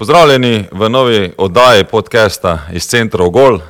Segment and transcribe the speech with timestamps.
[0.00, 3.54] Pozdravljeni v novi oddaji podcasta iz centra Ogol.
[3.54, 3.60] Uh,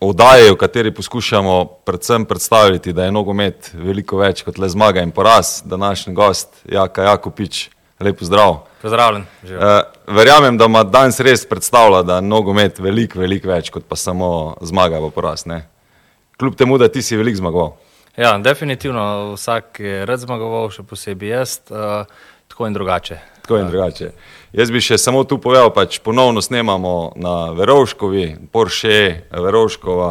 [0.00, 5.12] oddaji, v kateri poskušamo predvsem predstaviti, da je nogomet veliko več kot le zmaga in
[5.14, 5.62] poraz.
[5.64, 7.68] Današnji gost, Jaka Jakopič,
[8.00, 8.56] lepo zdrav.
[8.82, 9.22] Pozdravljen.
[9.44, 9.86] Uh,
[10.18, 14.56] verjamem, da ima danes res predstavlja, da je nogomet veliko, veliko več kot pa samo
[14.66, 15.46] zmaga in poraz.
[15.46, 15.62] Ne?
[16.42, 17.76] Kljub temu, da ti si veliko zmagoval.
[18.16, 22.02] Ja, definitivno vsak je rad zmagoval, še posebej jaz, uh,
[22.50, 23.22] tako in drugače.
[23.44, 24.10] Tako in drugače.
[24.54, 30.10] Jaz bi še samo tu povedal, pač ponovno snemamo na Verovškovi, Porsche, Verovškova,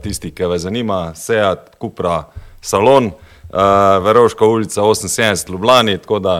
[0.00, 2.30] tisti, ki vas zanima, Seat, Kupra,
[2.64, 3.10] Salon,
[3.52, 6.38] Verovška ulica 78 Ljubljani, tako da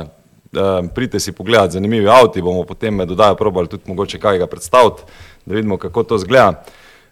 [0.94, 5.04] pridite si pogledati zanimivi avti, bomo potem med dodajo probali tudi mogoče kaj ga predstaviti,
[5.44, 6.64] da vidimo, kako to zgleda.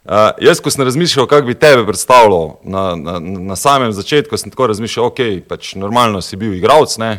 [0.06, 4.55] Uh, jaz, ko sem razmišljal, kako bi tebe predstavljal, na, na, na samem začetku sem
[4.55, 7.19] tako razmišljal, ok, pač normalno si bil igralec, ne.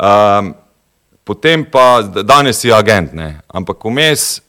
[0.00, 0.54] Um,
[1.24, 3.40] potem pa danes si agent, ne.
[3.48, 4.42] Ampak vmes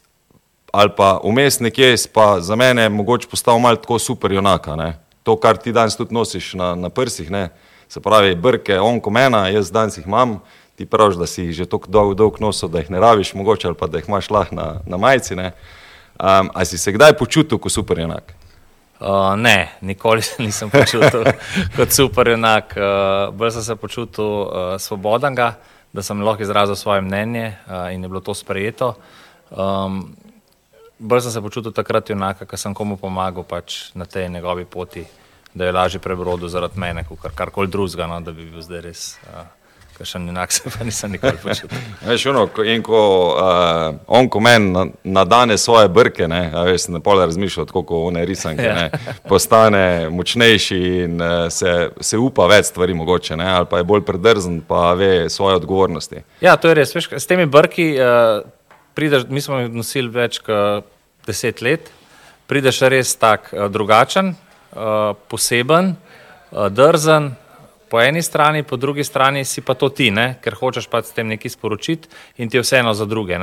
[0.76, 4.98] ali pa vmes nekje pa za mene mogoče postal malo tako super junaka, ne.
[5.24, 7.50] To, kar ti danes tudi nosiš na, na prsih, ne.
[7.88, 10.40] Se pravi, brke, on ko mena, jaz danes jih imam,
[10.76, 13.68] ti praviš, da si jih že tako dolg, dolg nosil, da jih ne rabiš mogoče
[13.68, 15.54] ali pa da jih imaš lah na, na majici, ne.
[16.20, 18.34] Um, a si se kdaj počutil kot super enak?
[19.00, 21.24] Uh, ne, nikoli se nisem počutil
[21.78, 22.76] kot super enak.
[22.76, 25.36] Uh, bolj sem se počutil uh, svoboden,
[25.96, 28.96] da sem lahko izrazil svoje mnenje uh, in je bilo to sprejeto.
[29.52, 30.16] Um,
[31.00, 35.06] bolj sem se počutil takrat enak, ker sem komu pomagal pač na tej njegovi poti,
[35.54, 38.82] da je lažje prebrodil zaradi mene, kot kar, karkoli drugega, no, da bi bil zdaj
[38.84, 39.06] res.
[39.32, 39.48] Uh,
[39.96, 41.84] Kaj še enak se pa nisem nikoli počutil.
[42.10, 43.00] Veš, ono, ko, in ko
[43.32, 48.66] uh, on ko meni nadane svoje brke, ne, veš, ne pole razmišljati, kako one risanke,
[48.76, 49.14] ne, ja.
[49.32, 54.04] postane močnejši in uh, se, se upa več stvari mogoče, ne, ali pa je bolj
[54.10, 56.26] predrzen, pa ve svoje odgovornosti.
[56.44, 56.92] Ja, to je res.
[56.96, 58.44] Veš, s temi brki uh,
[59.00, 60.92] prideš, mi smo jih nosili več kot
[61.26, 61.88] deset let,
[62.52, 64.36] prideš res tak uh, drugačen,
[64.76, 65.96] uh, poseben,
[66.52, 67.32] uh, drzen,
[67.90, 70.36] po eni strani, po drugi strani si pa to ti, ne?
[70.42, 73.38] ker hočeš pa s tem nekaj sporočiti in ti je vseeno za druge.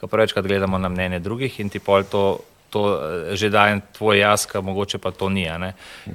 [0.00, 2.40] Ko prevečkrat gledamo na mnenje drugih in ti pol to
[2.74, 5.46] to eh, že dajem tvoj jaz, ki mogoče pa to ni.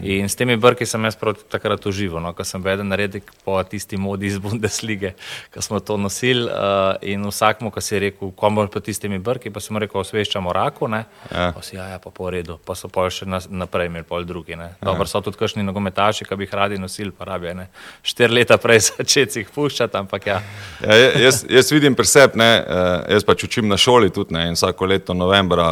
[0.03, 1.15] In s temi brki sem jaz
[1.47, 5.13] takrat užival, no, ko sem vedel narediti po tisti modi iz Bundeslige,
[5.53, 9.53] ki smo to nosili uh, in vsakmu, ki si je rekel, komu pa tistimi brki,
[9.53, 11.51] pa sem rekel, osveščamo raku, ne, ja.
[11.55, 14.57] pa si ja, ja, pa po redu, pa so pa še naprej imeli pol drugi.
[14.57, 14.71] Ja.
[14.81, 17.69] Dobro, so tudi kakšni nogometaši, ki bi jih radi nosili, pa rabijo, ne,
[18.03, 20.41] štir leta prej začeti jih puščati, ampak ja.
[20.83, 24.59] ja jaz, jaz vidim presep, ne, eh, jaz pač učim na šoli tudi, ne, in
[24.59, 25.69] vsako leto novembra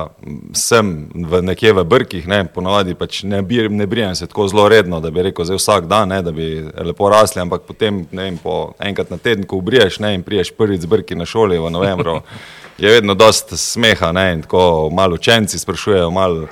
[0.54, 4.68] se sem v nekje v brkih, ne, ponovadi pač ne, ne brijem se tako zelo
[4.70, 8.28] redno, da bi rekel zdaj vsak dan, ne, da bi lepo rasli, ampak potem ne
[8.28, 11.60] vem, po enkrat na teden, ko ubriješ ne, in priješ prvič z brki na šoli
[11.60, 12.22] v novembru,
[12.82, 16.48] je vedno dosta smeha ne, in tako malo učenci sprašujejo, malo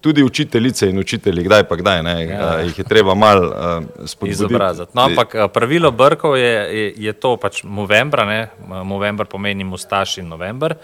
[0.00, 2.60] tudi učiteljice in učitelji, kdaj pa kdaj, ne, ja.
[2.60, 4.54] jih je treba malo uh, spodbuditi.
[4.92, 8.48] No, ampak pravilo brkov je, je, je to pač novembra, ne,
[8.84, 10.76] novembr pomeni mustaš in novembr.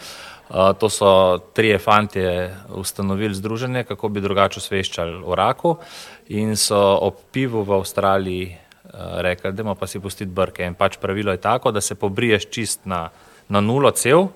[0.50, 5.77] Uh, to so trije fantje ustanovili združenje, kako bi drugače osveščali o raku
[6.28, 8.56] in so ob pivu v Avstraliji
[9.22, 10.65] rekli, da ima pa si pustiti brke.
[10.66, 13.09] In pač pravilo je tako, da se pobriješ čist na,
[13.48, 14.28] na nulo cel,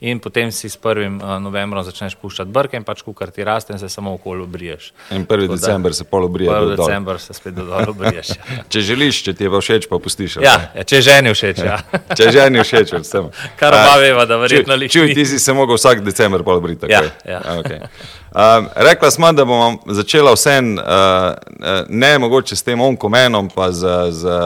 [0.00, 1.20] in potem si s 1.
[1.20, 4.92] Eh, novembrom začneš puščati brke in pač kukar ti raste in se samo okoli obriješ.
[5.10, 5.48] In 1.
[5.48, 6.50] december se pol obrije.
[6.50, 6.76] 1.
[6.76, 8.28] december se spet dol obriješ.
[8.28, 8.64] Ja.
[8.72, 10.38] če želiš, če ti je všeč, pa pustiš.
[10.40, 11.60] Ja, ja, če ženi všeč.
[11.64, 11.78] Ja.
[12.18, 13.28] če ženi všeč, vsem.
[13.60, 14.98] Kar pa veva, da verjetno liči.
[14.98, 16.88] Čuj, ti si se mogel vsak december pol obriti.
[16.88, 17.44] Ja, ja.
[17.60, 17.84] Okay.
[18.30, 23.88] Um, rekla smo, da bomo začela vse uh, ne mogoče s tem onkomenom, pa z,
[24.10, 24.36] z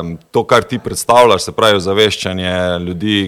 [0.00, 2.54] um, to, kar ti predstavljaš, se pravi zaveščanje
[2.86, 3.18] ljudi,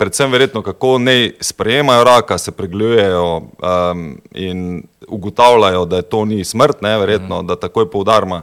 [0.00, 6.80] predvsem verjetno, kako ne sprejemajo raka, se pregledujejo um, in ugotavljajo, da to ni smrt,
[6.82, 7.46] ne, verjetno, mm.
[7.46, 8.40] da takoj poudarma.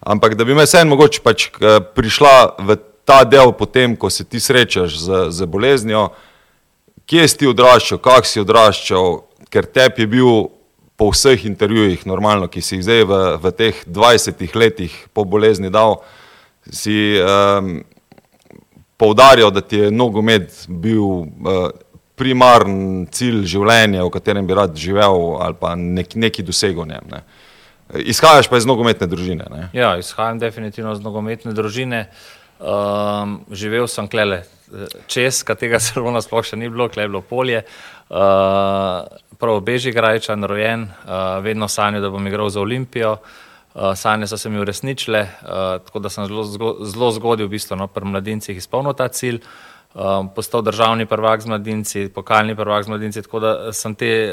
[0.00, 1.48] Ampak da bi me vseeno mogoče pač
[1.96, 6.08] prišla v ta del potem, ko se ti srečaš z, z boleznijo,
[7.10, 9.18] kje si ti odraščal, kak si odraščal,
[9.50, 10.30] ker tebi je bil
[10.94, 15.74] po vseh intervjujih normalno, ki si jih zdaj v, v teh 20 letih po bolezni
[15.74, 15.98] dal,
[16.70, 17.80] si um,
[19.04, 21.68] poudarjal, da ti je nogomet bil uh,
[22.16, 27.10] primaren cilj življenja, v katerem bi rad živel ali pa nek, neki dosegel njem.
[27.10, 27.24] Ne.
[28.14, 29.46] Izhajaš pa iz nogometne družine.
[29.50, 29.68] Ne?
[29.76, 32.06] Ja, izhajam definitivno iz nogometne družine.
[32.64, 34.44] Um, živel sem klele
[35.10, 37.64] čez, katerega zelo nasploh še ni bilo, klele bilo polje.
[38.08, 39.04] Uh,
[39.40, 43.18] prav beži grajčan, rojen, uh, vedno sanjal, da bom igral za Olimpijo.
[43.18, 43.43] Uh,
[43.74, 45.48] sanje so se mi uresničile, uh,
[45.84, 46.44] tako da sem zelo,
[46.84, 49.40] zelo zgodil, v bistvu, no, pri mladincih izpolnil ta cilj.
[49.94, 54.32] um, postal državni prvak z mladinci, pokalni prvak z mladinci, tako da sem te,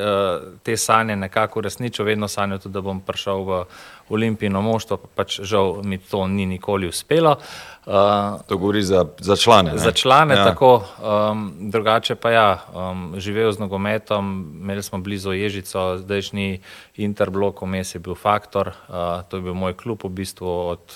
[0.63, 3.63] te sanje nekako resničil, vedno sanjal tudi, da bom prišel v
[4.11, 7.37] olimpijno moštvo, pa pač žal mi to ni nikoli uspelo.
[7.85, 9.71] Uh, to govori za, za člane.
[9.71, 9.77] Ne?
[9.77, 10.43] Za člane, ja.
[10.45, 14.29] tako, um, drugače pa ja, um, živel z nogometom,
[14.61, 16.61] imeli smo blizu Ježico, zdajšnji
[17.01, 20.93] Interblok, vmes je bil Faktor, uh, to je bil moj klub v bistvu od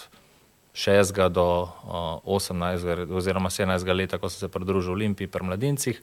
[0.75, 1.29] 6.
[1.29, 3.09] do uh, 18.
[3.15, 3.95] oziroma 17.
[3.95, 6.01] leta, ko sem se pridružil Olimpiji pri mladincih.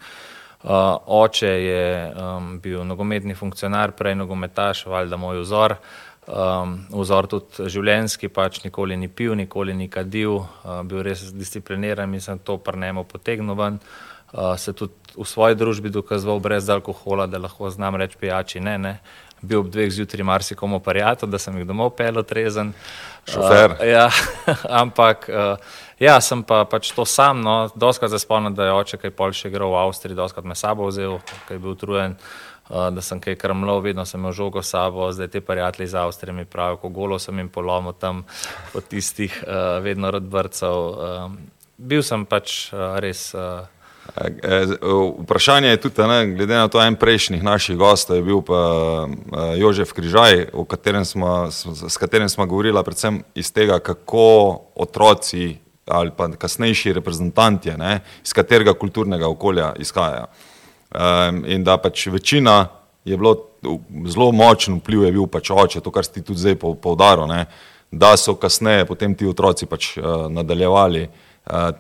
[0.62, 0.70] Uh,
[1.06, 5.74] oče je um, bil nogometni funkcionar, prej nogometaš, valjda moj vzor.
[6.22, 12.14] Um, vzor tudi življenjski, pač nikoli ni pil, nikoli ni kadil, uh, bil res discipliniran
[12.14, 13.80] in sem to prnemo potegnil ven.
[14.30, 18.76] Uh, se tudi v svoji družbi dokazoval brez alkohola, da lahko znam reči pijači ne,
[18.78, 18.94] ne
[19.42, 22.70] bil ob dveh zjutraj marsikomu prijatelj, da sem jih domov pel, trezen.
[23.26, 23.74] Šofer.
[23.74, 24.06] Uh, ja,
[24.82, 27.42] ampak uh, ja, sem pa pač to sam.
[27.42, 30.54] No, doskrat se spomnim, da je oče kaj pol še igral v Avstriji, doskrat me
[30.54, 31.18] sabo vzel,
[31.50, 32.14] kaj je bil utrujen.
[32.14, 35.94] Uh, da sem kaj krmlov, vedno sem imel žogo s sabo, zdaj te prijatelji iz
[35.94, 38.24] Avstrije mi pravijo, ko golo sem jim polomil tam
[38.72, 40.72] po tistih uh, vedno rodbrcev.
[40.72, 41.32] Uh,
[41.76, 43.34] bil sem pač uh, res.
[43.34, 43.68] Uh,
[45.22, 49.06] vprašanje je tudi, ne, glede na to, en prejšnjih naših gostov je bil pa
[49.56, 56.28] Jožef Križaj, katerem smo, s katerim smo govorili predvsem iz tega, kako otroci ali pa
[56.30, 60.26] kasnejši reprezentanti, ne, iz katerega kulturnega okolja izhajajo.
[61.46, 62.66] In da pač večina
[63.04, 63.36] je bilo
[64.06, 67.30] zelo močen vpliv, je bil pač oče, to, kar si tudi zdaj poudaril,
[67.90, 70.02] da so kasneje potem ti otroci pač e,
[70.32, 71.06] nadaljevali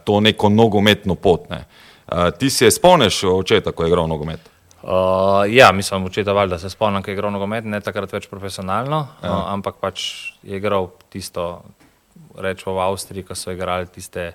[0.04, 1.50] to neko nogometno pot.
[1.50, 1.64] Ne.
[2.12, 4.40] Uh, ti si spomniš očeta, ko je igral nogomet?
[4.82, 9.06] Uh, ja, mislim, očeta valjda se spomnim, ko je igral nogomet, ne takrat več profesionalno,
[9.22, 9.30] ja.
[9.30, 11.62] uh, ampak pač je igral tisto,
[12.36, 14.32] rečemo v Avstriji, ko so igrali tiste.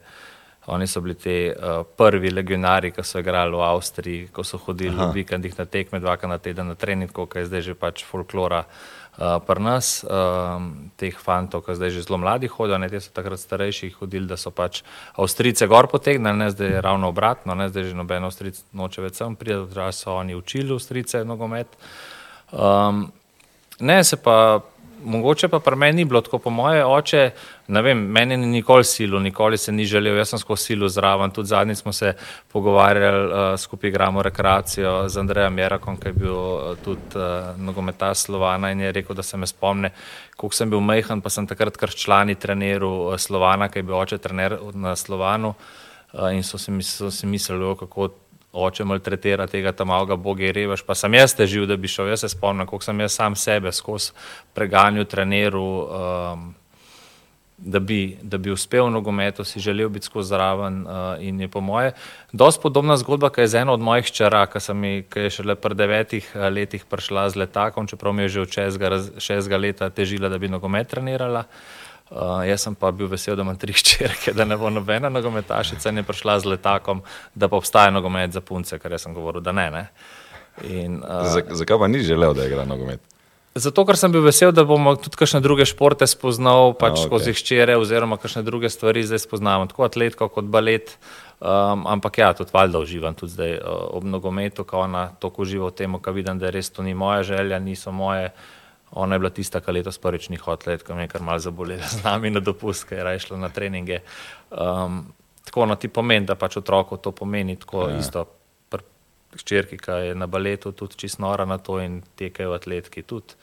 [0.67, 4.95] Oni so bili ti uh, prvi legionari, ki so igrali v Avstriji, ko so hodili
[4.95, 5.11] Aha.
[5.11, 8.65] v vikendih na tekme, dvakrat na teden na trening, kot je zdaj že pač folklora.
[8.67, 13.01] Uh, uh, pri nas, um, teh fantov, ki zdaj že zelo mladi hodijo, ne te
[13.01, 14.83] so takrat starejši hodili, da so pač
[15.17, 19.19] Avstrice gor potegnili, ne zdaj je ravno obratno, ne zdaj že noben Avstric noče več
[19.19, 21.77] sem priti, da so oni učili Avstrice nogomet.
[22.51, 23.09] Um,
[23.79, 24.61] ne se pa
[25.03, 27.29] mogoče pa pri meni ni bilo tako, po moje oče,
[27.67, 31.31] ne vem, meni ni nikoli silo, nikoli se ni želel, jaz sem skozi silo zraven,
[31.31, 32.13] tudi zadnjič smo se
[32.51, 38.17] pogovarjali, uh, skupaj igramo rekreacijo z Andrejem Jerakom, ki je bil uh, tudi uh, nogometaš
[38.17, 39.91] Slovana in je rekel, da se me spomne,
[40.38, 43.95] koliko sem bil mehen, pa sem takrat kar člani treneru uh, Slovana, ki je bil
[43.95, 45.53] oče trener na Slovanu
[46.13, 48.09] uh, in so si, so si mislili, kako
[48.53, 50.83] oče maltretira tega tam malega boga, revež.
[50.88, 52.11] Pa sem jaz težil, da bi šel.
[52.13, 54.13] Jaz se spomnim, kako sem jaz sam sebe skozi
[54.55, 56.47] preganjal treneru, um,
[57.57, 60.83] da, bi, da bi uspel v nogometu, si želel biti skozi zraven.
[60.88, 61.91] Uh, in je po moje,
[62.31, 65.55] dosti podobna zgodba, ki je z eno od mojih čara, ki, mi, ki je šele
[65.55, 68.55] pred devetih uh, letih prišla z letakom, čeprav mi je že od
[69.19, 71.45] šestega leta težila, da bi nogomet trenirala.
[71.47, 71.86] Uh,
[72.48, 76.06] jaz sem pa bil vesel, da imam tri ščirke, da ne bo nobena nogometašica ni
[76.07, 77.04] prišla z letakom,
[77.35, 79.69] da pa obstaja nogomet za punce, kar sem govoril, da ne.
[79.71, 79.85] ne.
[80.66, 83.04] In, uh, Zakaj pa ni želel, da igra nogomet?
[83.57, 87.07] Zato, ker sem bil vesel, da bomo tudi kakšne druge športe spoznal, pač okay.
[87.09, 90.94] skozi ščere, oziroma kakšne druge stvari zdaj spoznavamo, tako atletko kot balet.
[91.37, 95.69] Um, ampak ja, tudi valjda uživam tudi zdaj uh, ob nogometu, ko ona toliko uživa
[95.69, 98.31] v tem, ko vidim, da res to ni moja želja, niso moje.
[98.91, 101.87] Ona je bila tista, ki letos prvič ni hotela, ki me je kar mal zabolela
[101.91, 103.99] z nami na dopust, ker je šla na treninge.
[104.49, 105.06] Um,
[105.44, 107.99] tako na ti pomen, da pač otroku to pomeni, tako ja.
[107.99, 108.25] isto
[109.37, 113.37] ščirki, ki je na baletu tudi čisto nora na to in tekajo atletki tudi.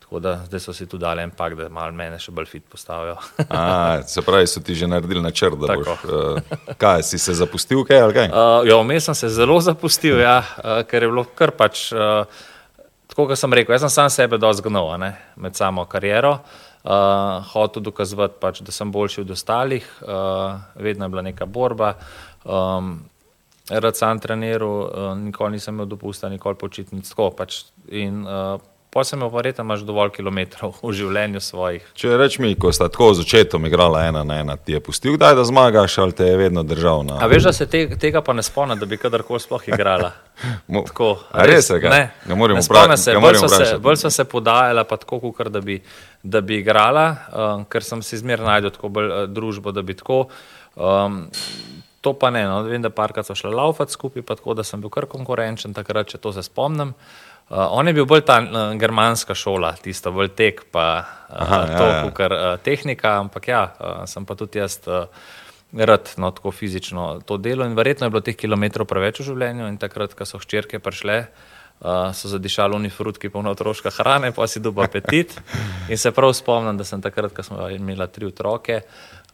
[0.00, 2.64] Tako da zdaj so si tu dali en pak, da malo mene še bolj fit
[2.66, 3.14] postavijo.
[3.46, 6.04] A, se pravi, so ti že naredili načrt, da boš.
[6.04, 8.30] Uh, kaj, si se zapustil, kaj ali kaj?
[8.30, 11.90] Uh, ja, vmes sem se zelo zapustil, ja, uh, ker je bilo kar pač.
[11.94, 12.26] Uh,
[13.10, 14.94] tako kot sem rekel, jaz sem sam sebe dozgnil
[15.36, 16.38] med samo kariero.
[16.80, 21.92] Uh, hotel dokazati, pač, da sem boljši od ostalih, uh, vedno je bila neka borba.
[22.44, 23.02] Um,
[23.68, 27.08] rad sem treniral, uh, nikoli nisem imel dopusta, nikoli počitnic.
[27.10, 27.64] Tako pač.
[27.92, 31.84] In uh, Pa sem imel verjetno, imaš dovolj kilometrov v življenju svojih.
[31.94, 35.14] Če rečeš mi, ko sta tako z očetom igrala ena na ena, ti je pustil,
[35.14, 37.20] kdaj da zmagaš ali te je vedno držal na.
[37.22, 40.10] A veš, da se te, tega pa ne spomnim, da bi kadarkoli sploh igrala.
[40.90, 43.78] tako, res, res ne, ne morem spomniti.
[43.78, 45.78] Bolj sem se podajala, pa tako, kukar, da, bi,
[46.26, 49.94] da bi igrala, um, ker sem si zmer najdel tako bolj uh, družbo, da bi
[50.02, 50.24] tako.
[50.74, 51.28] Um,
[52.00, 54.88] To pa ne, no, vem, da parkrat so šle laufati skupaj, tako da sem bil
[54.88, 56.94] kar konkurenčen takrat, če to se spomnim.
[56.96, 61.34] Uh, Uh, on je bil bolj ta uh, germanska šola, tisto bolj tek, pa uh,
[61.42, 62.10] Aha, to, ja, ja.
[62.14, 65.10] kar uh, tehnika, ampak ja, uh, sem pa tudi jaz uh,
[65.74, 67.66] rad, no, tako fizično to delo.
[67.66, 69.66] In verjetno je bilo teh kilometrov preveč v življenju.
[69.66, 74.46] In takrat, ko so hčerke prišle, uh, so zadišali oni frutki, polno otroške hrane, pa
[74.46, 75.34] si dobil apetit.
[75.90, 78.82] In se prav spomnim, da sem takrat, ko smo imeli tri otroke,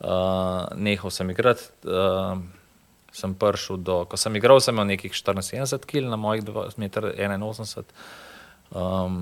[0.01, 1.69] uh, nehal sem igrati.
[1.85, 2.41] Uh,
[3.17, 7.89] sem prišel do, ko sem igral, sem imel nekih 74 kg na mojih 2,81 m.
[8.77, 9.19] Um,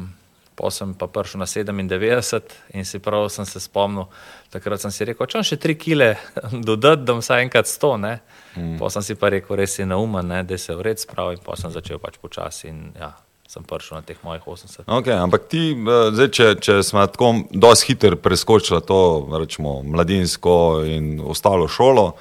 [0.55, 4.07] Pa sem pa prišel na 97 in si prav sem se spomnil,
[4.55, 6.09] takrat sem si rekel, če bom še 3 kile
[6.69, 8.13] dodati, da bom vsaj enkrat 100.
[8.55, 8.77] Mm.
[8.79, 11.75] Pa sem si pa rekel, res je naumen, da se vred spravi in pa sem
[11.75, 13.11] začel pač počasi in ja,
[13.51, 14.87] sem prišel na teh mojih 80.
[14.87, 19.01] Okay, ampak ti, eh, zdaj, če, če smo tako dosti hiter preskočili to
[19.35, 22.13] rečemo, mladinsko in ostalo šolo,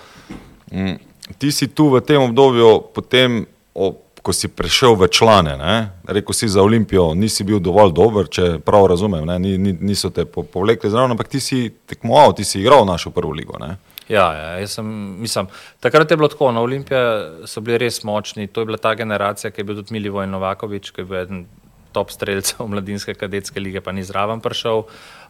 [0.73, 3.45] mm, ti si tu v tem obdobju potem.
[3.73, 5.91] O, ko si prišel v člane, ne?
[6.07, 10.23] rekel si za Olimpijo, nisi bil dovolj dober, če prav razumem, ni, ni, niso te
[10.23, 13.59] povlekli zraven, ampak ti si tekmoval, ti si igral našo prvo ligo.
[13.59, 13.75] Ne?
[14.07, 14.87] Ja, ja sem,
[15.19, 15.47] mislim,
[15.83, 19.51] takrat je bilo tako, na Olimpiji so bili res močni, to je bila ta generacija,
[19.51, 21.45] ki je bil tudi Milivoj Novakovič, ki je bil eden
[21.93, 24.85] top streljcev mladinske kadetske lige, pa ni zraven prišel.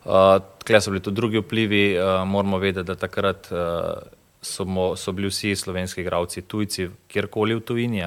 [0.06, 4.96] Uh, Tukaj so bili tudi drugi vplivi, uh, moramo vedeti, da takrat uh, so, mo,
[4.96, 8.04] so bili vsi slovenski igravci tujci, kjerkoli v tujini,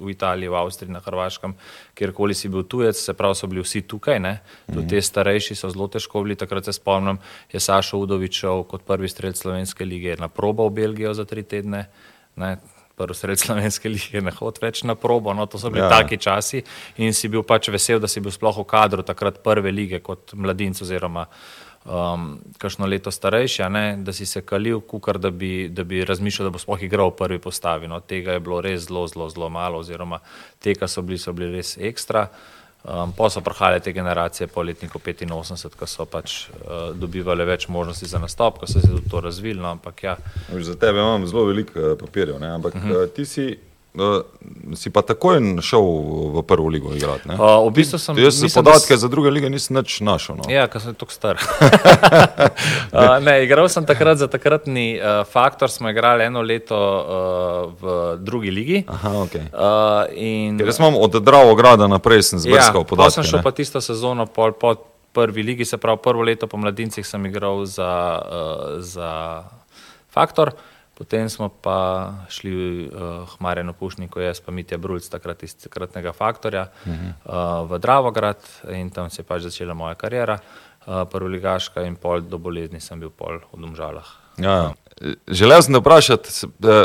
[0.00, 1.54] v Italiji, v Avstriji, na Hrvaškem,
[1.94, 4.20] kjerkoli si bil tujec, se pravi, so bili vsi tukaj.
[4.20, 4.38] Ne?
[4.66, 4.88] Tudi mm.
[4.92, 6.36] te starejši so zelo težko bili.
[6.36, 7.18] Takrat se spomnim,
[7.52, 11.86] je Sašo Udovič kot prvi strelc Slovenske lige na probo v Belgijo za tri tedne.
[12.36, 12.56] Ne?
[12.96, 15.90] Prvi sred slovenske lige ne hod več na probo, no to so bili ja.
[15.92, 16.62] taki časi
[16.96, 20.32] in si bil pač vesel, da si bil sploh v kadru takrat prve lige kot
[20.32, 21.26] mladinc oziroma
[21.86, 22.26] um,
[22.58, 26.54] kakšno leto starejši, ne, da si se kalil, kukar, da, bi, da bi razmišljal, da
[26.54, 27.88] bo sploh igral v prvi postavi.
[27.88, 30.20] No, tega je bilo res zelo, zelo, zelo malo, oziroma
[30.58, 32.28] te, ki so bili, so bili res ekstra.
[32.86, 37.66] Um, pa so prihajale te generacije po letniku 85, ko so pač uh, dobivali več
[37.68, 39.58] možnosti za nastop, ko so se tudi to razvili.
[39.60, 40.16] No, ja.
[40.52, 43.02] Za tebe imam zelo veliko uh, papirjev, ampak uh -huh.
[43.02, 43.58] uh, ti si
[44.74, 45.84] si pa takoj šel
[46.36, 47.28] v prvo ligo igrati?
[47.32, 49.00] Uh, v bistvu sem, jaz sem podatke da...
[49.00, 50.36] za druge lige nisem več našel.
[50.40, 50.48] No.
[50.52, 51.40] Ja, ker sem tako star.
[52.92, 57.96] uh, ne, igral sem takrat za takratni uh, faktor, smo igrali eno leto uh, v
[58.20, 58.82] drugi ligi.
[58.84, 59.48] Aha, okay.
[59.50, 60.60] uh, in...
[60.60, 63.08] Jaz sem od Dravo grada naprej zbrskal ja, podatke.
[63.08, 63.46] Jaz sem šel ne?
[63.48, 64.76] pa tisto sezono pol, po
[65.16, 69.10] prvi ligi, se pravi prvo leto po mladincih sem igral za, uh, za
[70.12, 70.52] faktor.
[70.96, 76.62] Potem smo pa šli uh, Hmarjeno Pušniko, jaz pa Mitja Brulc, takrat iz takratnega faktorja,
[76.86, 77.12] uh -huh.
[77.64, 78.36] uh, v Dravograd
[78.72, 80.38] in tam se je pač začela moja karijera,
[80.86, 84.06] uh, prvo ligaška in pol do bolezni sem bil pol v Domžalah.
[84.38, 84.72] Ja, ja.
[85.28, 86.28] Želel sem vprašati,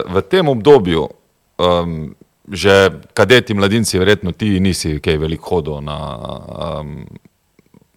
[0.07, 1.09] v tem obdobju,
[1.57, 2.15] um,
[2.51, 6.17] že kadeti mladinci, verjetno ti nisi kaj veliko hodil na
[6.81, 7.07] um,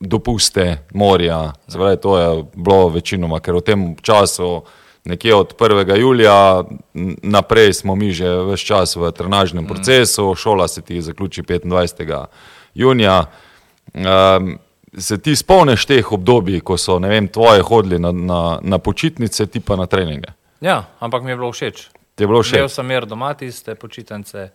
[0.00, 4.62] dopuste, morja, zdaj to je bilo večinoma, ker v tem času
[5.04, 5.96] nekje od 1.
[5.96, 6.64] julija
[7.22, 12.26] naprej smo mi že vse čas v trenažnem procesu, šola se ti zaključi 25.
[12.74, 13.24] junija.
[13.94, 14.58] Um,
[14.98, 19.60] se ti spomniš teh obdobij, ko so vem, tvoje hodili na, na, na počitnice, ti
[19.60, 20.32] pa na treninge?
[20.60, 21.88] Ja, ampak mi je bilo všeč.
[22.14, 22.58] Ti je bilo všeč?
[22.58, 24.48] Imel sem mir doma, tiste počitnice.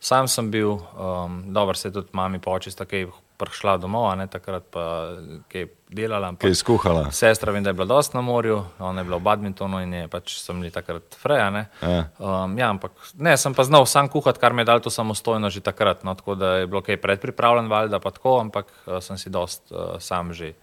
[0.00, 3.06] Sam sem bil, um, dobro se tudi mami počista, ki
[3.38, 5.16] prišla domov, ne takrat pa
[5.52, 6.32] kaj delala.
[6.40, 7.06] Kaj je skuhala?
[7.14, 10.08] Sestra vem, da je bila dosti na morju, ona je bila v badmintonu in je
[10.12, 11.50] pač sem bili takrat freja.
[11.54, 11.66] Ne.
[11.82, 12.06] Ja.
[12.18, 15.50] Um, ja, ampak ne, sem pa znal sam kuhati, kar mi je dal to samostojno
[15.50, 16.04] že takrat.
[16.04, 19.70] No, tako da je bilo kaj predpripravljen, valjda pa tako, ampak uh, sem si dost
[19.70, 20.56] uh, sam že.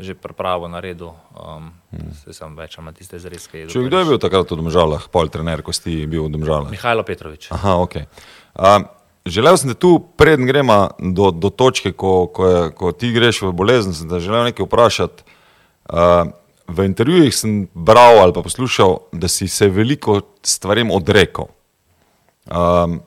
[0.00, 2.32] Že pripravo na redu, um, hmm.
[2.32, 3.66] sem več manj tiste zrezke.
[3.68, 6.72] Če kdo je bil takrat v Domžalah, pol trener, ko si bil v Domžalah?
[6.72, 7.50] Mihajlo Petrovič.
[7.52, 8.08] Aha, ok.
[8.56, 8.88] Um,
[9.26, 13.42] Želel sem, da tu predn gremo do, do točke, ko, ko, je, ko ti greš
[13.42, 15.22] v bolezen, sem te želel nekaj vprašati.
[15.90, 16.30] Uh,
[16.68, 21.50] v intervjujih sem bral ali pa poslušal, da si se veliko stvarem odrekel.
[22.46, 23.00] Um,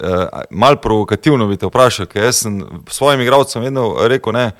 [0.00, 4.50] uh, mal provokativno bi te vprašal, ker sem svojim igravcem vedno rekel, ne,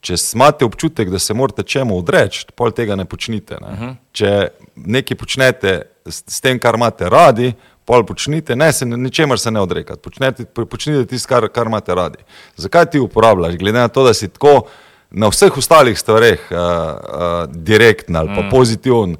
[0.00, 3.58] če imate občutek, da se morate čemu odreči, pol tega ne počnite.
[3.60, 3.66] Ne.
[3.66, 3.84] Uh mhm.
[3.84, 3.96] -huh.
[4.12, 7.52] Če nekaj počnete s, s tem, kar imate radi,
[7.86, 12.18] pol počnite, ne se ničemer se ne odrekati, počnite, počnite tisto, kar, kar imate radi.
[12.56, 14.66] Zakaj ti uporabljaš, glede na to, da si tako
[15.10, 18.50] na vseh ostalih stvareh uh, uh, direktn ali pa mm.
[18.50, 19.16] pozitiven,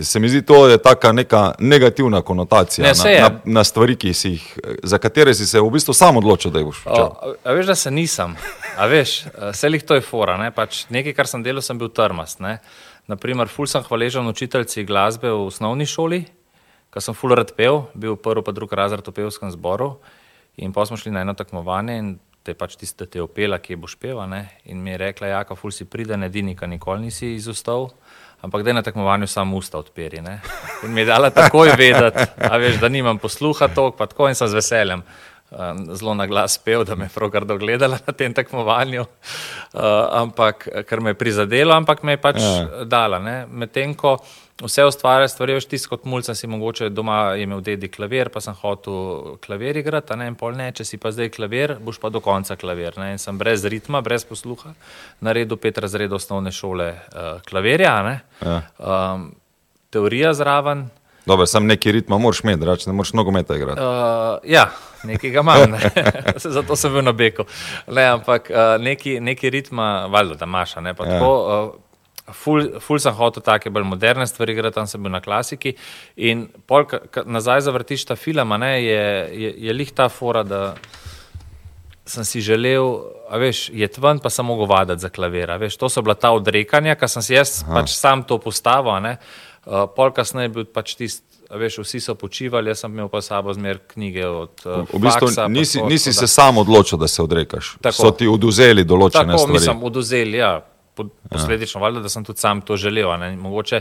[0.00, 4.58] se mi zdi to je taka neka negativna konotacija ne, na, na, na stvari, jih,
[4.82, 7.10] za katere si se v bistvu sam odločil, da jih boš počel.
[7.44, 8.36] A veš, da se nisem,
[8.76, 10.50] a veš, vse jih to je fora, ne?
[10.50, 12.40] pač nekaj, kar sem delal, sem bil trmast.
[12.42, 12.58] Ne?
[13.06, 16.24] Naprimer, ful sem hvaležen učiteljci glasbe v osnovni šoli,
[16.94, 19.96] ko sem full rad pel, bil prvi pa drugi razred v pevskem zboru.
[20.62, 22.12] In pa smo šli na eno tekmovanje in
[22.46, 24.28] te pač tiste, te opela, ki boš peva.
[24.30, 24.44] Ne?
[24.70, 27.90] In mi je rekla, ja, ka ful si pride, edini, ki nikoli nisi izostal.
[28.44, 30.20] ampak da je na tekmovanju samo usta odpiri.
[30.20, 30.40] Ne?
[30.84, 32.26] In mi je dala takoj vedeti,
[32.60, 35.02] veš, da nimam posluha tok, pa tako in sem z veseljem.
[35.94, 39.82] Zelo na glas pev, da me je pravkar gledala na tem tekmovanju, uh,
[40.20, 42.84] ampak ker me je prizadelo, ampak me je pač ja.
[42.84, 43.20] dala.
[43.46, 44.18] Medtem ko
[44.62, 48.54] vse ustvarja stvari, veš, tisto kot mulj, si mogoče doma imel dedi klavir, pa sem
[48.58, 52.22] hotel klavir igrati, ne, in pol ne, če si pa zdaj klavir, boš pa do
[52.24, 52.98] konca klavir.
[53.00, 54.74] Ne, in sem brez ritma, brez posluha,
[55.24, 58.60] naredil pet razredov osnovne šole uh, klavirja, ne, ja.
[58.78, 59.32] um,
[59.94, 60.88] teorija zraven.
[61.26, 63.80] Dobro, sem neki ritma, moraš imeti, drugače ne moreš nogometa igrati.
[63.80, 64.66] Uh, ja,
[65.04, 65.90] nekaj ga imam, ne.
[66.56, 67.46] zato sem bil na beku.
[67.88, 70.94] Ne, ampak uh, neki, neki ritma, valjda, da imaš, ne ja.
[70.94, 71.32] tako.
[71.40, 71.80] Uh,
[72.32, 75.74] Ful, ful sem hotel take bolj moderne stvari, gre tam sem bil na klasiki.
[76.16, 79.02] In pol, ka, nazaj zavrtiš ta film, ne, je,
[79.42, 80.62] je, je lih ta fora, da
[82.08, 82.88] sem si želel,
[83.28, 85.52] a veš, je tven, pa sem mogel vaditi za klavir.
[85.60, 87.82] Veš, to so bila ta odrekanja, ki sem si jaz Aha.
[87.82, 88.96] pač sam to postavil.
[89.04, 89.52] Uh,
[89.96, 91.30] pol kasneje je bil pač tisti.
[91.54, 94.24] Veš, vsi so počivali, jaz sem imel pa sabo zmer knjige.
[94.26, 97.76] Od, uh, v bistvu faksa, nisi, to, nisi se sam odločil, da se odrekaš.
[97.84, 99.60] Tako, so ti oduzeli določene tako, stvari.
[99.60, 100.54] Nisem oduzeli, ja
[101.30, 103.12] posledično, valjda, da sem tudi sam to želel.
[103.36, 103.80] Mogoče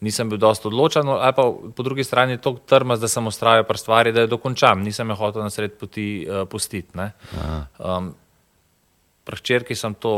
[0.00, 3.64] nisem bil dosto odločen, ali pa po drugi strani je to trmas, da sem ustrajal
[3.64, 4.82] pri stvari, da jo dokončam.
[4.82, 6.98] Nisem jo hotel na sred poti uh, pustiti.
[7.78, 8.14] Um,
[9.24, 10.10] Prehčerki sem to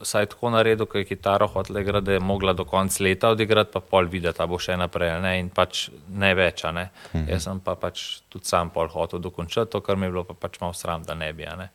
[0.00, 3.72] vsaj tako naredil, ker je kitaro hotel igrati, da je mogla do konca leta odigrati,
[3.74, 5.34] pa pol videti, da bo še naprej ne?
[5.42, 6.64] in pač ne več.
[6.72, 6.88] Ne?
[7.12, 7.28] Mhm.
[7.28, 10.38] Jaz sem pa pač tudi sam pol hotel dokončati to, kar mi je bilo pa
[10.46, 11.44] pač malo sram, da ne bi.
[11.44, 11.68] Ne?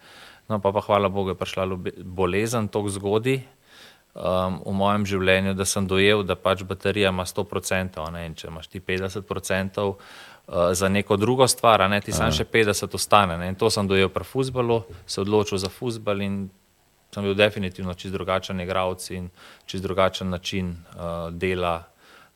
[0.49, 1.69] No, pa, pa hvala Bogu je prišla
[2.01, 3.37] bolezen tako zgodaj,
[4.17, 8.49] um, v mojem življenju, da sem dojel, da pač baterija ima 100%, ne, in če
[8.49, 9.93] imaš ti 50% uh,
[10.73, 13.37] za neko drugo stvar, ne, ti samo še 50% ostane.
[13.37, 16.47] Ne, in to sem dojel pri futbalu, se odločil za futbal in
[17.13, 19.29] sem bil definitivno čist drugačen igralec in
[19.65, 21.83] čist drugačen način uh, dela,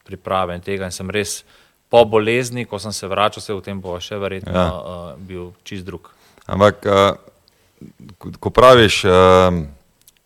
[0.04, 0.86] priprave in tega.
[0.86, 1.44] In sem res
[1.90, 4.68] po bolezni, ko sem se vračal, se v tem bo še verjetno ja.
[4.74, 6.10] uh, bil čist drug.
[6.50, 9.62] Ampak, uh, ko praviš, uh,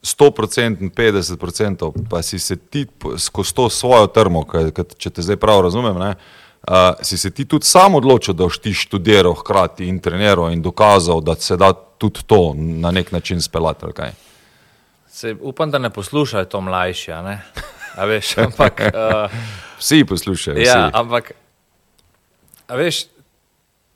[0.07, 2.85] 100%, 50%, pa si se ti
[3.17, 7.33] skozi to svojo trmo, kaj, kaj, če te zdaj prav razumem, ne, uh, si se
[7.35, 11.57] ti tudi sam odločil, da boš ti študiral hkrati in treniral in dokazal, da se
[11.57, 13.91] da tudi to na nek način speljati.
[15.17, 17.11] Se, upam, da ne poslušajo to mlajši.
[18.07, 19.31] Veš, ampak, uh,
[19.79, 20.57] vsi poslušajo.
[20.57, 20.91] Ja, vsi.
[20.93, 21.31] ampak,
[22.69, 23.05] veš,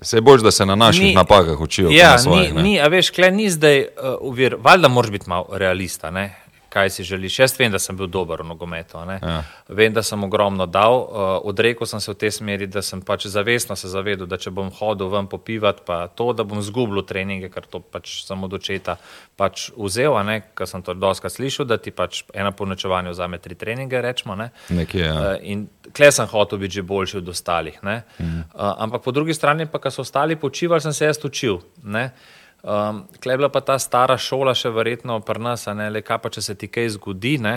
[0.01, 1.91] Se bolj, da se na naših ni, napakah učijo.
[1.91, 4.55] Ja, svojih, ni, ni, a veš, klej ni zdaj uh, uvir.
[4.59, 6.35] Valjda moraš biti malo realista, ne?
[6.71, 7.39] Kaj si želiš.
[7.39, 8.97] Jaz vem, da sem bil dober v nogometu.
[8.97, 9.43] Ja.
[9.67, 11.01] Vem, da sem ogromno dal.
[11.01, 11.07] Uh,
[11.51, 14.69] odrekel sem se v tej smeri, da sem pač zavestno se zavedel, da če bom
[14.79, 18.95] hodil ven popivati, pa to, da bom zgubil treninge, ker to pač sem od očeta
[19.35, 20.15] pač vzel,
[20.55, 24.39] ker sem to doska slišal, da ti pač ena ponočevanja vzame tri treninge, rečemo.
[24.39, 24.53] Ne?
[24.71, 25.15] Nekje, ja.
[25.19, 27.83] uh, in kle sem hotel biti že boljši od ostalih.
[27.83, 28.47] Mhm.
[28.55, 31.59] Uh, ampak po drugi strani, pa, ko so ostali počivali, sem se jaz učil.
[31.83, 32.13] Ne?
[32.61, 36.29] Um, Klej bila pa ta stara šola, še verjetno pri nas, ne le kaj pa
[36.29, 37.55] če se ti kaj zgodi, ne,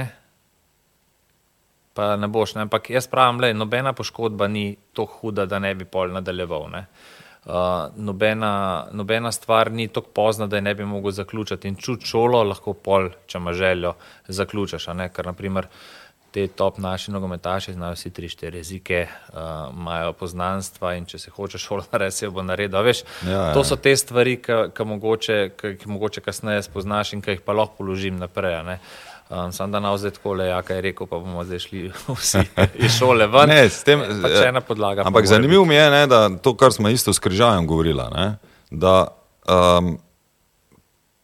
[1.94, 2.56] pa ne boš.
[2.56, 2.64] Ne?
[2.66, 6.70] Ampak jaz pravim, da nobena poškodba ni tako huda, da ne bi pol nadaljeval.
[6.72, 6.86] Ne?
[7.44, 11.68] Uh, nobena, nobena stvar ni tako pozna, da je ne bi mogel zaključiti.
[11.68, 13.92] In čut šolo lahko pol, če ima željo,
[14.28, 14.88] zaključiš.
[15.12, 15.68] Ker, naprimer,
[16.34, 19.36] te top naši nogometaši znajo vsi tri, štiri jezike, uh,
[19.70, 22.82] imajo poznanstva in če se hočeš šolo narediti, se bo naredil.
[22.82, 23.52] Veš, ja, ja.
[23.54, 25.38] To so te stvari, ki mogoče,
[25.86, 28.58] mogoče kasneje spoznaš in ki jih pa lahko položim naprej.
[29.30, 31.84] Um, sam da na vzet kole, ja, kaj je rekel, pa bomo zdaj šli
[32.18, 32.42] vsi
[32.82, 33.54] iz šole ven.
[33.54, 35.06] Ne, s tem, pač ena podlaga.
[35.06, 38.26] Ampak zanimivo mi je, ne, da to, kar smo isto s križajem govorila, ne,
[38.74, 39.06] da
[39.46, 39.94] um,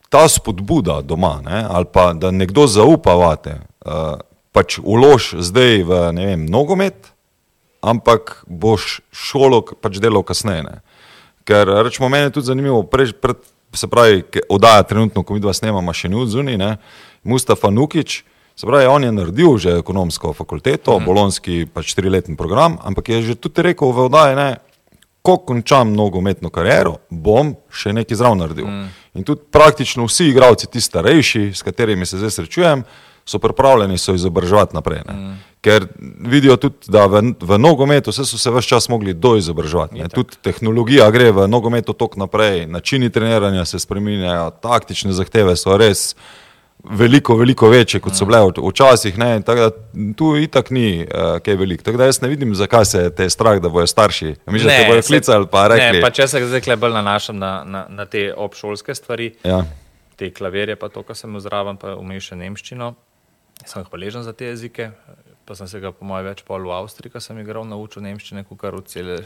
[0.08, 4.14] ta spodbuda doma, ne, ali pa da nekdo zaupa vate, uh,
[4.52, 7.12] pač ulož zdaj v vem, nogomet,
[7.80, 10.66] ampak boš šolo pač delal kasneje.
[10.66, 10.76] Ne.
[11.48, 13.40] Ker rečemo, meni je tudi zanimivo, prej, pred,
[13.72, 16.76] se pravi, oddaja trenutno, ko mi dva snemamo še ni ne,
[17.24, 18.24] Mustafa Nukič,
[18.56, 21.04] se pravi, on je naredil že ekonomsko fakulteto, mm.
[21.04, 24.50] bolonski pač triletni program, ampak je že tudi rekel v oddaji, ne,
[25.22, 28.68] ko končam nogometno kariero, bom še nekaj zraven naredil.
[28.68, 28.88] Mm.
[29.20, 32.84] In tudi praktično vsi igravci, ti starejši, s katerimi se zdaj srečujem,
[33.30, 35.02] so pripravljeni so izobraževati naprej.
[35.10, 35.38] Mm.
[35.60, 35.86] Ker
[36.18, 40.08] vidijo tudi, da v, v nogometu so se vse čas mogli doizobraževati.
[40.14, 46.14] Tudi tehnologija gre v nogometu tok naprej, načini treniranja se spremenjajo, taktične zahteve so res
[46.84, 48.28] veliko, veliko večje, kot so mm.
[48.28, 49.20] bile včasih.
[50.16, 51.84] Tu itak ni uh, kaj veliko.
[51.84, 54.34] Tako da jaz ne vidim, zakaj se te strah, da bojo starši.
[54.46, 56.00] Mislim, da bojo klicali pa rekli.
[56.00, 59.60] Ne, pa če se zdaj bolj nanašam na, na, na te obšolske stvari, ja.
[60.16, 62.94] te klavirje, pa to, kar sem vzraven, pa umešam nemščino
[63.66, 64.90] sem hvaležen za te jezike,
[65.50, 68.44] pa sem se ga po mojem več pol v Avstriji, ko sem igral, naučil nemščine,
[68.46, 69.16] kot kar v cele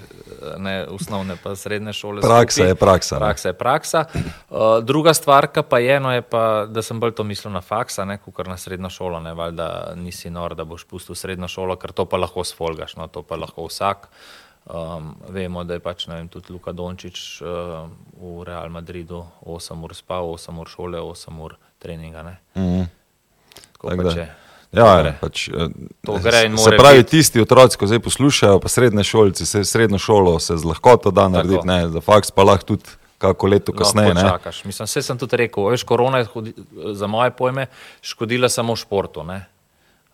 [0.56, 2.22] ne, osnovne pa srednje šole.
[2.24, 2.70] Praksa skupaj.
[2.70, 3.18] je praksa.
[3.18, 3.20] ne.
[3.26, 4.00] Praksa je praksa.
[4.14, 8.08] Uh, druga stvar, pa je, no, je pa, da sem bolj to mislil na faksa,
[8.24, 9.20] kot na srednjo šolo.
[9.20, 9.68] Ne, valjda
[10.00, 13.36] nisi nor, da boš pustil srednjo šolo, ker to pa lahko sfolgaš, no, to pa
[13.36, 14.08] lahko vsak.
[14.64, 17.84] Um, vemo, da je pač vem, tudi Luka Dončić uh,
[18.16, 22.24] v Real Madridu 8 ur spal, 8 ur šole, 8 ur treninga.
[22.24, 22.38] Ne.
[22.56, 22.84] Mhm.
[22.88, 23.03] Tako
[23.90, 24.26] Tako pač je.
[24.74, 25.12] Ja, gre.
[25.20, 25.70] pač, eh,
[26.06, 27.10] To gre in se pravi, biti.
[27.16, 31.28] tisti otroci, ko zdaj poslušajo, pa srednje šolci, se srednjo šolo se z lahkoto da
[31.28, 34.14] narediti, ne, za faks pa lahko tudi kako leto kasneje.
[34.14, 34.64] Lahko čakaš.
[34.64, 36.54] Mislim, vse sem tudi rekel, veš, korona je hodi,
[36.92, 37.66] za moje pojme
[38.02, 39.22] škodila samo športu.
[39.24, 39.44] Ne?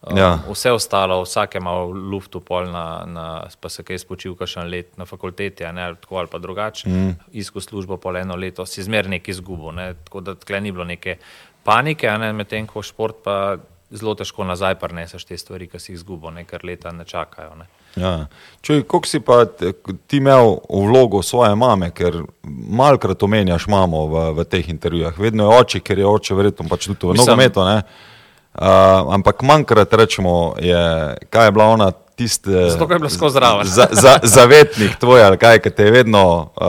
[0.03, 0.39] Um, Ja.
[0.49, 3.25] Vse ostalo, vsak je imel luftu pol na, na
[3.61, 6.89] pa se kaj spočil, kakšen let na fakulteti, a ne ali tako ali pa drugače,
[6.89, 7.11] mm.
[7.37, 9.95] iskal službo pol eno leto, si zmer nekaj izgubil, ne?
[10.05, 11.19] tako da tle ni bilo neke
[11.65, 13.57] panike, medtem ko šport pa
[13.91, 17.57] zelo težko nazaj preneseš te stvari, ki si jih izgubil, ker leta ne čakajo.
[17.59, 17.67] Ne?
[17.99, 18.27] Ja.
[18.63, 19.45] Čuj, koliko si pa
[20.07, 25.19] ti imel vlogo svoje mame, ker malkrat omenjaš mamo v, v teh intervjujih.
[25.19, 27.67] Vedno je oče, ker je oče verjetno pač tudi v nogometu.
[28.51, 30.79] Uh, ampak manjkrat rečemo, je,
[31.31, 32.53] kaj je bila ona tiste.
[32.71, 33.67] Zato, ker je bila skozi zraven.
[33.67, 36.67] Za, za, zavetnik tvoj, ali kaj, ki te je vedno uh,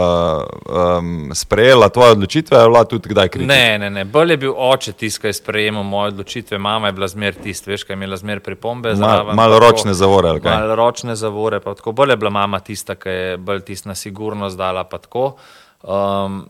[0.98, 3.54] um, sprejela tvoje odločitve, ali je bila tudi kdaj kritika?
[3.54, 4.06] Ne, ne, ne.
[4.06, 7.72] Bolj je bil oče tisti, ki je sprejemal moje odločitve, mama je bila zmer tisti,
[7.74, 8.96] veš, ki je imela zmer pripombe.
[8.96, 10.56] Mal, malo tako- ročne zavore, ali kaj?
[10.60, 14.58] Malo ročne zavore, pa tako bolj je bila mama tista, ki je bolj tista sigurnost
[14.58, 14.84] dala.
[14.84, 15.36] pa tako.
[15.84, 16.50] Um,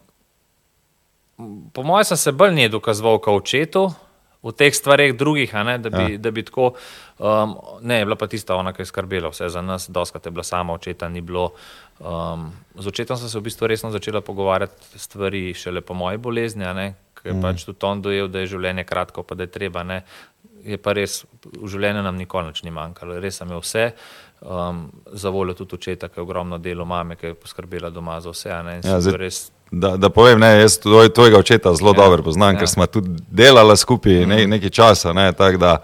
[1.73, 3.89] po mojem sem se bolj nje dokazoval kot očetu.
[4.41, 6.17] V teh stvareh drugih, ne, da, bi, ja.
[6.17, 6.71] da bi tako,
[7.21, 7.53] um,
[7.85, 10.43] ne, je bila pa tista ona, ki je skrbela vse za nas, doskrat je bila
[10.43, 11.51] sama očeta, ni bilo.
[11.99, 16.65] Um, z očetom sem se v bistvu resno začela pogovarjati stvari šele po moji bolezni,
[17.13, 17.41] ker je mm.
[17.41, 20.01] pač tudi on dojel, da je življenje kratko, pa da je treba, ne.
[20.65, 23.91] Je pa res, v življenju nam nikoli nič ni manjkalo, res sem imel vse,
[24.41, 28.33] um, za voljo tudi očeta, ki je ogromno delo mame, ki je poskrbela doma za
[28.33, 31.93] vse, ne, in Ja, zdaj- res Da, da povem, ne, jaz tvoj, tvojega očeta zelo
[31.95, 32.59] ja, dobro poznam, ja.
[32.59, 35.13] ker smo tudi delali skupaj ne, nekaj časa.
[35.13, 35.77] Ne, tak da,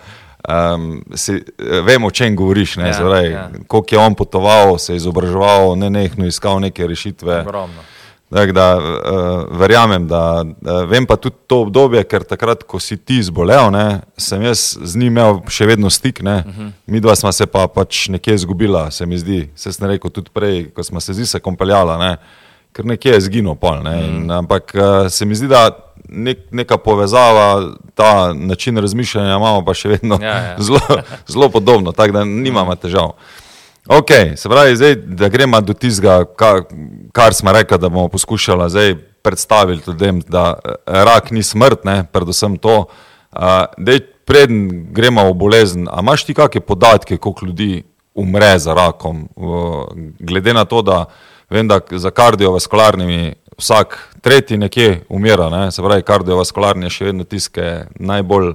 [0.43, 1.39] um, si,
[1.83, 2.75] vem, o čem govoriš.
[2.77, 3.49] Ne, Ja, ja, ja.
[3.67, 7.41] Koliko je on potoval, se je izobraževal, ne nehno iskal neke rešitve.
[7.41, 7.83] ogromno.
[8.29, 12.97] Tak, da, uh, verjamem, da uh, vem pa tudi to obdobje, ker takrat, ko si
[12.97, 16.19] ti zbolel, ne, sem jaz z njim imel še vedno stik.
[16.19, 16.71] Uh -huh.
[16.87, 19.49] Mi dva smo se pa pač nekje izgubila, se mi zdi.
[19.55, 22.17] Se sem rekel tudi prej, ko smo se zdi se kompeljala, ne,
[22.77, 23.81] ker nekje je zginil pol.
[23.81, 25.71] Ne, in, ampak uh, se mi zdi, da
[26.05, 30.55] nek, neka povezava, ta način razmišljanja imamo pa še vedno Ja, ja.
[30.65, 33.15] zelo, zelo podobno, tako da nimamo težav.
[33.87, 36.65] Ok, se pravi, zdaj, da gremo do tistega, kar,
[37.15, 42.03] kar smo rekli, da bomo poskušali zdaj predstaviti ljudem, da eh, rak ni smrt, ne,
[42.11, 42.85] predvsem to.
[43.31, 47.83] Uh, dej, preden gremo v bolezen, a imaš ti kakšne podatke, koliko ljudi
[48.15, 49.27] umre za rakom?
[49.35, 49.87] Uh,
[50.19, 51.05] glede na to, da
[51.49, 57.23] vem, da za kardiovaskularnimi vsak tretji nekje umira, ne, se pravi, kardiovaskularni je še vedno
[57.23, 58.53] tiske najbolj.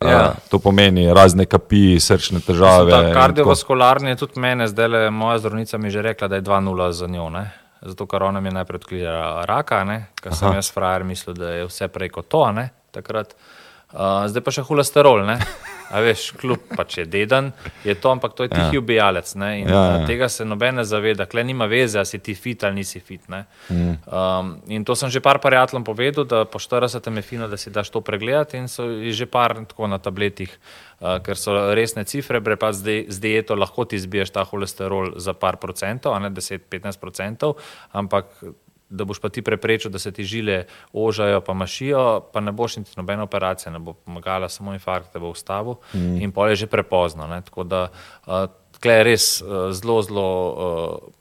[0.00, 0.10] Ja.
[0.10, 0.20] Ja.
[0.48, 2.92] To pomeni razne kapi, srčne težave.
[2.92, 3.14] Tako.
[3.18, 6.90] kardiovaskularni je tudi mene, zdaj le moja zdravnica mi je že rekla, da je 2-0
[6.96, 7.28] za njo.
[7.30, 7.50] Ne?
[7.82, 9.82] Zato, ker ona mi je najprej odkrila raka,
[10.22, 13.34] ker sem jaz frajer mislil, da je vse prej kot to, ne, takrat.
[13.34, 13.59] Uh,
[13.92, 15.26] zdaj pa še holesterol.
[15.90, 17.48] A veš, kljub pač je deden,
[17.82, 18.78] je to, ampak to je tihi Ja.
[18.78, 19.34] ubijalec.
[19.34, 22.74] Ja, ja, tega se noben ne zaveda, kle nima veze, ali si ti fit ali
[22.78, 23.26] nisi fit.
[23.26, 23.40] Ne?
[23.70, 23.96] Mm.
[24.06, 27.70] Um, in to sem že par prijateljem povedal, da po 40 je fino, da si
[27.74, 30.54] daš to pregledati in so že par tako na tabletih,
[31.02, 34.46] uh, ker so resne cifre, bre pa z, di- z dieto lahko ti zbiješ ta
[34.46, 37.58] holesterol za par procentov, a ne 10-15 procentov,
[37.90, 38.30] ampak
[38.90, 42.76] da boš pa ti preprečil, da se ti žile ožajo, pa mašijo, pa ne boš
[42.76, 46.20] niti nobena operacija, ne bo pomagala, samo infarkt te bo ustavil mm.
[46.20, 47.26] in pol je že prepozno.
[47.26, 47.40] Ne?
[47.46, 47.88] Tako da
[48.26, 48.50] uh,
[48.80, 50.28] tle je res uh, zelo, zelo.
[50.50, 51.16] Uh,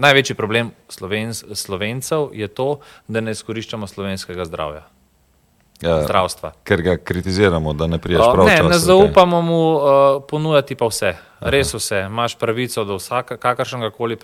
[0.00, 2.78] Največji problem Slovenc, Slovencev je to,
[3.10, 4.84] da ne izkoriščamo slovenskega zdravja,
[5.80, 6.52] Ja, zdravstva.
[6.64, 8.46] ker ga kritiziramo, da ne priješ Uh, prav.
[8.46, 9.82] ne, ne zaupamo mu uh,
[10.28, 12.02] ponuditi pa vse, res vse.
[12.06, 14.18] Imaš pravico do vsaka, kakršnega koli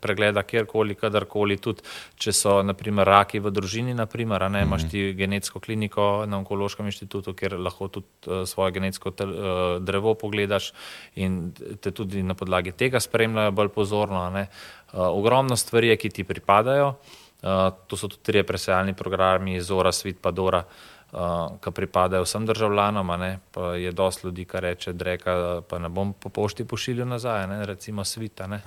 [0.00, 1.86] pregleda, kjerkoli, kadarkoli, tudi
[2.18, 7.34] če so naprimer raki v družini, naprimer, ne, imaš ti genetsko kliniko na onkološkem inštitutu,
[7.38, 10.72] kjer lahko tudi uh, svoje genetsko tel, uh, drevo pogledaš
[11.14, 14.26] in te tudi na podlagi tega spremljajo bolj pozorno.
[14.30, 14.48] ne.
[14.92, 16.96] Uh, ogromno stvari, je, ki ti pripadajo.
[17.42, 20.64] Uh, to so tudi trije presejalni programi, Zora, Svit, pa Dora,
[21.12, 23.10] uh, ki pripadajo vsem državljanom.
[23.10, 27.08] a Ne, pa je dosti ljudi, ki reče, da pa ne bom po pošti pošiljal
[27.08, 28.40] nazaj, ne, recimo Svit.
[28.40, 28.62] a ne.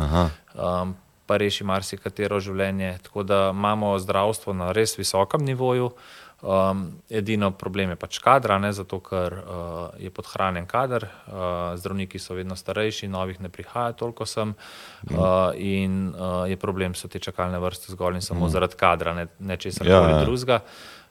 [0.56, 2.98] Um, pa reši marsikatero življenje.
[3.04, 5.92] Tako da imamo zdravstvo na res visokem nivoju.
[6.40, 12.20] Um, edino problem je pač kadra, ne, zato ker uh, je podhranjen kader, uh, zdravniki
[12.20, 17.20] so vedno starejši, novih ne prihaja toliko sem uh, in uh, je problem, so te
[17.20, 18.54] čakalne vrste zgolj in samo mm.
[18.56, 20.22] zaradi kadra, ne, ne česar Ja, koli ja.
[20.24, 20.62] drugega.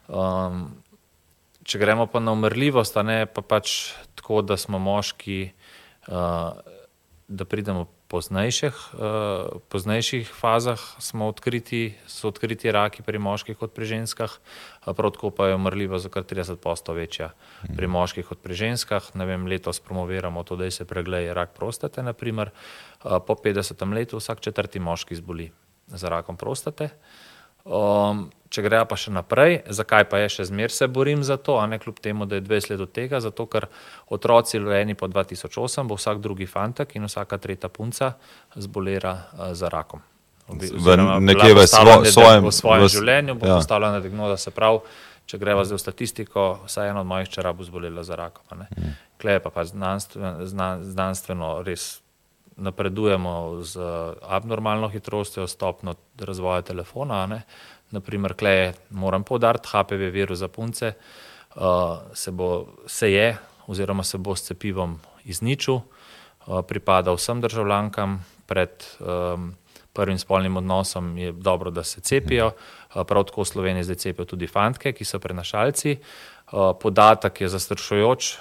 [0.08, 0.64] Um,
[1.68, 5.50] če gremo pa na umrljivost, a ne pa pač tako, da smo moški,
[6.08, 6.56] uh,
[7.28, 13.84] da pridemo poznejših, uh, poznejših fazah, smo odkriti, so odkriti raki pri moških kot pri
[13.90, 17.34] ženskah, uh, prav tako pa je umrljivost za kar 30 posto večja
[17.76, 19.12] pri moških kot pri ženskah.
[19.20, 22.50] Ne vem, letos promoviramo to, da se pregleje rak prostate, naprimer.
[23.04, 25.52] Uh, po 50 letu vsak četrti moški zboli
[25.92, 26.94] za rakom prostate.
[27.68, 31.58] Um, če gre pa še naprej, zakaj pa je še zmeraj se borim za to,
[31.60, 33.66] a ne kljub temu, da je 20 let od tega, zato ker
[34.08, 38.14] otroci rojeni po 2008 bo vsak drugi fantek in vsaka tretja punca
[38.56, 40.00] zbolera uh, za rakom.
[40.48, 43.60] Oziroma nekje v svo- svojem- v svojem v življenju bo ja.
[43.60, 44.80] postavljena diagnoza, se pravi,
[45.28, 48.44] če greva zdaj v statistiko, vsaj ena od mojih čera bo zbolela za rakom.
[48.56, 48.96] ne.
[49.20, 52.00] Tule je pa, pa znanstveno, zna, znanstveno res
[52.58, 53.80] napredujemo z
[54.22, 57.26] abnormalno hitrostjo, stopno razvoja telefona.
[57.26, 57.42] ne.
[57.90, 60.92] Naprimer, kleje, moram povdariti, HPV virus za punce
[61.56, 61.62] uh,
[62.12, 68.84] se, bo, se je, oziroma se bo s cepivom izničil, uh, pripada vsem državljankam pred
[69.00, 69.54] um,
[69.92, 71.18] prvim spolnim odnosom.
[71.18, 72.46] Je dobro, da se cepijo.
[72.94, 75.96] Uh, prav tako v Sloveniji zdaj cepijo tudi fantke, ki so prenašalci.
[76.52, 78.36] Uh, podatek je zastrašujoč.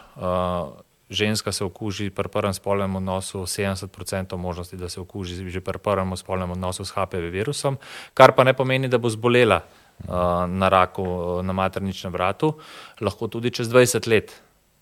[1.10, 6.18] Ženska se okuži pri prvem spolnem odnosu, 70% možnosti, da se okuži že pri prvem
[6.18, 7.78] spolnem odnosu s HPV virusom,
[8.14, 10.10] kar pa ne pomeni, da bo zbolela uh,
[10.48, 12.54] na raku uh, na materničnem vratu,
[13.02, 14.36] lahko tudi čez 20 let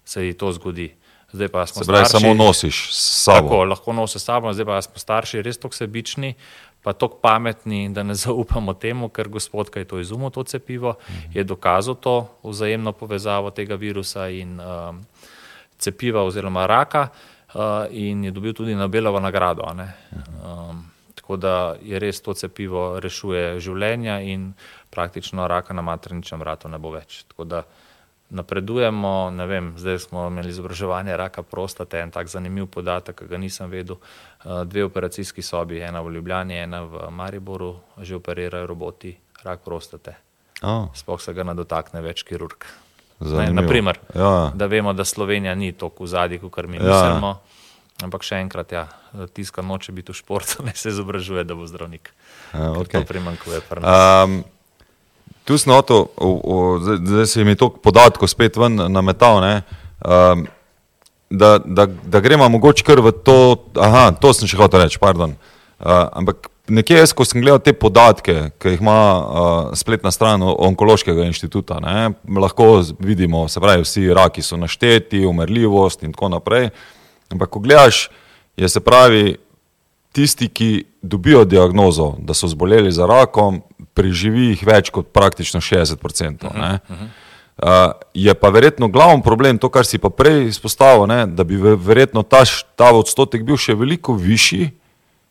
[0.05, 0.95] se ji to zgodi.
[1.31, 3.49] Zdaj pa smo Se pravi, starši, samo nosiš s sabo.
[3.49, 6.33] Tako, lahko nosiš s sabo, zdaj pa smo starši res tako sebični,
[6.81, 10.95] pa tako pametni, da ne zaupamo temu, ker gospod, ki je to izumil, to cepivo,
[11.33, 15.01] je dokazal to vzajemno povezavo tega virusa in um,
[15.77, 19.63] cepiva oziroma raka uh, in je dobil tudi Nobelovo nagrado.
[19.65, 20.85] Um,
[21.15, 24.53] tako da je res to cepivo rešuje življenja in
[24.89, 27.23] praktično raka na materničnem vratu ne bo več.
[27.27, 27.63] Tako da
[28.29, 33.37] napredujemo, ne vem, zdaj smo imeli izobraževanje raka prostate, en tak zanimiv podatek, ki ga
[33.37, 33.97] nisem vedel.
[33.97, 40.15] Uh, Dve operacijski sobi, ena v Ljubljani, ena v Mariboru, že operirajo roboti rak prostate.
[40.61, 42.65] A, Sploh se ga ne dotakne več kirurg.
[43.17, 43.53] Ne, zanimivo.
[43.55, 44.51] naprimer, Ja.
[44.51, 46.83] da vemo, da Slovenija ni tako v zadnji, kot mi Ja.
[46.83, 47.39] mislimo.
[47.97, 48.87] Ampak še enkrat, ja,
[49.29, 52.11] tiska noče biti v športu, ne se izobražuje, da bo zdravnik.
[52.53, 52.73] Ja.
[52.73, 53.61] To primankuje.
[53.77, 54.43] Um,
[55.43, 56.11] tu smo to,
[56.77, 59.61] zdaj zdaj se mi toliko podatkov spet ven nametal, ne,
[60.01, 60.47] um,
[61.29, 63.37] da, da, da gremo mogoče kar v to,
[63.75, 65.35] aha, to sem še hotel reči, pardon.
[65.79, 70.43] Uh, ampak nekje jaz, ko sem gledal te podatke, ki jih ima uh, spletna stran
[70.43, 76.69] onkološkega inštituta, ne, lahko vidimo, se pravi, vsi raki so našteti, umrljivost in tako naprej.
[77.33, 78.09] Ampak ko gledaš,
[78.57, 79.37] je se pravi,
[80.15, 83.61] tisti, ki dobijo diagnozo, da so zboleli za rakom,
[83.93, 86.53] preživi jih več kot praktično 60%.
[86.55, 86.79] ne.
[87.55, 91.55] Uh, je pa verjetno glavni problem to, kar si pa prej izpostavil, ne, da bi
[91.55, 92.43] ve- verjetno ta,
[92.75, 94.73] ta odstotek bil še veliko višji,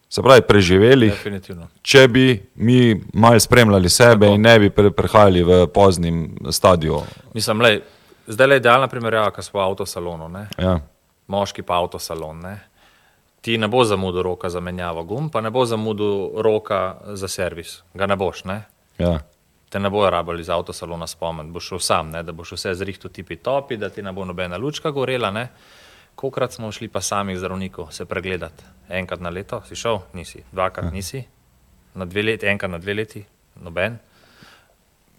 [0.09, 1.69] se pravi preživelih, Definitivno.
[1.83, 4.35] če bi mi malo spremljali sebe Tako.
[4.35, 7.01] in ne bi pre, prehajali v poznim stadiju.
[7.35, 7.81] Mislim, lej,
[8.27, 10.49] zdaj je idealna primerjava, ko smo v avtosalonu, ne?
[10.59, 10.81] Ja.
[11.27, 12.41] moški pa avtosalon.
[12.41, 12.61] Ne?
[13.41, 17.83] Ti ne bo zamudil roka za menjavo gum, pa ne bo zamudil roka za servis.
[17.95, 18.63] Ga ne boš, ne?
[18.99, 19.19] Ja.
[19.69, 22.23] Te ne bojo rabili iz avtosalona spomniti, boš šel sam, ne?
[22.23, 25.31] da boš vse zrihtel tipi topi, da ti ne bo nobena lučka gorela.
[25.31, 25.49] Ne?
[26.15, 28.65] Kolikrat smo šli pa samih zdravnikov se pregledati?
[28.89, 31.25] Enkrat na leto si šel, nisi, dvakrat nisi,
[31.95, 33.25] na dve leti, enkrat na dve leti,
[33.61, 33.99] noben.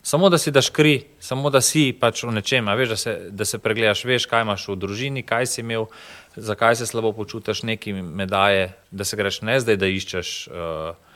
[0.06, 3.46] Samo da si daš kri, samo da si pač v nečem, veš, da se, da
[3.46, 5.88] se pregledaš, veš, kaj imaš v družini, kaj si imel,
[6.36, 11.16] zakaj se slabo počutiš, neki medaje, da se greš ne zdaj, da iščeš uh,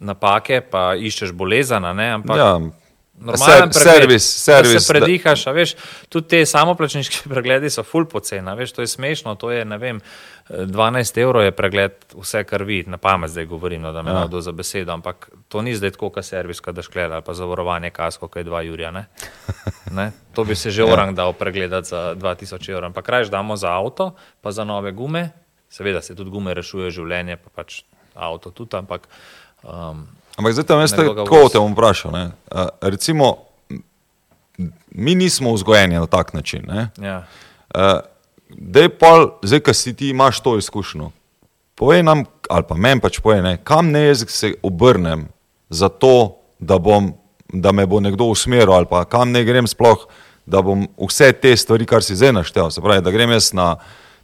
[0.00, 2.54] napake, pa iščeš bolezen, ampak ja.
[3.20, 5.74] Normalen Ser- pregled, servis, da servis, se predihaš, a veš,
[6.08, 9.76] tudi te samoplačniški pregledi so ful poceni, a veš, to je smešno, to je, ne
[9.78, 10.00] vem,
[10.48, 14.10] eh, 12 evrov je pregled vse, kar vi, na pamet zdaj govorim, no, da me
[14.10, 14.14] Ja.
[14.14, 14.20] ja.
[14.24, 17.90] navdo za besedo, ampak to ni zdaj tako, kot servis, kad gleda, ali pa zavarovanje
[17.90, 19.04] kasko, kaj je 2 jurja, ne?
[19.98, 20.12] ne?
[20.34, 24.14] To bi se že orang dal pregledati za 2000 evrov, ampak krajš damo za avto,
[24.40, 25.30] pa za nove gume,
[25.68, 27.82] seveda se tudi gume rešuje življenje, pa pač
[28.14, 29.08] avto tudi, ampak
[29.62, 30.06] um,
[30.40, 32.12] Ampak zdaj tam jaz tako te bom vprašal.
[32.16, 32.24] Ne?
[32.48, 33.36] Uh, recimo,
[34.88, 36.64] mi nismo vzgojeni na tak način.
[36.64, 36.88] Ne?
[36.96, 37.24] ja.
[37.74, 38.00] Uh,
[38.50, 41.12] Dej pa, zdaj, ki si ti imaš to izkušnjo,
[41.78, 45.28] povej nam, ali pa meni pač povej, ne, kam ne jaz se obrnem
[45.70, 47.12] za to, da bom
[47.52, 50.02] da me bo nekdo usmeril ali pa kam ne grem sploh,
[50.46, 53.76] da bom vse te stvari, kar si zdaj naštel, se pravi, da grem jaz na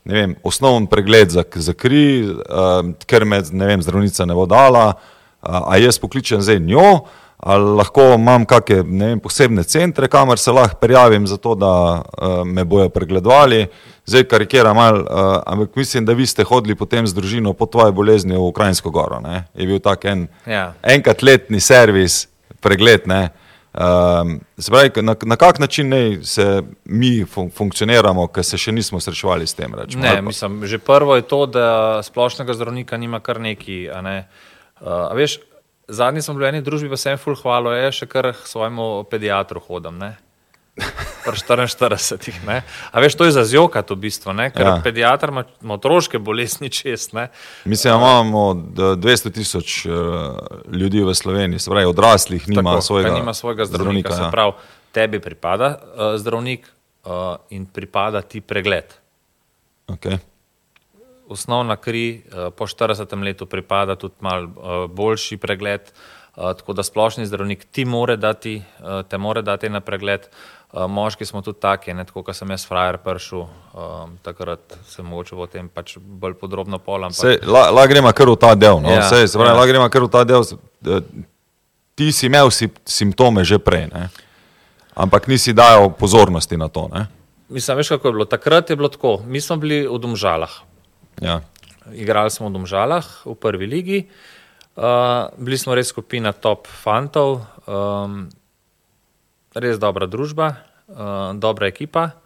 [0.04, 4.88] vem, osnoven pregled za, za kri, uh, ker me ne vem, zdravnica ne bo dala,
[4.90, 5.15] uh,
[5.48, 7.00] a jaz pokličem zdaj njo,
[7.36, 12.46] ali lahko imam kakšne ne vem, posebne centre, kamor se lahko prijavim, zato da uh,
[12.46, 13.66] me bojo pregledovali.
[14.06, 17.92] Zdaj karikiram malo, uh, ampak mislim, da vi ste hodili potem z družino po tvoji
[17.92, 19.20] bolezni v Ukrajinsko goro.
[19.20, 19.44] Ne?
[19.54, 20.72] Je bil tak en, Ja.
[20.82, 22.28] enkrat letni servis,
[22.60, 23.06] pregled.
[23.06, 23.28] Ne?
[23.76, 28.72] Um, se pravi, na, na kak način ne se mi fun funkcioniramo, ker se še
[28.72, 29.74] nismo srečevali s tem?
[29.74, 33.88] Rečemo, Ne, mislim, že prvo je to, da splošnega zdravnika nima kar neki.
[34.02, 34.18] Ne.
[34.18, 35.38] uh, a veš,
[35.88, 39.62] zadnji sem bil v eni družbi, pa sem ful hvalo, je še kar svojemu pediatru
[39.62, 39.98] hodam.
[39.98, 40.16] Ne?
[41.24, 42.44] Pri 44.
[42.44, 42.60] Ne?
[42.92, 44.50] A veš, to je za zjokat v bistvu, ne?
[44.52, 44.74] ker Ja.
[44.76, 44.82] ja.
[44.84, 47.16] pediatr ima, otroške bolezni čest.
[47.16, 47.30] Ne?
[47.64, 49.94] Mislim, da imamo d- 200 tisoč uh,
[50.68, 54.12] ljudi v Sloveniji, se pravi, odraslih nima Tako, svojega, nima svojega zdravnika.
[54.12, 54.28] zdravnika ja.
[54.28, 54.52] se pravi,
[54.92, 58.92] tebi pripada uh, zdravnik uh, in pripada ti pregled.
[59.88, 60.18] Okay.
[61.28, 65.90] Osnovna kri eh, po 40 letu pripada tudi mal eh, boljši pregled, eh,
[66.36, 68.62] tako da splošni zdravnik ti more dati,
[69.08, 70.28] te more dati na pregled.
[70.88, 75.36] Moški smo tudi taki, ne tako, kot sem jaz frajer prišel, um, takrat se mogoče
[75.38, 77.14] o tem pač bolj podrobno polam.
[77.14, 78.82] Sej, la, la gremo kar v ta del.
[78.82, 78.90] No?
[78.90, 79.60] Ja, Sej, se pravi, ja.
[79.60, 80.44] la gremo kar v ta del.
[81.96, 84.10] Ti si imel si, simptome že prej, ne?
[84.98, 86.90] ampak nisi dajal pozornosti na to.
[86.92, 87.06] Ne?
[87.48, 88.24] Mislim, veš, kako je bilo.
[88.24, 89.20] Takrat je bilo tako.
[89.24, 90.65] Mi smo bili v Domžalah.
[91.22, 91.40] Ja.
[91.92, 93.98] Igrali smo v Domžalah v prvi ligi,
[94.76, 98.26] uh, bili smo res skupina top fantov, um,
[99.54, 100.48] res dobra družba,
[100.90, 102.18] uh, dobra ekipa.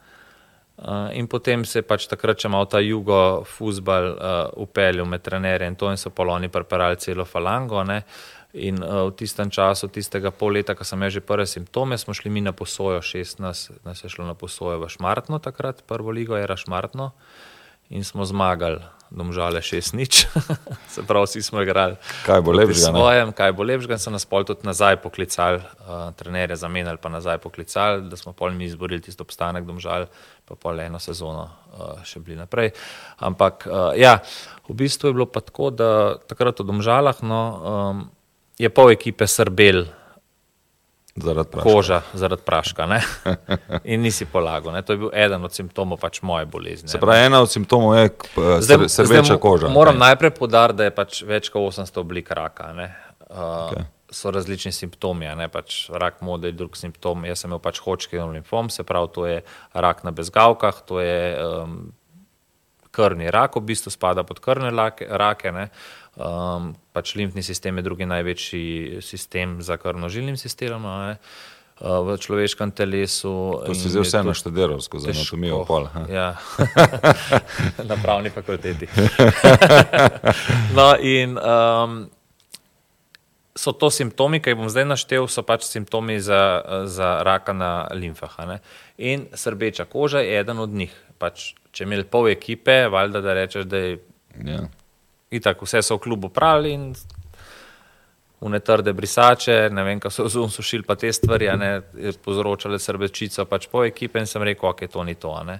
[0.80, 4.16] Uh, in potem se je pač takrat, če malo ta jugo futbal uh,
[4.64, 7.84] upeljal med trenerje in to in so poloni preparali celo falango.
[7.84, 8.00] Ne?
[8.56, 12.16] In uh, v tistem času, tistega pol leta, ko sem imel že prve simptome, smo
[12.16, 16.16] šli mi na posojo, šest nas, nas je šlo na posojo v Šmartno takrat, prvo
[16.16, 17.12] ligo era Šmartno
[17.90, 18.78] in smo zmagali,
[19.10, 20.26] domžale šest nič.
[20.94, 21.98] Se pravi, vsi smo igrali.
[22.22, 22.98] Kaj bo lepšega, ne?
[23.02, 27.42] Svojem, kaj bo lepšega, so nas pol tudi nazaj poklicali, uh, trenerje zamenjali, pa nazaj
[27.42, 30.06] poklicali, da smo pol mi izborili tisto obstanek domžal,
[30.46, 32.70] pa pol eno sezono uh, še bili naprej.
[33.18, 34.22] Ampak uh, ja,
[34.70, 35.90] v bistvu je bilo pa tako, da
[36.30, 38.06] takrat v domžalah no, um,
[38.54, 39.90] je pol ekipe srbel
[41.22, 41.64] Zaradi praša.
[41.64, 43.00] koža zaradi praška ne?
[43.84, 44.72] in nisi polagal.
[44.72, 44.82] Ne?
[44.82, 46.88] To je bil eden od simptomov pač moje bolezni.
[46.88, 49.68] Se pravi, ena od simptomov je p- Zdaj, sr- srbeča zdaj koža.
[49.68, 50.06] Moram ne?
[50.08, 52.72] najprej podariti, da je pač več kot 800 oblik raka.
[52.72, 52.90] ne.
[53.30, 53.78] Uh, Okej.
[53.78, 53.84] okay.
[54.10, 57.22] So različni simptomi, ne pač rak mode je drug simptom.
[57.24, 59.36] Jaz sem imel pač hočkin limfom, se pravi, to je
[59.72, 61.92] rak na bezgavkah, to je um,
[62.90, 65.52] krvni rak, v bistvu spada pod krvne lake, rake.
[65.54, 65.68] Ne.
[66.18, 71.14] Um, pač limfni sistem je drugi največji sistem za krvnožilnim sistemom ne,
[71.80, 73.62] uh, v človeškem telesu.
[73.62, 75.86] To si zdaj je vse tudi- naštudiral skozi anatomijo pol.
[75.86, 76.02] ha.
[76.10, 76.28] Ja,
[77.90, 78.90] na pravni fakulteti.
[80.76, 82.10] no, in um,
[83.54, 86.58] so to simptomi, ki jih bom zdaj naštel, so pač simptomi za,
[86.90, 88.58] za raka na limfah.
[88.98, 90.90] In srbeča koža je eden od njih.
[91.22, 93.98] Pač, če imel pol ekipe, valjda da rečeš, da je
[94.46, 94.68] Ja.
[95.30, 96.94] Itak vse so v klubu pravili in
[98.40, 101.82] Une trde brisače, ne vem, kako so zunaj sušili, pa te stvari, ne,
[102.24, 105.34] povzročale srbečico pač po ekipe in sem rekel, ok, to ni to.
[105.44, 105.58] ne.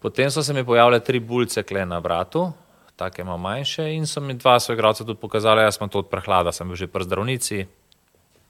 [0.00, 2.52] Potem so se mi pojavile tri bulce kle na vratu,
[2.96, 6.52] take malo manjše in so mi dva soigralca tudi pokazali, jaz sem to od prehlada,
[6.52, 7.66] sem bil že pri zdravnici,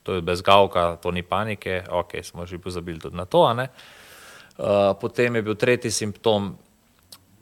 [0.03, 3.53] to je bez gavka, to ni panike, ok, smo že pozabili tudi na to.
[3.53, 3.67] ne.
[4.57, 6.55] Uh, potem je bil tretji simptom,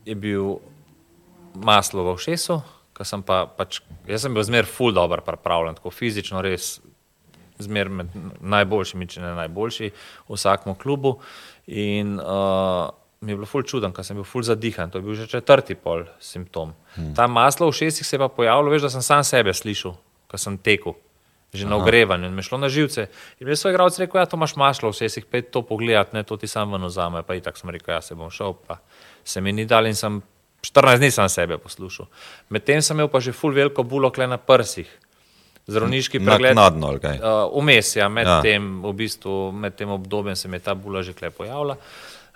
[0.06, 0.58] je bil
[1.54, 2.62] maslo v ušesu,
[2.96, 6.78] ko sem pa pač, jaz sem bil zmer ful dobro pripravljen, tako fizično res
[7.60, 8.12] zmer med
[8.44, 11.18] najboljšimi, če ne najboljši v vsakem klubu.
[11.72, 12.92] In uh,
[13.26, 15.76] mi je bilo ful čuden, ker sem bil ful zadihan, to je bil že četrti
[15.80, 16.76] pol simptom.
[16.96, 17.14] Hmm.
[17.18, 19.96] Ta maslo v ušesih se je pa pojavilo, veš, da sem sam sebe slišal,
[20.32, 21.00] ko sem tekel.
[21.56, 23.08] Že na ogrevanju in me šlo na živce.
[23.40, 26.12] In mi je svoj igralec rekel, ja, to imaš maslo, vse si pet to pogledati,
[26.12, 27.24] ne, to ti sam ven vzame.
[27.24, 28.82] Pa in tako sem rekel, ja, se bom šel, pa
[29.24, 30.20] se mi ni dal in sem
[30.66, 32.10] 14 dni sam sebe poslušal.
[32.50, 34.90] Medtem sem imel pa že ful veliko bulo kle na prsih.
[35.66, 36.54] Zdravniški pregled.
[36.54, 37.22] Naknadno, ali kaj?
[37.22, 38.42] Uh, Vmes, ja, med, Ja.
[38.42, 41.78] Tem, v bistvu, med tem obdobjem se mi je ta bula že kle pojavila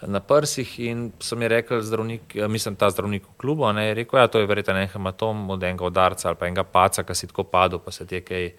[0.08, 3.94] na prsih in so mi rekli zdravnik, eh, mislim ta zdravnik v klubu, ne, je
[3.94, 7.16] rekel, ja, to je verjetno en hematom od enega udarca ali pa enega paca, ki
[7.16, 8.52] si tako padel, pa se ti je kaj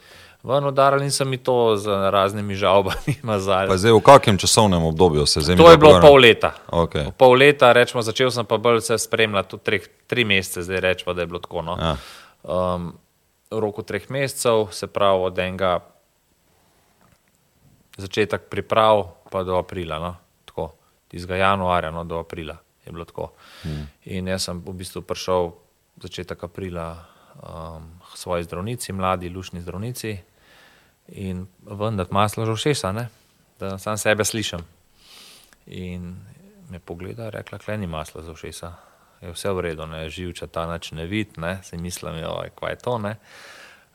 [0.42, 3.68] ven udarili in so mi to z raznimi žalbami mazali.
[3.68, 6.52] Pa zdaj v kakem časovnem obdobju se zdaj To je bilo pol leta.
[6.68, 7.12] Okej.
[7.18, 11.14] Pol leta, rečemo, začel sem pa bolj vse spremljati, tudi treh, tri mesece, zdaj rečemo,
[11.14, 11.62] da je bilo tako.
[11.62, 11.76] No.
[11.76, 11.96] Ja.
[12.42, 12.92] Um,
[13.50, 15.80] v roku treh mesecev, se pravi od enega
[18.00, 19.98] začetek priprav, pa do aprila.
[19.98, 20.16] No?
[20.48, 20.72] Tako,
[21.08, 23.32] tistega januarja no, do aprila je bilo tako.
[23.62, 23.90] Hmm.
[24.04, 25.52] In jaz sem v bistvu prišel
[26.00, 26.96] začetek aprila
[27.44, 30.29] um, svoji zdravnici, mladi, lušni zdravnici
[31.12, 32.92] in vendar maslo že všesa,
[33.60, 34.60] da sam sebe slišim.
[35.66, 36.16] In
[36.70, 38.72] me pogleda, rekla, klej ni maslo za všesa.
[39.20, 42.72] Je vse v redu, ne živča ta nač ne vid, ne si mislim, oj, kaj
[42.72, 42.98] je to.
[42.98, 43.16] Ne?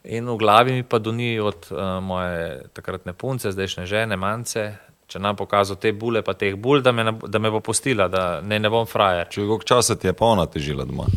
[0.04, 5.20] In v glavi mi pa doni od uh, moje takratne punce, zdajšnje žene, mance, če
[5.20, 8.60] nam pokazal te bule, pa teh bul, da me, da me bo postila, da ne,
[8.60, 9.32] ne bom frajer.
[9.34, 11.10] Če koliko časa ti je pa ona težila doma?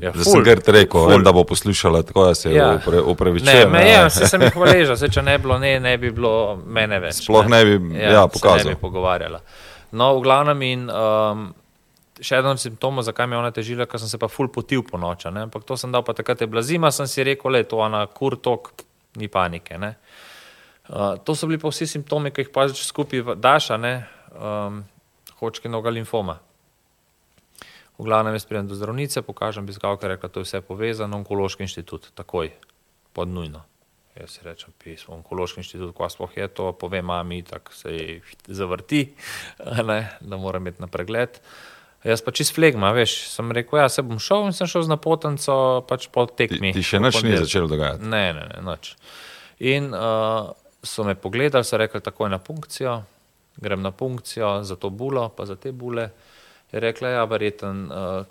[0.00, 2.80] Ja, da sem grd rekel, vem, da bo poslušala tako, da se ja.
[3.06, 3.54] upravičuje.
[3.54, 6.10] Ne, me je, se sem jih hvaleža, se če ne bi bilo, ne, ne bi
[6.12, 6.32] bilo
[6.66, 7.22] mene več.
[7.24, 8.68] Sploh ne, ne bi, ja, ja pokazal.
[8.68, 9.40] Ne bi pogovarjala.
[9.96, 11.46] No, v glavnem in um,
[12.20, 14.84] še eden od simptomov, zakaj me je ona težila, ker sem se pa ful potil
[14.84, 17.64] po noči, ampak to sem dal pa takrat je bila zima, sem si rekel, le
[17.64, 18.74] to, ona kur tok,
[19.16, 19.80] ni panike.
[19.80, 24.82] Uh, to so bili pa vsi simptomi, ki jih pa že skupaj daš, um,
[25.40, 26.36] hočke noga limfoma.
[27.96, 32.10] V glavnem jaz pridem do zdravnice, pokažem biskavka, rekla, to je vse povezano, onkološki inštitut,
[32.14, 32.52] takoj,
[33.16, 33.62] pod nujno.
[34.16, 38.20] Jaz si rečem, pismo, onkološki inštitut, ko sploh je to, povem mami, tako se ji
[38.48, 39.00] zavrti,
[39.90, 41.40] ne, da mora imeti na pregled.
[42.04, 44.92] Jaz pa čist flegma, veš, sem rekel, ja, se bom šel in sem šel z
[44.92, 45.56] napotenco,
[45.88, 46.70] pač po tekmi.
[46.76, 48.04] Ti, ti še nič ni začelo dogajati?
[48.04, 48.92] Ne, ne, ne, nič.
[49.72, 50.52] In uh,
[50.84, 53.00] so me pogledali, so rekli, takoj na punkcijo,
[53.56, 56.10] grem na punkcijo za to bulo, pa za te bule
[56.72, 58.26] je rekla, da ja, je verjeten, uh,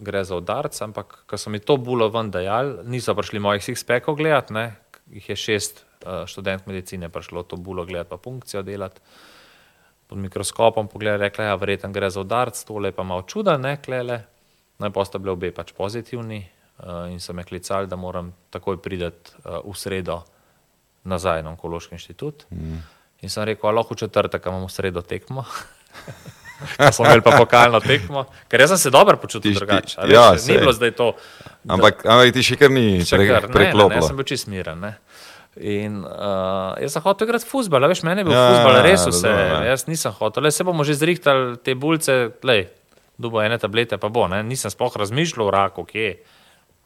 [0.00, 4.16] gre za udarc, ampak ko so mi to bulo ven dajali, niso prišli mojih six-packov
[4.18, 4.66] gledati, ne,
[5.12, 9.00] jih je šest uh, študent medicine prišlo to bulo gledati, pa funkcijo delati.
[10.06, 13.76] Pod mikroskopom pogledaj, rekla je, ja, verjeten gre za udarc, tole pa malo čuda, ne
[13.82, 14.24] klele.
[14.78, 19.06] Najprej sta bili obe pač pozitivni uh, in so me klicali, da moram takoj priti
[19.06, 20.22] uh, v sredo
[21.04, 22.46] nazaj na onkološki inštitut.
[22.50, 22.82] Mm.
[23.24, 25.44] In sem rekel, lahko v četrtek imamo sredo tekmo.
[26.92, 30.06] smo imeli pa pokalno tekmo, ker jaz sem se dobro počutil drugače.
[30.12, 31.12] Ja, ni bilo zdaj to.
[31.64, 33.98] Da, ampak, ampak ti še kar ni preklopil.
[34.00, 34.80] Jaz sem bil čist miren.
[34.84, 34.94] Ne?
[35.54, 39.30] In uh, jaz sem hotel igrati futbol, veš, meni je bil ja, futbol res vse.
[39.30, 39.58] Ja, ja.
[39.70, 42.66] Jaz nisem hotel, le se bomo že zrihtali te bulce, lej,
[43.16, 44.26] dubo ene tablete, pa bo.
[44.30, 44.42] Ne?
[44.46, 46.16] Nisem sploh razmišljal o raku, kje je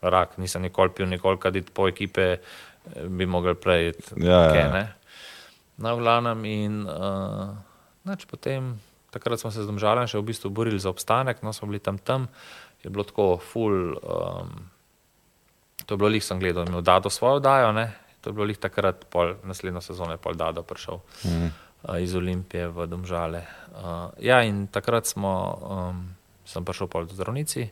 [0.02, 3.92] rak, nisem nikoli pil, nikoli kadit po ekipe, eh, bi mogel prej.
[4.16, 4.68] Ja, ja.
[5.78, 7.54] Na no, glavnem in uh,
[8.04, 8.76] nač potem
[9.10, 11.98] takrat smo se z domžalem še v bistvu borili za obstanek, no smo bili tam
[11.98, 12.28] tam,
[12.84, 14.68] je bilo tako full, um,
[15.86, 17.88] to je bilo lih, sem gledal, imel Dado svojo dajo, ne?
[18.20, 21.46] to je bilo lih takrat, pol, naslednjo sezono je pol Dado prišel mm.
[21.46, 23.46] uh, iz Olimpije v domžale.
[23.72, 25.32] Uh, ja, in takrat smo,
[25.62, 26.02] um,
[26.44, 27.70] sem prišel pol do zdravnici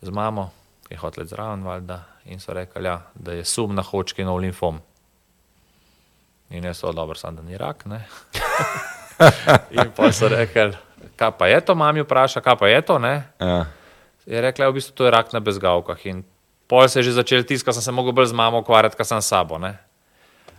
[0.00, 0.52] z mamo,
[0.88, 4.80] je hotel zraven valjda in so rekli, ja, da je sum na hočki nov limfom.
[6.54, 8.04] In jaz so dobro, sem da ni rak, ne.
[9.76, 10.72] in pa so rekli,
[11.16, 12.98] kaj pa je to, mami vpraša, kaj pa je to.
[12.98, 13.66] Ja.
[14.26, 16.00] Je rekla, v bistvu to je rak na bezgavkah.
[16.06, 16.24] In
[16.66, 19.22] pol se je že začel tiskati, sem se mogel bolj z mamo ukvarjati, ker sem
[19.22, 19.60] sabo.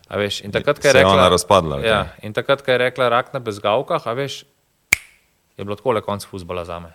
[0.06, 3.42] Veš, in takrat, ko je rekla, razpadla, ja, in takrat, ko je rekla rak na
[3.42, 4.46] bezgavkah, veš,
[5.58, 6.94] je bilo tako le konc fusbola za me.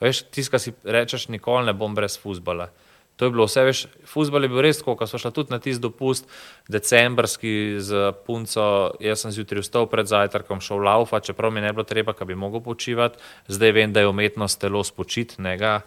[0.00, 2.68] Veš, tiskati si rečeš, nikoli ne bom brez fusbola.
[3.16, 5.58] To je bilo vse, veš, futbol je bil res tako, ko smo šli tudi na
[5.62, 6.28] tisti dopust,
[6.68, 8.92] decembrski z punco.
[9.00, 12.36] Jaz sem zjutraj vstal pred zajtrkom, šel laufa, čeprav mi ne bilo treba, da bi
[12.36, 13.18] mogel počivati.
[13.48, 15.80] Zdaj vem, da je umetnost telo spočitnega.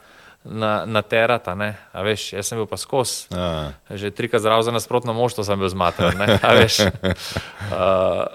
[0.44, 3.28] Na, na terata, ne, a veš, jaz sem bil pa skos.
[3.28, 3.76] Ja.
[3.92, 6.80] Že trikrat zdrav za nasprotno moštvo sem bil zmaten, ne, a veš.
[7.70, 8.26] Uh,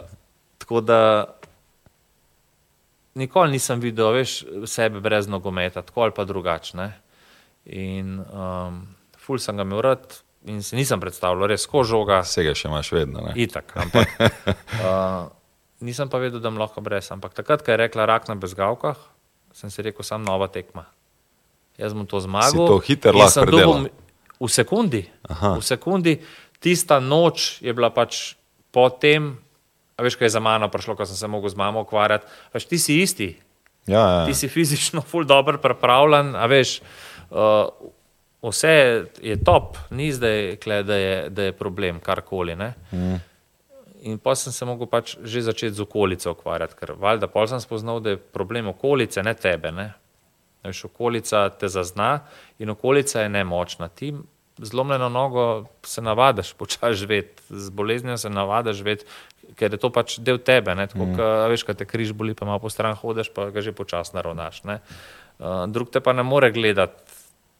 [0.62, 1.26] tako da
[3.14, 6.92] nikoli nisem videl, veš, sebe brez nogometa, tako ali pa drugačne.
[7.64, 8.82] In um,
[9.16, 10.04] ful sem ga imel rad
[10.44, 12.20] in se nisem predstavljal, res ko žoga.
[12.26, 13.24] Vsega še imaš vedno.
[13.32, 14.10] Itak, ampak,
[14.84, 15.30] uh,
[15.84, 17.08] nisem pa vedel, da bom lahko brez.
[17.14, 19.00] Ampak takrat, ko je rekla rak na bezgavkah,
[19.56, 20.84] sem si rekel, sam nova tekma.
[21.80, 22.52] Jaz bom to zmagal.
[22.52, 23.88] Si to hiter lahko predel.
[24.34, 25.00] V sekundi,
[25.30, 26.18] v sekundi,
[26.60, 28.34] tista noč je bila pač
[28.74, 29.32] po tem,
[29.94, 32.28] a veš, kaj je za mano prišlo, ko sem se mogel z mamo ukvarjati.
[32.52, 33.28] Veš, ti si isti.
[33.88, 34.22] Ja, ja.
[34.28, 36.82] Ti si fizično ful dobro pripravljen, a veš.
[36.82, 37.13] Uh,
[38.48, 42.56] vse je top, ni zdaj, kle, da, je, da je problem, karkoli.
[42.56, 43.14] Mm.
[44.04, 47.60] In pa sem se mogel pač že začeti z okolico ukvarjati, ker valjda pol sem
[47.60, 49.72] spoznal, da je problem okolice, ne tebe.
[49.72, 49.92] Ne?
[50.64, 52.26] Veš, okolica te zazna
[52.58, 53.88] in okolica je nemočna.
[53.88, 54.12] Ti
[54.58, 59.04] zlomljeno nogo se navadiš počasi živeti, z boleznijo se navadiš živeti,
[59.56, 60.74] ker je to pač del tebe.
[60.74, 61.16] Tako, mm.
[61.16, 64.16] ka, veš, kad te križ boli, pa malo po stran hodiš, pa ga že počasi
[64.16, 64.62] naravnaš.
[64.64, 67.03] Uh, drug te pa ne more gledati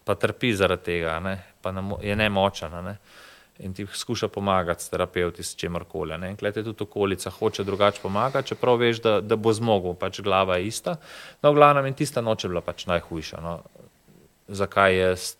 [0.05, 1.39] pa trpi zaradi tega, ne?
[1.63, 2.77] pa ne, je nemočen.
[2.85, 2.99] Ne?
[3.59, 6.15] in ti skuša pomagati s terapeuti, s čemorkoli.
[6.29, 10.57] In klete tudi okolica hoče drugače pomagati, čeprav veš, da, da bo zmogel, pač glava
[10.57, 10.97] je ista.
[11.43, 13.41] No, v glavnem in tista noč je bila pač najhujša.
[13.43, 13.61] No.
[14.49, 15.35] Zakaj jaz,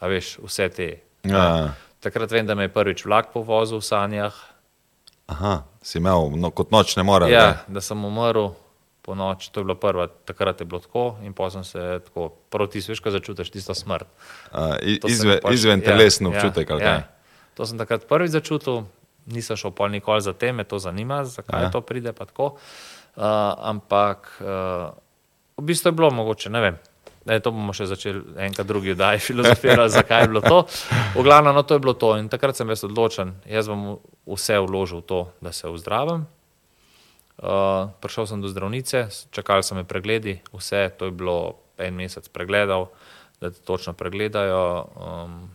[0.00, 0.90] a veš, vse te.
[1.22, 1.74] Ja.
[2.00, 4.34] Takrat vem, da me je prvič vlak povozil v sanjah.
[5.30, 7.30] Aha, si imel no, kot noč ne more.
[7.30, 8.50] Ja, da sem umrl
[9.02, 12.82] po noč, to je bilo prvo, takrat je bilo tako in potem se tako proti
[12.82, 14.06] sveška začutiš tisto smrt.
[14.52, 16.70] Uh, sem izve, pač- izven ja, telesni ja, občutek.
[16.70, 16.86] ali ja.
[16.86, 17.02] kaj?
[17.56, 18.84] To sem takrat prvič začutil,
[19.26, 21.64] nisem šel pol nikoli za tem, me to zanima, zakaj Ja.
[21.68, 21.70] ja.
[21.72, 22.56] to pride pa tako.
[23.16, 23.24] Uh,
[23.58, 24.92] ampak uh,
[25.56, 26.76] v bistvu je bilo mogoče, ne vem.
[27.28, 30.64] Ne, to bomo še začeli enkrat drugi daj filozofirati, zakaj je bilo to.
[31.14, 32.16] V glavnem, no, to je bilo to.
[32.16, 36.24] In takrat sem jaz odločen, jaz bom vse vložil v to, da se ozdravim.
[37.40, 42.28] Uh, prišel sem do zdravnice, čakali so me pregledi, vse to je bilo en mesec
[42.28, 42.90] pregledal,
[43.40, 44.86] da te točno pregledajo.
[44.96, 45.48] Um,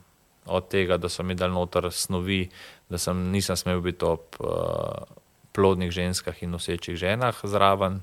[0.46, 2.50] od tega, da so mi dal noter snovi,
[2.90, 5.02] da sem, nisem smel biti ob uh,
[5.58, 8.02] plodnih ženskah in nosečih ženah zraven.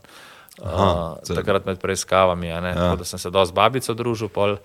[0.62, 2.90] Aha, Uh, takrat med preiskavami, ja, ja.
[2.96, 4.28] da sem se dosti z babico družil.
[4.28, 4.58] Pol,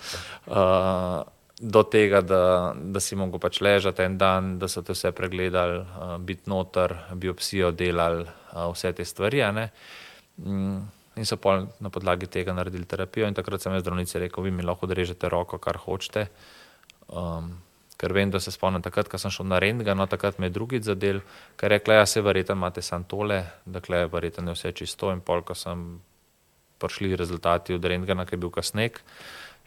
[0.51, 1.21] uh,
[1.59, 5.79] do tega, da, da si mogel pač ležati en dan, da so te vse pregledali,
[5.81, 9.41] uh, biti noter, biopsijo delali, uh, vse te stvari.
[10.37, 10.77] Mm,
[11.17, 13.25] In so pol na podlagi tega naredili terapijo.
[13.25, 16.27] In takrat sem jaz zdravnici rekel, vi mi lahko režete roko, kar hočete.
[17.09, 17.55] Um,
[17.97, 20.53] ker vem, da se spomnim takrat, ko sem šel na Rendga, no takrat me je
[20.53, 21.23] drugič zadel,
[21.57, 25.09] ker je rekla, ja se verjetno imate sam tole, verjetno je vse čisto.
[25.11, 25.97] In pol, ko sem
[26.77, 29.01] prišli rezultati od Rendgana, ki je bil kasnek,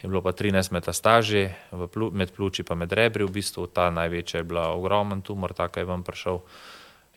[0.03, 1.49] je bilo pa 13 metastaži,
[1.93, 5.81] plu, med pljuči pa med rebri, v bistvu ta največja je bila ogromen tumor, tako
[5.81, 6.41] je vam prišel.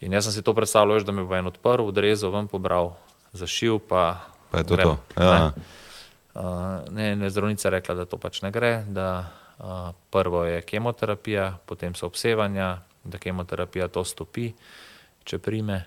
[0.03, 2.95] In jaz sem si to predstavljal, da mi bo en odprl, odrezal, ven pobral,
[3.31, 5.23] zašil, pa, Pa je to grem, to.
[5.23, 5.31] Ja.
[5.33, 5.63] ne.
[6.33, 6.43] Uh,
[6.93, 11.57] ne, ne, zdravnica je rekla, da to pač ne gre, da uh, prvo je kemoterapija,
[11.65, 14.51] potem so obsevanja, da kemoterapija to stopi,
[15.23, 15.79] če prime,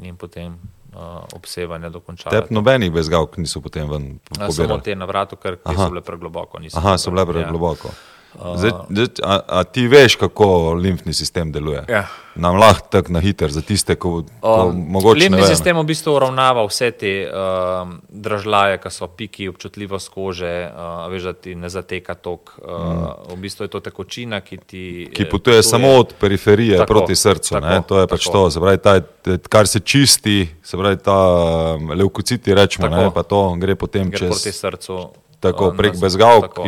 [0.00, 0.56] in potem
[0.94, 1.00] uh,
[1.34, 2.30] obsevanja dokončajo.
[2.32, 4.82] Tep nobenih bezgavk niso potem ven Ja, Samo pobirali.
[4.82, 6.58] te na vratu, ker so bile pregloboko.
[6.74, 7.44] Aha, so bile pobrali.
[7.44, 7.88] pregloboko.
[8.34, 11.84] Zdaj, zdaj, a, a ti veš, kako limfni sistem deluje?
[11.88, 12.06] Ja.
[12.34, 16.64] Nam lahko tako na hiter, za tiste, ko Um, ne Limfni sistem v bistvu uravnava
[16.66, 22.14] vse te um, dražljaje, ki so piki, občutljivost kože, uh, veš, da ti ne zateka
[22.14, 22.54] tok.
[22.56, 23.34] Uh, mm.
[23.34, 24.84] V bistvu je to tekočina, ki ti.
[25.12, 27.54] Ki eh, potuje samo od periferije Tako, proti srcu.
[27.54, 28.32] tako, ne, to je pač tako.
[28.38, 28.50] to.
[28.50, 28.94] Se pravi, ta,
[29.48, 31.18] kar se čisti, se pravi, ta
[31.76, 33.02] um, levkociti, rečemo, Tako.
[33.02, 34.98] ne, pa to gre potem gre čez proti srcu.
[35.40, 36.64] tako uh, prek nas- bezgavk tako.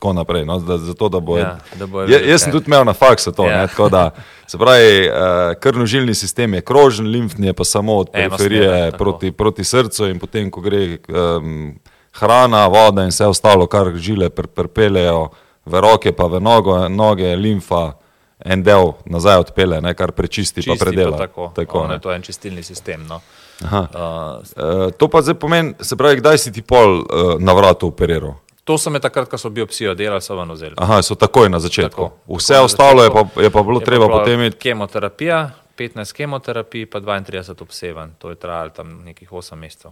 [0.00, 0.44] Tako naprej.
[0.48, 2.92] No, da, zato, da bo, Ja, da bojo ja, vedeli, jaz sem tudi imel na
[2.96, 3.44] faksu to.
[3.44, 3.60] Ja.
[3.60, 4.10] Ne, tako da,
[4.48, 5.14] se pravi, uh,
[5.60, 9.04] krvnožilni sistem je krožen, limfni je pa samo od periferije Enosmeren, tako.
[9.04, 11.74] proti, proti srcu in potem, ko gre um,
[12.16, 15.28] hrana, voda in vse ostalo, kar žile pr, prpelejo
[15.66, 17.92] v roke, pa v nogo, noge, limfa.
[18.40, 21.12] En del nazaj odpele, ne, kar prečisti, Čisti pa predela.
[21.12, 21.94] Pa tako, tako Ono ne.
[21.94, 23.04] je to en čistilni sistem.
[23.06, 23.20] No.
[23.64, 23.82] Aha.
[23.92, 27.92] Uh, Uh, to pa zdaj pomeni, se pravi, kdaj si ti pol uh, na vratu
[27.92, 28.32] operiral?
[28.70, 30.76] To so me takrat, ko so biopsijo delali, so ven vzeli.
[30.78, 31.90] Aha, so takoj na začetku.
[31.90, 33.42] Tako, Vse na ostalo je pa, začetku.
[33.42, 34.58] je pa bilo Je treba bila potem imeti.
[34.62, 35.40] Kemoterapija,
[35.78, 38.14] 15 kemoterapij, pa 32 obsevanj.
[38.18, 39.90] To je trajalo tam nekih 8 mesecev.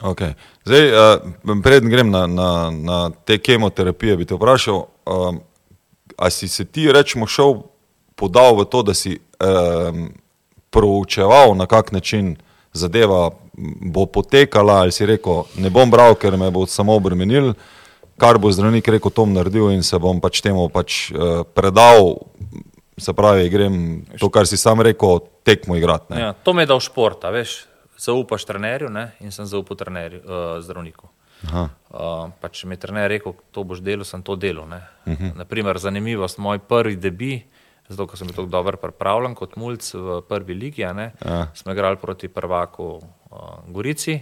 [0.00, 0.34] Okay.
[0.64, 5.40] Zdaj, uh, preden grem na, na, na te kemoterapije, bi te vprašal, um,
[6.16, 7.62] a si se ti, rečemo, šel
[8.14, 10.12] podal v to, da si um,
[10.70, 12.36] proučeval, na kak način
[12.76, 13.30] zadeva
[13.80, 17.54] bo potekala, ali si rekel, ne bom bral, ker me bo samo obremenil,
[18.18, 22.16] kar bo zdravnik rekel, to bom naredil in se bom pač temu pač uh, predal.
[22.96, 23.74] Se pravi, grem
[24.16, 26.14] to, kar si sam rekel, tekmo igrati.
[26.14, 26.20] ne.
[26.20, 27.66] Ja, to me je dal šport, veš.
[27.98, 29.12] Zaupaš trenerju ne?
[29.20, 31.08] in sem zaupal trenerju, uh, zdravniku.
[31.44, 31.68] Aha.
[31.90, 34.64] Uh, pa če mi je trener rekel, to boš delal, sem to delal.
[34.64, 35.16] Uh Mhm.
[35.16, 35.36] -huh.
[35.36, 37.44] Naprimer, zanimivost, moj prvi debi,
[37.88, 41.46] zato ker sem bil tako dobro pripravljen kot mulj v prvi ligi, ne, Ja.
[41.54, 43.00] smo igrali proti prvaku
[43.30, 43.38] uh,
[43.68, 44.20] Gorici.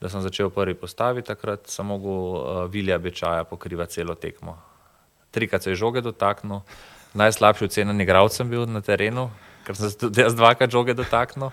[0.00, 4.56] Da sem začel prvi postaviti, takrat sem mogel uh, Vilja Bečaja pokrivati celo tekmo.
[5.30, 6.62] Trikrat se je žoge dotaknil,
[7.14, 9.28] najslabši ocenjen igralec sem bil na terenu,
[9.66, 11.52] ker sem se tudi jaz dvakrat žoge dotaknil.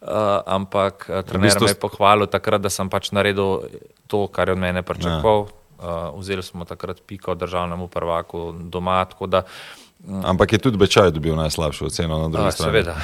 [0.00, 3.66] Uh, ampak uh, trener bistvu me je pohvalil takrat, da sem pač naredil
[4.08, 5.48] to, kar je od mene pričakoval.
[5.48, 5.56] Ja.
[5.80, 9.42] Uh, vzeli smo takrat piko državnemu prvaku doma, tako da
[10.08, 12.72] Ampak je tudi Bečaj dobil najslabšo oceno na drugi A, strani.
[12.72, 12.94] Seveda.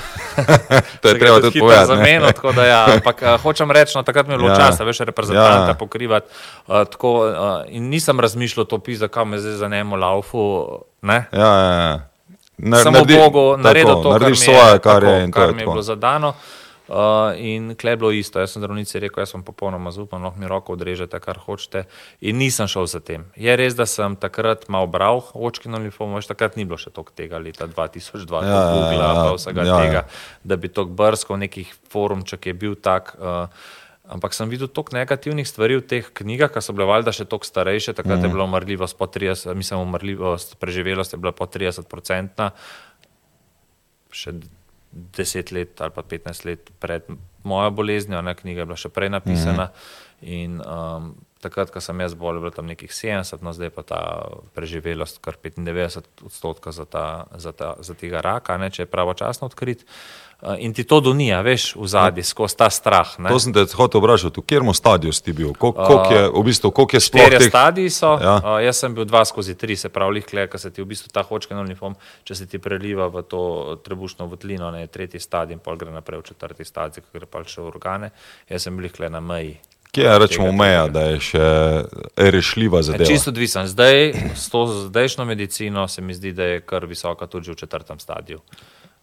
[1.01, 1.81] To je Se treba tudi povedati.
[1.83, 1.87] ne.
[1.87, 4.57] zamenjal, tako da ja, ampak uh, hočem reči, no, takrat mi je bilo Ja.
[4.57, 5.75] časa, veš, reprezentanta Ja.
[5.75, 6.27] pokrivati.
[6.67, 7.33] Uh, tako, uh,
[7.69, 10.67] in nisem razmišljal to pisa, kam me zdaj zanemo laufu.
[11.03, 11.29] Ne?
[11.33, 12.09] Ja, ja, ja.
[12.59, 15.55] Na, Samo Bogu naredil to, kar, narediš mi svoje, je, kar tako, je kar je
[15.55, 16.29] mi je bilo zadano.
[16.29, 16.35] Uh,
[17.39, 18.41] in kle je bilo isto.
[18.41, 21.87] Jaz sem zdravnici rekel, jaz sem popolnoma zaupal, lahko mi roko odrežete, kar hočete.
[22.21, 23.27] In nisem šel za tem.
[23.37, 27.15] Je res, da sem takrat malo bral očkino limfomo, še takrat ni bilo še toliko
[27.17, 30.39] tega leta 2002, ja, Google, ja, ja, vsega ja, tega, ja.
[30.45, 33.17] da bi to brskal nekih forumček je bil tak.
[33.19, 33.51] Uh,
[34.07, 37.49] Ampak sem videl toliko negativnih stvari v teh knjigah, ki so bile valjda še toliko
[37.49, 37.91] starejše.
[37.99, 38.29] Takrat mm.
[38.29, 42.53] je bila umrljivost po 30, mislim, umrljivost, preživelost je bila po 30-odstotna,
[44.15, 44.37] še
[44.93, 47.09] deset let ali pa petnajst let pred
[47.47, 49.69] mojo boleznijo, ne, knjiga je bila še prej napisana.
[49.71, 50.27] Mm.
[50.27, 51.11] In, um,
[51.45, 54.01] takrat, ko sem jaz bolj, bilo tam nekih 70, no zdaj pa ta
[54.57, 59.47] preživelost kar 95 odstotka za, ta, za, ta, za tega raka, ne, če je pravočasno
[59.47, 59.85] odkrit.
[59.87, 60.26] Uh,
[60.59, 62.29] in ti to donija, veš, v zadnji, ja.
[62.29, 63.15] skozi ta strah.
[63.19, 63.31] Ne?
[63.33, 66.97] To sem te hotel vprašati, v katerem stadiju si bil, koliko je, v bistvu, koliko
[66.97, 67.31] je sploh?
[67.33, 67.47] Teh...
[67.49, 68.37] stadiji so, ja.
[68.37, 71.09] uh, jaz sem bil dva skozi tri, se pravi, lihkle, ker se ti v bistvu
[71.13, 71.97] ta hočken uniform,
[72.29, 73.43] če se ti preliva v to
[73.85, 77.41] trebušno votlino, ne tretji stadij in pol gre naprej v četrti stadij, ki gre pa
[77.41, 78.13] še v organe,
[78.51, 79.57] jaz sem bil lihkle na meji.
[79.97, 81.45] Kje je rečemo meja, da je še
[82.21, 83.09] rešljiva zadeva?
[83.09, 83.65] Čisto odvisen.
[83.71, 87.97] Zdaj, s to zdajšnjo medicino se mi zdi, da je kar visoka tudi v četrtem
[87.99, 88.43] stadiju.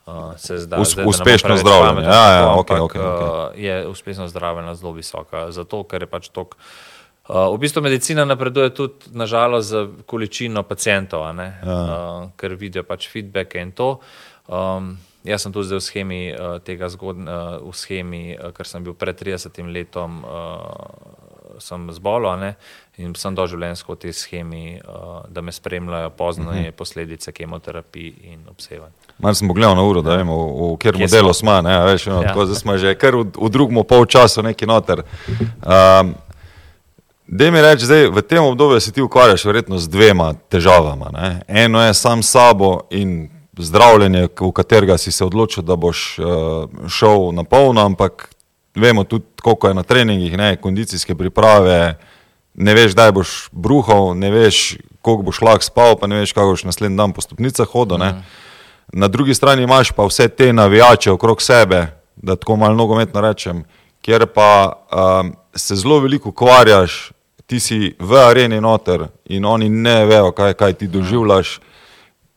[0.05, 2.07] Uh, zda, Us, zdaj, uspešno zdravljenje.
[2.07, 3.49] Ja, ja, okay, okay, okay.
[3.51, 5.51] uh, je uspešno zdravljenje zelo visoka.
[5.51, 6.57] Zato, ker je pač tok.
[7.29, 11.53] Uh, v bistvu medicina napreduje tudi, nažalost, z količino pacijentov, ja.
[11.63, 13.99] uh, ker vidijo pač feedback in to.
[14.51, 18.67] Um, jaz sem tudi zdaj v schemi uh, tega zgodnega, uh, v schemi, uh, ker
[18.67, 20.19] sem bil pred 30 letom.
[20.27, 21.22] Uh,
[21.59, 22.53] sem zbolel ne?
[22.97, 26.65] in sem doživljenjsko v tej schemi, uh, da me spremljajo pozno uh mhm.
[26.65, 26.71] -huh.
[26.71, 28.93] posledice kemoterapije in obsevanja.
[29.17, 32.21] Malo sem pogledal na uro, da vemo, v, v katerem modelu smo, ne, veš, no,
[32.21, 32.27] ja.
[32.27, 35.03] tako da smo že kar v, v drugem polčasu neki noter.
[35.29, 36.15] Um,
[37.27, 41.09] Da mi reči, da v tem obdobju se ti ukvarjaš verjetno z dvema težavama.
[41.13, 41.41] Ne?
[41.47, 47.31] Eno je sam sabo in zdravljenje, v katerega si se odločil, da boš uh, šel
[47.31, 48.32] na polno, ampak
[48.75, 51.97] vemo tudi, koliko je na treningih, ne, kondicijske priprave,
[52.53, 56.55] ne veš, kdaj boš bruhal, ne veš, koliko boš lahko spal, pa ne veš, kako
[56.55, 57.97] boš naslednji dan po stopnicah hodil.
[57.97, 58.23] Mm.
[58.93, 63.63] Na drugi strani imaš pa vse te navijače okrog sebe, da tako malo nogometno rečem,
[64.01, 67.11] kjer pa um, se zelo veliko ukvarjaš,
[67.45, 71.59] ti si v areni noter in oni ne vejo, kaj, kaj ti doživljaš.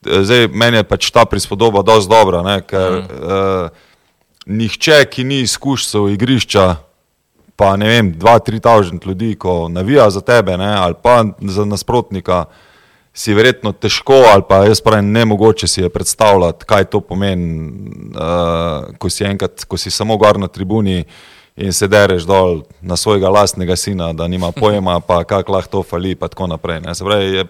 [0.03, 3.22] Zdaj, meni je pač ta prispodoba dosti dobra, ne, ker mm.
[3.22, 3.87] uh,
[4.47, 6.66] nihče, ki ni izkušnja igrišča,
[7.57, 11.64] pa ne vem, dva, tri tažen ljudi, ko navija za tebe ne, ali pa za
[11.64, 12.44] nasprotnika,
[13.16, 17.70] si verjetno težko ali pa jaz pravim, ne mogoče si je predstavljati, kaj to pomeni,
[18.12, 21.05] uh, ko si enkrat, ko si samo gor na tribuni
[21.57, 25.82] in se dereš dol na svojega lastnega sina, da nima pojma, pa kako lahko to
[25.82, 26.80] fali, pa tako naprej.
[27.04, 27.44] Pravi, je,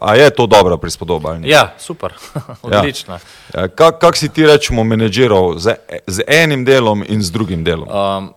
[0.00, 1.38] a je to dobra prispodoba?
[1.42, 2.14] Ja, super,
[2.62, 3.18] odlično.
[3.54, 3.60] Ja.
[3.62, 5.74] Ja, Kako kak si ti rečemo, menedžiral z,
[6.06, 7.88] z enim delom in z drugim delom?
[7.88, 8.30] Um,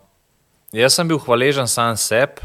[0.74, 2.42] jaz sem bil hvaležen sam sebi.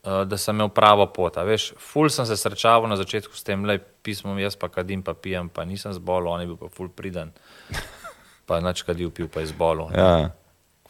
[0.00, 1.36] Uh, da sem imel pravo pot.
[1.36, 5.12] Veš, ful sem se srečal na začetku s tem, le pismom, jaz pa kadim, pa
[5.12, 7.32] pijem, pa nisem zbolel, on je bil pa ful priden.
[8.50, 9.92] Pa nič kadil, pil pa je zbolel.
[9.94, 10.34] Ja.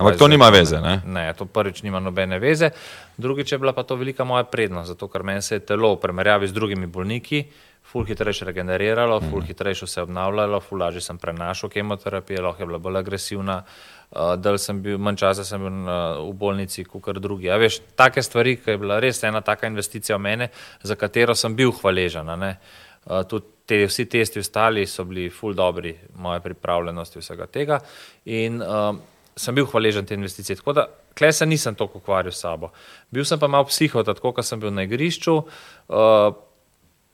[0.00, 0.80] Ampak to nima veze.
[0.80, 1.00] Ne?
[1.04, 2.72] ne, to prvič nima nobene veze.
[3.20, 6.00] Drugič je bila pa to velika moja prednost, zato ker meni se je telo v
[6.00, 7.44] primerjavi z drugimi bolniki
[7.90, 12.78] ful hitrejše regeneriralo, ful hitrejše se obnavljalo, ful lažje sem prenašal kemoterapijo, lahko je bila
[12.78, 13.62] bolj agresivna.
[14.10, 17.46] Uh, Dal sem bil, manj časa sem bil uh, v bolnici, kot kar drugi.
[17.46, 20.50] Ja, veš, take stvari, ki je bila res ena taka investicija v mene,
[20.82, 22.30] za katero sem bil hvaležen.
[22.30, 27.78] Uh, tudi te, vsi testi ostali so bili ful dobri, moje pripravljenosti vsega tega.
[28.26, 28.94] In, uh,
[29.36, 30.56] sem bil hvaležen te investicije.
[30.60, 30.86] Tako da,
[31.18, 32.70] klej se nisem toliko ukvarjal s sabo.
[33.10, 36.34] Bil sem pa malo psiho, tako da sem bil na igrišču, uh,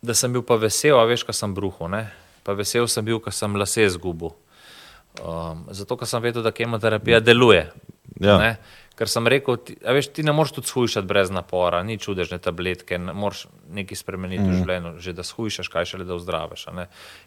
[0.02, 2.00] da sem bil pa vesel, a veš, ko sem bruhal.
[2.46, 4.34] Pa vesel sem bil, ko sem lase zgubil.
[5.16, 7.70] Um, zato, ker sem vedel, da kemoterapija deluje.
[8.20, 8.56] Ja.
[8.96, 12.96] Ker sem rekel, ti, veš, ti ne moreš tudi shujšati brez napora, ni čudežne tabletke,
[13.00, 13.42] ne moreš
[13.76, 14.46] nekaj spremeniti mm.
[14.46, 14.60] v mhm.
[14.62, 16.68] življenju, že da shujšaš, kaj šele da vzdraviš.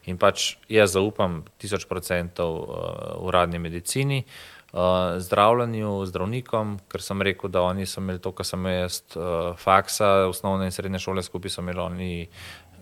[0.10, 2.80] In pač jaz zaupam tisoč procentov uh,
[3.26, 4.24] uradni medicini.
[4.24, 4.80] Uh, uh,
[5.18, 10.30] zdravljenju, zdravnikom, ker sem rekel, da oni so imeli to, kar sem jaz, uh, faksa,
[10.30, 12.14] osnovne in srednje šole skupaj so imeli oni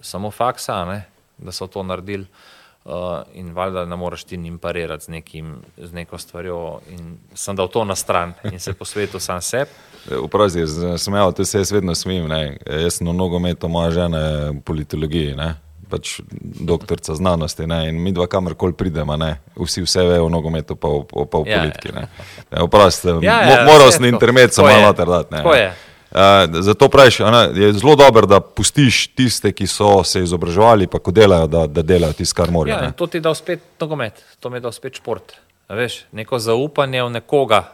[0.01, 1.01] samo faksa, ne,
[1.37, 2.27] da so to naredili.
[2.87, 6.79] Uh, in valjda ne moreš ti njim parirati z, nekim, z neko stvarjo.
[6.89, 9.71] In sem dal to na stran in se posvetil sam sebi.
[10.23, 10.63] Vprašaj,
[11.07, 12.57] imel, te se jaz vedno smim, ne.
[12.65, 15.35] jaz sem v nogometu, moja žena je v politologiji.
[15.35, 17.67] Ne pač doktorica znanosti.
[17.67, 17.89] Ne?
[17.89, 19.37] In mi dva, kamorkoli pridemo, ne?
[19.55, 21.93] vsi vse vejo o nogometu, pa v, pa v ja, politiki.
[21.95, 22.63] Ja.
[22.63, 25.43] Oprosti, ja, ja, moral sem na internet samo malo trdati.
[26.07, 27.19] Uh, zato praviš,
[27.53, 31.83] je zelo dobro, da pustiš tiste, ki so se izobraževali, pa ko delajo, da, da
[31.83, 32.77] delajo tisto, kar morajo.
[32.79, 35.35] Ja, to ti da spet nogomet, to mi da spet šport.
[35.69, 37.65] Veš, neko zaupanje v nekoga,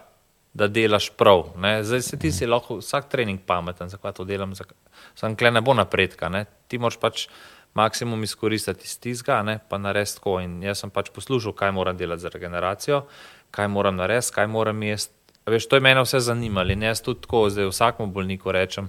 [0.53, 1.45] da delaš prav.
[1.57, 1.84] Ne.
[1.84, 4.53] Zdaj se ti si lahko vsak trening pameten, zakaj to delam,
[5.16, 6.30] sem kle ne bo napredka.
[6.30, 6.45] Ne.
[6.68, 7.28] Ti moraš pač
[7.74, 10.39] maksimum izkoristiti iz tizga, ne, pa narediti tako.
[10.41, 13.03] In jaz sem pač poslušal, kaj moram delati za regeneracijo,
[13.51, 15.13] kaj moram narediti, kaj moram jesti.
[15.45, 18.88] Veš, to je mene vse zanimalo in jaz tudi tako zdaj vsakmu bolniku rečem,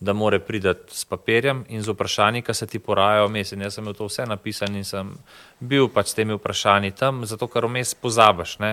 [0.00, 3.52] da more priti s papirjem in z vprašanji, ki se ti porajajo vmes.
[3.52, 5.14] In jaz sem imel to vse napisano in sem
[5.60, 8.72] bil pač s temi vprašanji tam, zato ker vmes pozabiš, ne,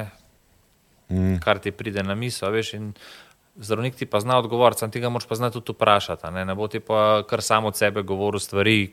[1.09, 1.39] mm.
[1.39, 2.51] kar ti pride na misel.
[2.51, 2.91] Veš, in
[3.55, 6.33] zdravnik ti pa zna odgovoriti, sam tega moraš pa znati tudi vprašati.
[6.35, 8.91] Ne, ne bo ti pa kar samo od sebe govoril stvari,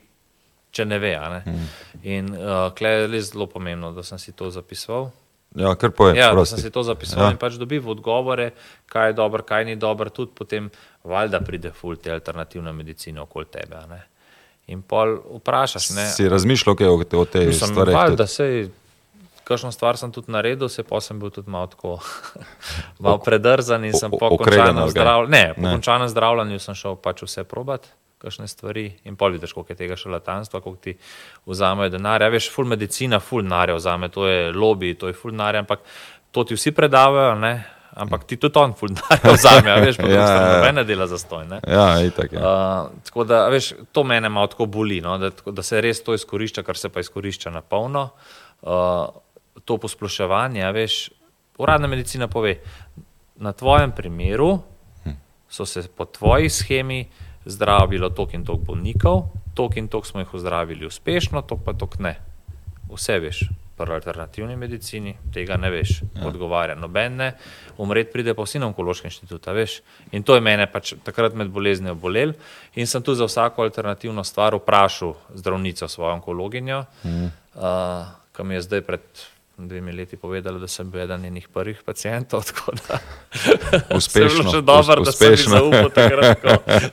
[0.71, 1.15] če ne ve.
[1.17, 1.41] Ne.
[1.45, 1.71] Mm.
[2.03, 5.09] In uh, klej je zelo pomembno, da sem si to zapisoval.
[5.57, 6.17] Ja, kar pojem.
[6.17, 7.31] Ja, da sem si to zapisal ja.
[7.33, 8.51] in pač dobil odgovore,
[8.89, 10.69] kaj je dobro, kaj ni dobro, tudi potem,
[11.03, 13.81] valjda pride ful te alternativne medicine okoli tebe.
[13.89, 14.03] Ne?
[14.69, 15.89] In pol vprašaš.
[15.97, 16.05] Ne?
[16.13, 17.95] Si razmišljal, kaj je o tej stvari?
[17.97, 18.69] Valjda se je.
[19.49, 21.95] Kakšno stvar sem tudi naredil, se pa sem bil tudi malo, tako,
[23.01, 25.31] malo predrzan in sem po končanem zdravljenju.
[25.33, 25.71] Ne, po ne.
[25.73, 27.89] končanem zdravljenju sem šel pač vse probati
[28.19, 30.95] kakšne stvari in pol vidiš, koliko je tega še latanstva, koliko ti
[31.47, 32.21] vzamejo denar.
[32.21, 35.85] Ja, veš, full medicina, full narja vzame, to je lobby, to je full narja, ampak
[36.35, 37.53] to ti vsi predavajo, ne?
[37.99, 41.47] ampak ti tudi on full narja vzame, veš, pa ja, ja, nobene dela za stoj.
[41.63, 42.43] Ja, itak, ja.
[42.43, 45.17] uh, tako da, veš, to mene malo tako boli, no?
[45.19, 48.09] da, da se res to izkorišča, kar se pa izkorišča na polno.
[48.61, 49.07] Uh,
[49.65, 50.99] to posploševanje, veš,
[51.59, 52.57] uradna medicina pove,
[53.39, 54.59] na tvojem primeru
[55.03, 55.15] hm.
[55.49, 57.05] so se po tvoji schemi
[57.45, 59.23] zdravilo toliko in toliko bolnikov,
[59.53, 62.15] toliko in toliko smo jih ozdravili uspešno, toliko pa toliko ne.
[62.89, 63.43] Vse veš,
[63.77, 66.27] pri alternativni medicini tega ne veš, ja.
[66.27, 67.29] odgovarja noben ne,
[67.77, 69.79] umret pride pa vsi na onkološki inštitut, veš.
[70.11, 72.33] In to je mene pač takrat med boleznijo bolel
[72.75, 77.27] in sem tu za vsako alternativno stvar vprašal zdravnico svojo onkologinjo, mhm.
[77.55, 79.27] uh, ki mi je zdaj pred
[79.67, 82.43] dvemi leti povedala, da sem bil eden njenih prvih pacijentov.
[83.97, 84.51] Uspešno.
[84.53, 86.39] Še dobro, da sem se zaupal takrat.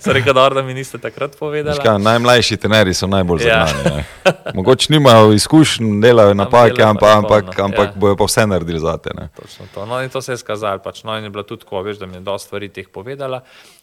[0.00, 1.78] Sem rekel, da mi niste takrat povedali.
[1.98, 3.66] Najmlajši trenerji so najbolj ja.
[3.66, 4.04] znani.
[4.54, 8.00] Mogoče nimajo izkušenj, delajo napake, ampak, ampak, ampak ja.
[8.00, 9.14] bojo pa vse naredili za te.
[9.36, 9.86] Točno to.
[9.86, 10.82] No, in to se je skazalo.
[10.82, 11.04] Pač.
[11.04, 13.42] No, in je bilo tudi tako, veš, da mi je dosta stvari teh povedala.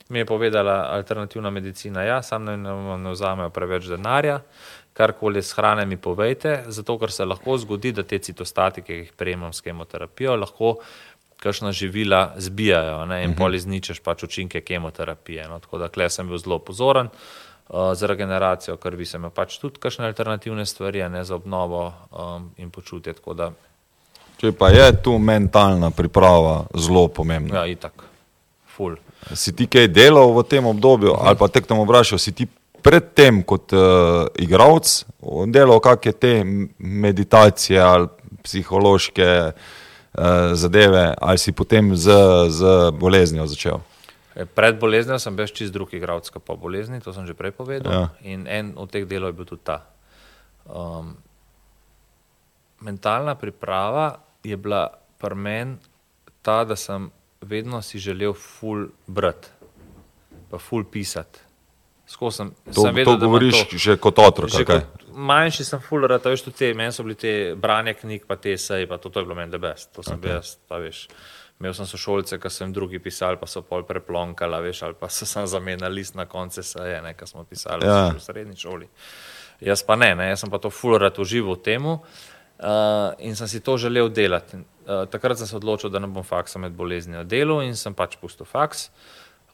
[0.10, 4.42] Mi je povedala alternativna medicina, ja, sam ne, ne, ne vzamejo preveč denarja
[4.94, 9.14] karkoli s hrane mi povejte, zato ker se lahko zgodi, da te citostatike, ki jih
[9.18, 10.76] prejemam s kemoterapijo, lahko
[11.44, 13.34] kakšna živila zbijajo ne, in uh mhm.
[13.34, 13.38] -huh.
[13.38, 15.48] pol izničeš pač učinke kemoterapije.
[15.48, 19.30] No, tako da klej sem bil zelo pozoren uh, za regeneracijo, ker bi se me
[19.30, 23.14] pač tudi kakšne alternativne stvari, ne za obnovo um, in počutje.
[24.38, 27.56] Če pa je tu mentalna priprava zelo pomembna.
[27.56, 28.04] Ja, itak,
[28.76, 28.96] ful.
[29.34, 31.28] Si ti kaj delal v tem obdobju, uh -huh.
[31.28, 32.48] ali pa tek tam vprašal, si ti
[32.84, 35.06] predtem kot uh, igralec
[35.48, 36.34] delal kakšne te
[36.78, 38.08] meditacije ali
[38.44, 42.12] psihološke uh, zadeve, ali si potem z,
[42.52, 43.80] z boleznijo začel?
[44.36, 47.54] E, pred boleznijo sem bil čist drug igralec, pa po bolezni, to sem že prej
[47.54, 47.94] povedal.
[47.94, 48.06] Ja.
[48.26, 49.80] In en od teh delov je bil tudi ta.
[50.66, 51.16] Um,
[52.82, 54.90] mentalna priprava je bila
[55.22, 55.78] pri meni
[56.42, 57.12] ta, da sem
[57.42, 59.48] vedno si želel ful brati,
[60.50, 61.43] pa ful pisati.
[62.14, 64.52] Sem, to sem vedel, to govoriš to, že kot otrok.
[64.54, 68.38] Že kot manjši sem fuler, da veš, te, meni so bili te branje knjig, pa
[68.42, 69.92] te seje, pa to, to je bilo meni debest.
[69.96, 70.22] To sem okay.
[70.22, 71.06] bil jaz, ta veš.
[71.62, 75.10] Imel sem sošolce, ki so jim drugi pisali, pa so pol preplonkali, veš, ali pa
[75.14, 78.10] so sem zamenjali list na konce seje, ne, kar smo pisali ja.
[78.12, 78.90] v srednji šoli.
[79.64, 83.62] Jaz pa ne, ne, jaz sem pa to fuler užival temu uh, in sem si
[83.64, 84.60] to želel delati.
[84.84, 88.18] Uh, takrat sem se odločil, da ne bom faksa med boleznijo delal in sem pač
[88.20, 88.90] pustil faks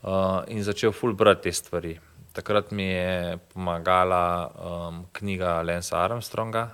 [0.01, 1.99] uh, in začel ful brati te stvari.
[2.33, 6.69] Takrat mi je pomagala um, knjiga Lensa Armstronga,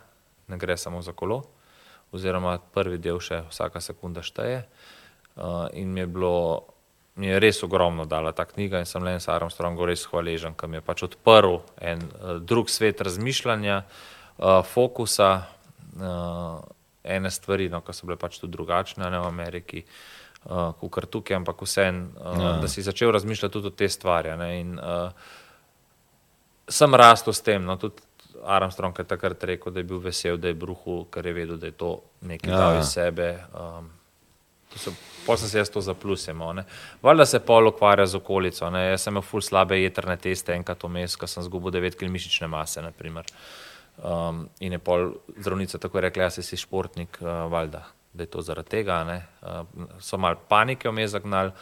[0.47, 1.43] ne gre samo za kolo,
[2.11, 4.65] oziroma prvi del še vsaka sekunda šteje.
[5.35, 6.35] Uh, in mi je, bilo,
[7.15, 10.79] mi je res ogromno dala ta knjiga in sem Lensa Armstrongu res hvaležen, ker mi
[10.79, 15.31] je pač odprl en uh, drug svet razmišljanja, uh, fokusa,
[15.95, 16.59] uh,
[17.05, 19.85] ene stvari, no, ki so bile pač tudi drugačne ne, v Ameriki.
[20.45, 22.53] Uh, kot tukaj, ampak vseeno, uh, ja.
[22.61, 24.35] da si začel razmišljati tudi o te stvari.
[24.37, 25.33] Ne, in, uh,
[26.67, 27.63] sem rastel s tem.
[27.63, 28.01] No, tudi
[28.45, 31.65] Armstrong je takrat rekel, da je bil vesel, da je bruhu, ker je vedel, da
[31.65, 32.57] je to nekaj ja.
[32.57, 33.29] dal iz sebe.
[33.53, 33.89] Um,
[35.25, 36.35] Potem sem se jaz to zaplusil.
[37.01, 38.69] Valjda se pol ukvarja z okolico.
[38.69, 38.89] Ne.
[38.89, 42.47] Jaz sem imel ful slabe jetrne teste, enkrat vmes, ko sem zgubil 9 km mišične
[42.51, 42.83] mase.
[43.95, 48.41] Um, in je pol zdravnica tako rekla, jaz si športnik, uh, valjda, da je to
[48.41, 48.99] zaradi tega.
[49.41, 51.55] Uh, so mal panike vmes zagnali.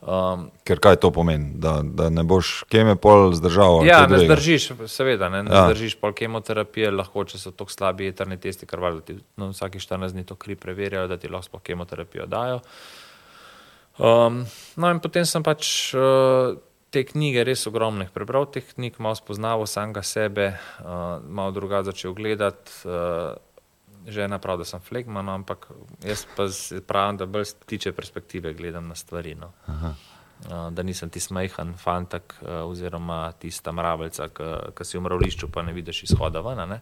[0.00, 3.82] Um, Ker kaj to pomeni, da, da ne boš keme pol zdržal?
[3.84, 5.66] Ja, ne zdržiš, seveda, ne, ne ja.
[5.68, 9.82] zdržiš pol kemoterapije, lahko, če so tako slabi jetrni testi, kar valjda ti no, vsaki
[9.82, 12.62] 14 dni to kri preverjajo, da ti lahko sploh kemoterapijo dajo.
[14.00, 14.40] Um,
[14.80, 16.56] no, in potem sem pač uh,
[16.88, 22.16] te knjige res ogromnih prebral, teh knjig malo spoznal samega sebe, uh, malo drugače začel
[22.16, 22.72] gledati.
[22.88, 23.36] Uh,
[24.08, 25.66] Žena pravi, da sem flegman, no, ampak
[26.04, 26.46] jaz pa
[26.86, 29.34] pravim, da bolj tiče perspektive gledam na stvari.
[29.34, 29.52] No.
[29.68, 29.92] Uh,
[30.72, 34.30] da nisem ti smejhan fantak oziroma tista mravelca,
[34.76, 36.64] ki si v mravlišču, pa ne vidiš izhoda ven.
[36.68, 36.80] Ne.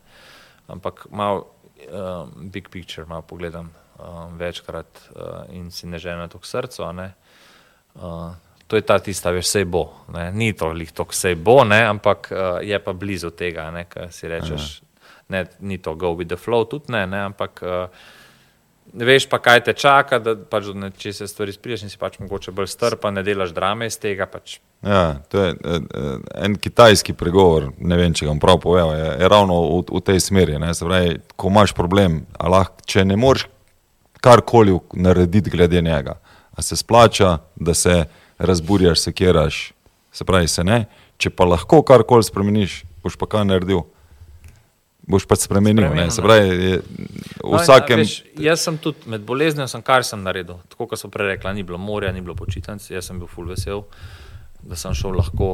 [0.69, 1.59] Ampak malo
[1.91, 6.83] uh, big picture, malo pogledam uh, večkrat uh, in si ne želim to k srcu.
[6.83, 8.35] Uh,
[8.67, 9.89] to je ta tista, veš, vse bo.
[10.13, 10.33] Ne?
[10.33, 11.83] Ni to lih to, vse bo, ne?
[11.85, 14.83] ampak uh, je pa blizu tega, kar si rečeš.
[15.29, 18.07] Ne, ni to go with the flow, tudi ne, ne ampak uh,
[18.93, 22.53] veš pa, kaj te čaka, da pač do nečesa stvari spriješ in si pač mogoče
[22.57, 24.27] bolj strpa, ne delaš drame iz tega.
[24.27, 24.59] Pač.
[24.87, 25.55] Ja, to je
[26.39, 30.03] en kitajski pregovor, ne vem, če ga bom prav povedal, je, je ravno v, v
[30.07, 30.59] tej smeri.
[30.59, 33.49] Pravi, ko imaš problem, lahko, če ne moreš
[34.23, 36.17] karkoli narediti glede njega,
[36.51, 38.05] a se splača, da se
[38.39, 39.61] razburjaš, se kjeraš,
[40.13, 40.87] se pravi, se ne.
[41.19, 43.85] Če pa lahko karkoli spremeniš, boš pa kaj naredil.
[45.09, 45.87] Boš pa spremenil.
[45.87, 46.81] spremenil se pravi, je,
[47.41, 48.03] v no, vsakem.
[48.03, 50.61] Veš, jaz sem tudi med boleznijo, sem kar sem naredil.
[50.69, 53.49] Tako kot so prej rekli, ni bilo morja, ni bilo počitnic, jaz sem bil full
[53.49, 53.87] vesel,
[54.61, 55.53] da sem šel lahko.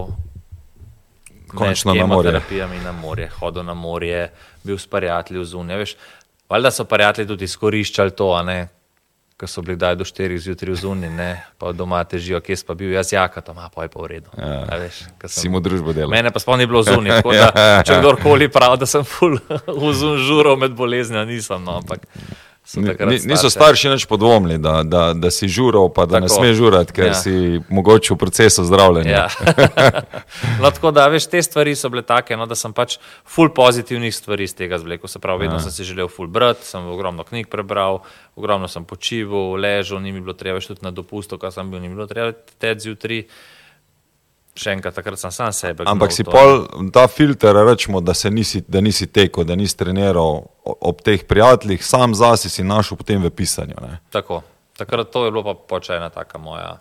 [1.54, 2.40] Končno na morje.
[2.82, 4.26] Na morje, hodil na morje,
[4.66, 5.84] bil s prijatelji zunaj.
[6.50, 8.32] Valjda so prijatelji tudi izkoriščali to,
[9.44, 11.30] ko so bili do 4 zjutraj v zunini,
[11.60, 14.32] pa doma težijo, kje pa bil jaz, jaka, tam pa je pa v redu.
[14.40, 14.64] Ja.
[14.80, 16.08] Veš, sem, si mu družbo delal.
[16.08, 17.20] Mene pa spomni bilo v zunini.
[17.36, 19.36] ja, ja, če kdorkoli pravi, da sem full
[19.84, 21.60] v zunini žuro med boleznjo, nisem.
[21.64, 22.08] No, ampak,
[22.72, 26.22] Ni, niso starši nič podvomili, da, da, da si žural, pa da tako.
[26.22, 27.14] ne smeš žurati, ker ja.
[27.14, 29.10] si mogoče v procesu zdravljenja.
[29.10, 29.28] Ja.
[30.62, 32.96] no, tako da, veš, te stvari so bile take, no, da sem pač
[33.28, 35.12] full pozitivnih stvari iz tega zvlekel.
[35.12, 35.66] Se pravi, vedno ja.
[35.66, 38.00] sem si želel full brati, sem ogromno knjig prebral,
[38.32, 41.84] ogromno sem počival, ležal, ni mi bilo treba več tudi na dopustu, kar sem bil,
[41.84, 43.26] ni bilo treba teči zjutraj
[44.54, 45.84] še enkrat, takrat sem sam sebe.
[45.90, 51.02] Ampak si pol ta filter, rečemo, da, nisi, da nisi tekel, da nisi treniral ob
[51.04, 53.74] teh prijateljih, sam zase si našel potem v pisanju.
[53.82, 53.98] Ne?
[54.14, 54.42] Tako,
[54.78, 56.78] takrat to je bilo pa počena taka moja.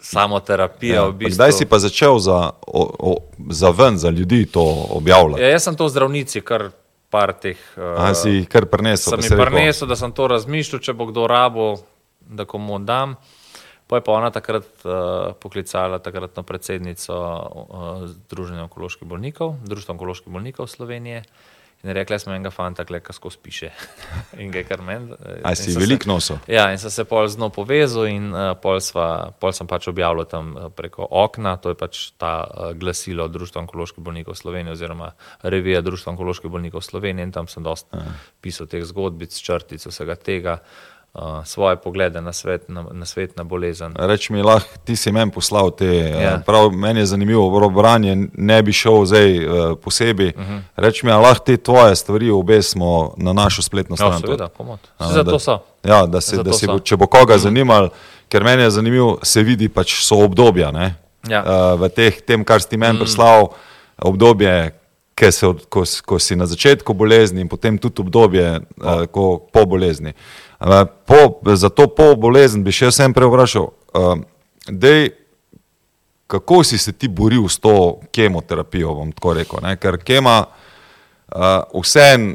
[0.00, 0.94] Samo terapija.
[0.94, 1.34] Ja, v bistvu.
[1.36, 3.12] Zdaj si pa začel za, o, o,
[3.50, 4.62] za ven, za ljudi to
[4.94, 5.42] objavljati.
[5.42, 6.70] Ja, jaz sem to zdravnici, kar
[7.10, 7.58] par teh.
[7.76, 9.18] A uh, si jih kar prenesel?
[9.18, 11.68] Sem jih prenesel, da sem to razmišljal, če bo kdo rabo,
[12.20, 13.16] da komu dam.
[13.88, 20.32] Pa je pa ona takrat uh, poklicala takratno predsednico uh, Združenja onkoloških bolnikov, Društva onkoloških
[20.32, 21.24] bolnikov Slovenije.
[21.82, 23.70] In rekla da smo enega fanta, ki skozi piše.
[24.42, 25.14] In ga je kar meni.
[25.46, 26.40] Aj si velik noso.
[26.50, 29.86] Ja, in sem se pol z njo povezal in uh, pol, sva, pol sem pač
[29.88, 35.12] objavil tam preko okna, to je pač ta uh, glasilo Društva onkoloških bolnikov Slovenije oziroma
[35.42, 38.04] revija Društva onkoloških bolnikov Slovenije in tam sem dosta
[38.42, 40.58] pisal teh zgodbic, črtic, vsega tega.
[40.58, 40.97] Uh,
[41.44, 43.92] svoje poglede na svet, na, na svet, na bolezen.
[43.98, 45.86] Reči mi, lahko ti si meni poslal te.
[46.14, 46.38] Ja.
[46.46, 50.32] Prav, meni je zanimivo, branje ne bi šel zdaj uh, posebej.
[50.36, 50.52] Uh mhm.
[50.52, 50.60] -huh.
[50.76, 54.12] Reči mi, lahko te tvoje stvari obesimo na našo spletno ja, stran.
[54.12, 54.80] Ja, seveda, pomot.
[54.98, 55.58] Zato so.
[55.84, 57.34] Ja, da se, da se bo, če bo koga uh mhm.
[57.34, 57.42] -huh.
[57.42, 57.88] zanimal,
[58.28, 60.72] ker meni je zanimivo, se vidi pač so obdobja.
[61.28, 61.42] Ja.
[61.74, 62.96] Uh, v teh, tem, kar si meni uh mhm.
[62.96, 63.04] -huh.
[63.04, 63.48] poslal,
[63.98, 64.74] obdobje.
[65.30, 70.08] Se, ko, ko si na začetku bolezni, in potem tudi obdobje uh, ko, po bolezni.
[70.08, 73.70] Uh, Po, za to pol bolezen bi še vsem preobrašal.
[73.94, 74.18] Uh,
[74.66, 75.12] dej,
[76.26, 79.62] kako si se ti boril s to kemoterapijo, bom tako rekel.
[79.62, 79.76] Ne?
[79.78, 82.34] Ker kema uh, vsem,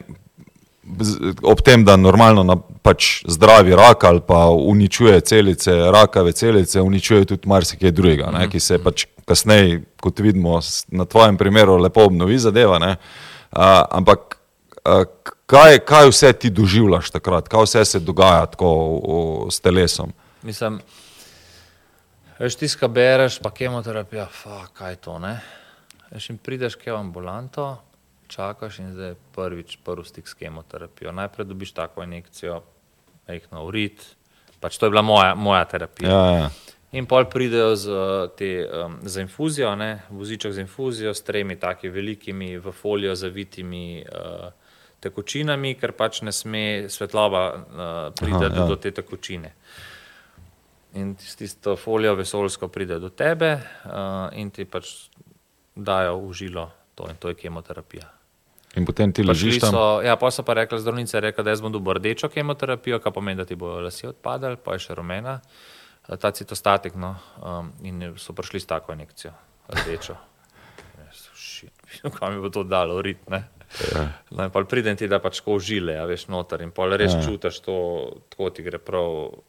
[1.43, 7.25] ob tem, da normalno na, pač zdravi rak ali pa uničuje celice, rakave celice, uničuje
[7.25, 8.47] tudi marsikaj drugega, ne?
[8.49, 10.59] ki se pač kasneje, kot vidimo
[10.91, 12.79] na tvojem primeru, lepo obnovi zadeva.
[12.79, 12.95] Uh,
[13.91, 14.39] ampak
[14.87, 15.03] uh,
[15.53, 18.99] kaj, kaj vse ti doživljaš takrat, kaj vse se dogaja tako v,
[19.45, 20.13] v, s telesom?
[20.43, 20.79] Mislim,
[22.39, 25.37] veš, ti skabereš, pa kemoterapija, fa, kaj to ne.
[26.11, 27.75] Veš, in prideš k ambulanto,
[28.27, 31.11] čakaš in zdaj prvič prvi stik s kemoterapijo.
[31.11, 32.61] Najprej dobiš tako injekcijo,
[33.27, 34.01] majhno urit,
[34.59, 36.09] pač to je bila moja, moja terapija.
[36.09, 36.49] Ja, ja.
[36.93, 37.93] In pol pridejo z,
[38.37, 44.03] te, um, z infuzijo, ne, voziček z infuzijo, s tremi taki velikimi, v folijo zavitimi
[44.05, 44.51] uh,
[45.03, 47.65] tekočinami, ker pač ne sme svetloba uh,
[48.15, 48.67] priti ja.
[48.67, 49.53] do te tekočine.
[50.99, 55.09] In tisto folijo vesolsko pride do tebe uh, in ti pač
[55.73, 58.07] dajo v žilo to in to je kemoterapija.
[58.75, 59.71] In potem ti ležiš tam?
[59.73, 62.99] So, ja, pa so pa rekli, zdravnica je rekla, da jaz bom dobil rdečo kemoterapijo,
[62.99, 65.37] kar pomeni, da ti bojo lasi odpadali, pa je še rumena,
[66.09, 69.33] eh, ta citostatik, no, um, in so prišli s tako injekcijo,
[69.69, 70.17] rdečo.
[72.17, 73.43] Kam mi bo to dalo, rit, ne?
[73.93, 74.03] Ja.
[74.29, 77.15] No, in pol pridem ti, da pač ko žile, a veš, noter in pol res
[77.15, 77.21] ja.
[77.25, 77.77] čutiš to,
[78.33, 79.07] tako ti gre prav.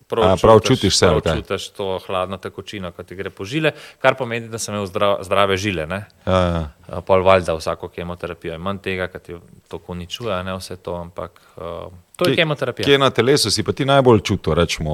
[0.09, 1.43] Prav, a, prav čutiš, čutiš se, prav okay.
[1.43, 5.19] čutiš to hladno tekočino, ko ti gre po žile, kar pomeni, da sem imel zdrav,
[5.27, 5.89] zdrave žile.
[5.89, 7.01] Ja, ja.
[7.07, 8.59] Pol valjda vsako kemoterapijo.
[8.61, 9.37] Manj tega, kar ti
[9.69, 12.87] to uničuje, ne vse to, ampak uh, to je kemoterapija.
[12.87, 14.93] Kje na telesu si pa ti najbolj čutil, rečemo,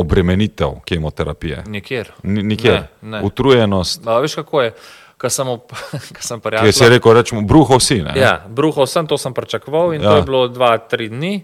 [0.00, 1.64] obremenitev kemoterapije?
[1.66, 2.12] Nikjer.
[2.24, 2.86] N nikjer.
[3.02, 3.22] Ne, ne.
[3.26, 4.06] Utrujenost.
[4.06, 4.72] A, veš, kako je?
[5.16, 5.48] Ko sem,
[6.28, 6.68] sem prijatelj.
[6.68, 8.02] Kje si rekel, rečemo, bruho si?
[8.04, 8.12] Ne?
[8.20, 10.10] Ja, bruho sem, to sem pričakoval in ja.
[10.10, 11.38] to je bilo dva, tri dni,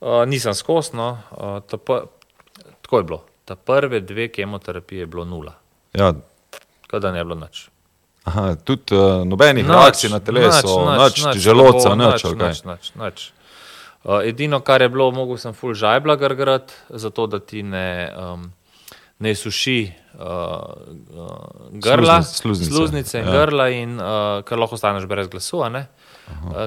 [0.00, 1.18] uh, nisem skosno.
[1.34, 1.58] Uh,
[2.82, 3.24] tako je bilo.
[3.44, 5.56] Ta prve dve kemoterapije je bilo nula.
[5.92, 6.12] Ja.
[6.86, 7.68] Kaj da ne je bilo nič.
[8.28, 13.18] Aha, tudi uh, nobenih reakcij na telesu, nič, nič, želodca, nič, nič, nič, nič.
[14.04, 18.12] Uh, edino, kar je bilo, mogel sem full žajbla grgrati, zato da ti ne.
[18.14, 18.52] Um,
[19.18, 21.28] ne suši uh, uh,
[21.72, 23.32] grla, sluznice, sluznice in ja.
[23.32, 25.78] grla, in uh, ker lahko ostaneš brez glasu, uh,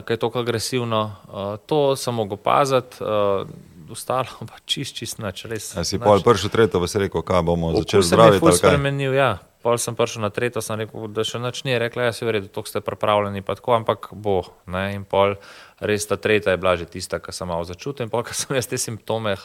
[0.03, 1.03] ker je tako agresivno.
[1.27, 3.03] Uh, to sem mogel opaziti.
[3.03, 3.47] Uh,
[3.91, 5.73] Ostalo pa čist, čist noč, res.
[5.75, 8.39] Ja, si pa prišel tretjo, pa si rekel, kaj bomo začeli zdraviti.
[8.39, 9.33] Se je spremenil, ja.
[9.61, 12.37] Pol sem prišel na tretjo, sem rekel, da še noč ni, rekla, ja, si v
[12.37, 14.37] redu, to ste pripravljeni, pa tako, ampak bo.
[14.71, 14.95] Ne?
[14.95, 15.35] In pol
[15.81, 18.05] res ta tretja je bila že tista, ki sem malo začutil.
[18.05, 19.35] In pol, ko sem jaz te simptome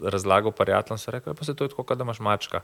[0.00, 2.62] razlagal prijateljem, sem rekel, ja, pa se to je tako, da imaš mačka.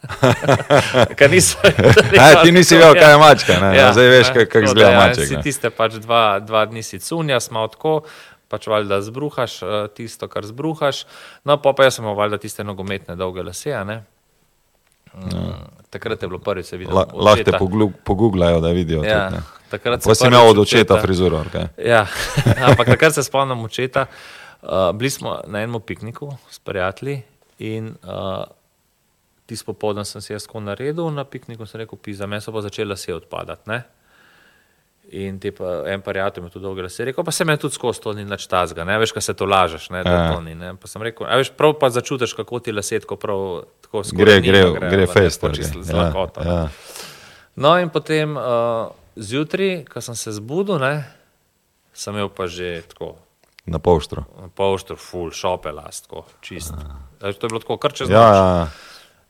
[1.30, 1.56] nisi,
[2.22, 5.28] Aj, ti nisi vedel, kaj je mačka, ja, zdaj veš, kako kak izgleda ja, mačka.
[5.30, 8.00] Si tiste pač dva, dva dni si cunja, smo tako,
[8.50, 11.04] pač valjda zbruhaš eh, tisto, kar zbruhaš.
[11.46, 13.70] No, pa, pa jaz sem valjda tiste nogometne dolge lase.
[13.70, 15.54] Mm, ja.
[15.90, 16.90] Takrat je bilo prvi, se vidi.
[16.90, 17.54] Lahko te
[18.04, 19.02] pogooglajo, da vidijo.
[19.06, 21.44] Ja, tudi, takrat si imel od očeta frizuro.
[21.48, 21.68] Okay.
[21.78, 22.06] Ja,
[22.68, 24.06] ampak takrat se spomnim očeta.
[24.62, 27.22] Uh, bili smo na enem pikniku s prijatelji
[27.58, 28.44] in uh,
[29.46, 32.62] tisti popoldan sem se jaz tako naredil na pikniku, sem rekel, pisa, meni so pa
[32.62, 33.70] začela se odpadati.
[33.70, 33.82] Ne?
[35.10, 37.74] In ti pa en prijatelj mi je tu dolgo rekel, rekel pa se meni tudi
[37.74, 40.28] skozi to ni nič tazga, ne veš, kaj se to lažeš, ne, da ja.
[40.34, 40.54] to ni.
[40.54, 40.74] Ne?
[40.78, 44.22] Pa sem rekel, a veš, prav pa začutiš, kako ti lasetko prav tako skozi.
[44.22, 45.44] Gre, gre, gre, gre fest.
[45.56, 46.44] Z ja, lakoto.
[46.46, 46.68] Ja.
[47.56, 51.04] No in potem uh, zjutraj, ko sem se zbudil, ne,
[51.92, 53.16] sem imel pa že tako.
[53.66, 54.24] Na polštru.
[54.40, 56.72] Na polštru, full šope, lastko, čist.
[56.72, 56.96] Uh.
[57.20, 58.36] To je bilo tako, kar čez ja, noč.
[58.36, 58.68] Ja, ja.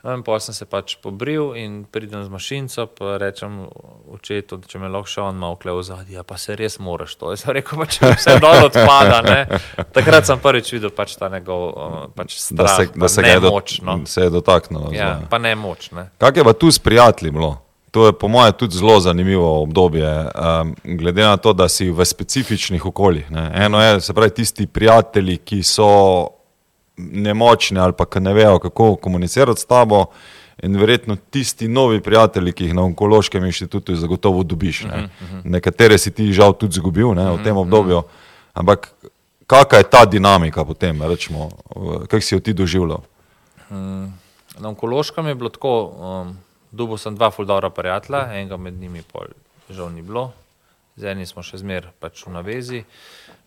[0.01, 3.67] No, in potem sem se pač pobril in pridem z mašinco, pa rečem
[4.09, 7.35] očetu, če me lahko še on malo klev zadnji, ja, pa se res moraš to.
[7.35, 9.21] Jaz sem rekel, pač vse dol odpada.
[9.29, 9.61] Ne?
[9.97, 11.67] Takrat sem prvič videl pač ta njegov
[12.17, 13.53] pač strah, da se, da se, do,
[13.85, 13.99] no.
[14.09, 14.89] se je dotaknil.
[14.97, 15.91] Ja, pa ne moč.
[15.93, 16.09] Ne?
[16.17, 17.59] Kak je pa tu s prijatelji bilo?
[17.91, 22.05] To je po mojem tudi zelo zanimivo obdobje, um, glede na to, da si v
[22.05, 23.31] specifičnih okoljih.
[23.31, 23.51] Ne?
[23.55, 25.89] Eno je, se pravi, tisti prijatelji, ki so
[26.97, 30.05] nemočni ali pa ne vejo, kako komunicirati s tabo.
[30.63, 34.83] In verjetno tisti novi prijatelji, ki jih na onkološkem inštitutu zagotovo dobiš.
[34.85, 35.05] Ne.
[35.05, 35.41] Uh -huh.
[35.45, 38.03] Nekatere si ti žal tudi izgubil v tem obdobju.
[38.53, 38.93] Ampak
[39.47, 41.49] kakšna je ta dinamika potem, rečemo,
[42.09, 43.01] kaj si jo ti doživljal?
[44.59, 46.37] Na onkološkem je bilo tako, um,
[46.71, 49.31] dobil sem dva fuldora prijatelja, enega med njimi pol
[49.71, 50.33] žal ni bilo,
[50.97, 52.81] z enim smo še zmer pač v navezi.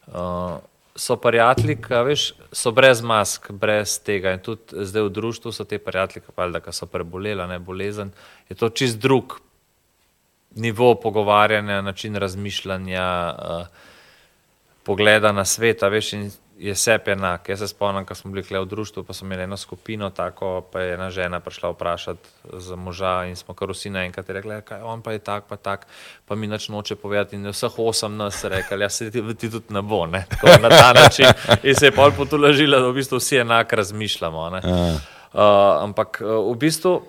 [0.08, 0.60] Uh,
[0.96, 4.36] so prijatelji, veš, so brez mask, brez tega.
[4.36, 8.14] In tudi zdaj v družbi so te prijatelji, ki so preboleli, ne bolezen.
[8.50, 9.40] Je to čist drug
[10.56, 13.66] nivo pogovarjanja, način razmišljanja, uh,
[14.84, 15.82] pogleda na svet.
[15.82, 16.30] Veš, in
[16.64, 17.50] je vse enak.
[17.50, 20.80] Jaz se spomnim, ko smo bili v društvu, pa smo imeli eno skupino, tako pa
[20.80, 24.86] je ena žena prišla vprašati za moža in smo kar vsi naenkrat rekli, da ja,
[24.86, 25.88] on pa je tak, pa tak,
[26.26, 27.36] pa mi nič noče povedati.
[27.36, 30.26] In vseh osem nas rekli, ja se ti, ti tudi ne bo, ne?
[30.30, 31.28] Tako, na ta način.
[31.64, 34.48] In se je pol potulažila, da v bistvu vsi enak razmišljamo.
[34.48, 35.44] Uh,
[35.84, 37.02] ampak uh, v bistvu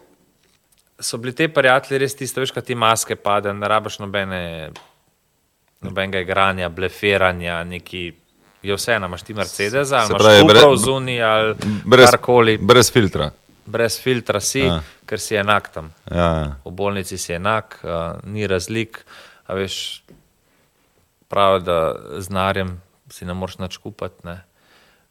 [0.98, 4.72] so bili te prijatelji res tiste, veš, kaj ti maske pade, ne rabaš nobene.
[5.84, 8.23] Nobenega igranja, blefiranja, neki
[8.64, 11.54] je vse, imaš ti Mercedes, ali imaš brez zunaj ali
[12.10, 12.58] karkoli.
[12.58, 13.30] Brez filtra.
[13.66, 14.80] Brez filtra si, ja.
[15.06, 15.92] ker si enak tam.
[16.10, 16.56] Ja.
[16.64, 19.04] V bolnici si enak, uh, ni razlik.
[19.48, 20.02] Veš,
[21.28, 21.78] pravi, da
[22.20, 22.76] z narjem
[23.10, 24.42] si ne moreš nič kupiti, ne?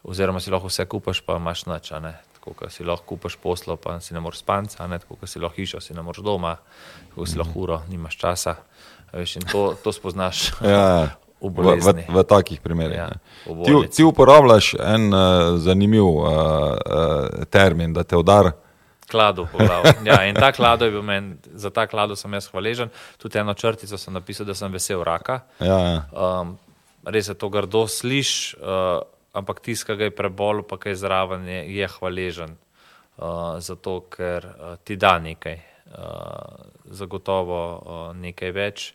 [0.04, 1.94] oziroma si lahko vse kupaš, pa imaš nič.
[2.36, 5.56] Tako kot si lahko kupaš poslo, pa si ne moreš spati, tako kot si lahko
[5.56, 6.58] hišo, si ne moreš doma,
[7.10, 8.56] tako si lahko uro, nimaš časa.
[9.14, 10.52] Veš, to, to spoznaš.
[10.62, 11.14] Ja.
[11.44, 12.98] v, v, v takih primerih.
[12.98, 13.10] Ja,
[13.44, 18.54] ti, ti uporabljaš en uh, zanimiv uh, uh, termin, da te udar.
[19.12, 19.46] Kladu,
[20.10, 22.90] ja, in ta klado je bil meni, za ta klado sem jaz hvaležen.
[23.22, 25.44] Tudi eno črtico sem napisal, da sem vesel raka.
[25.60, 26.00] Ja, ja.
[26.16, 26.56] Um,
[27.06, 29.04] res je to grdo sliš, uh,
[29.36, 32.56] ampak tiska ga je prebol, pa kaj zraven je, je hvaležen.
[33.18, 35.60] Uh, zato, ker uh, ti da nekaj,
[35.94, 38.94] uh, zagotovo uh, nekaj več.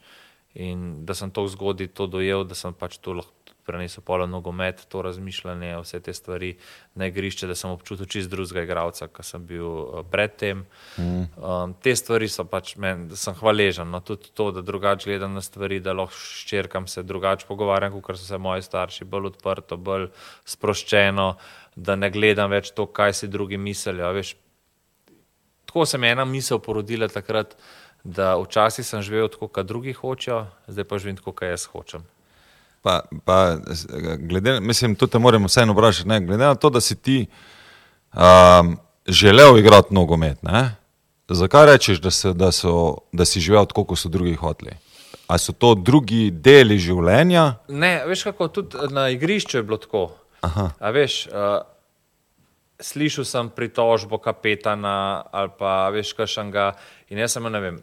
[0.58, 3.38] In da sem to zgodaj to dojel, da sem pač to lahko
[3.68, 6.54] prenesel polo nogomet, to razmišljanje, vse te stvari
[6.96, 10.64] na igrišče, da sem občutil čist drugega igralca, kot sem bil uh, predtem.
[10.96, 11.26] Mm.
[11.36, 13.90] Um, te stvari so pač meni, da sem hvaležen.
[13.92, 18.16] No, tudi to, da drugače gledam na stvari, da lahko ščirkam se drugače pogovarjam, kot
[18.16, 20.08] so se moji starši, bolj odprto, bolj
[20.48, 21.28] sproščeno,
[21.76, 24.14] da ne gledam več to, kaj si drugi mislijo.
[24.16, 24.32] Veš,
[25.68, 27.54] tako se mi je ena misel porodila takrat.
[28.04, 32.04] Da včasih sem živel tako, kot drugi hočejo, zdaj pa živim tako, kot jaz hočem.
[32.82, 33.58] Pa, pa,
[34.18, 37.26] glede, mislim, tudi te moramo vseeno vprašati, ne, glede na to, da si ti
[38.14, 38.76] um,
[39.06, 40.76] želel igrati nogomet, ne,
[41.28, 44.76] zakaj rečeš, da, se, da, so, da si živel tako, kot so drugi hoteli?
[45.26, 47.58] Ali so to drugi deli življenja?
[47.68, 50.08] Ne, veš, kako tudi na igrišču je bilo tako.
[50.80, 51.60] Veš, uh,
[52.80, 56.72] slišal sem pritožbo kapetana ali pa veš, kašnega
[57.10, 57.78] in jaz sem, ne vem,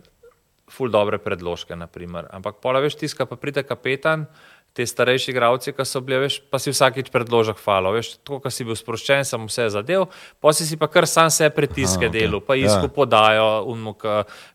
[0.71, 2.27] ful dobre predložke, naprimer.
[2.31, 4.27] ampak pola veš, tiska pa pride kapetan
[4.75, 8.51] te starejši igravci, ki so bili, veš, pa si vsakič predložek falo, veš, tako, ko
[8.51, 10.09] si bil sproščen, sem vse zadev,
[10.43, 12.47] pa si si pa kar sam se pritiske Aha, delu, okay.
[12.49, 12.91] pa isko ja.
[12.91, 14.03] podajo, unmuk,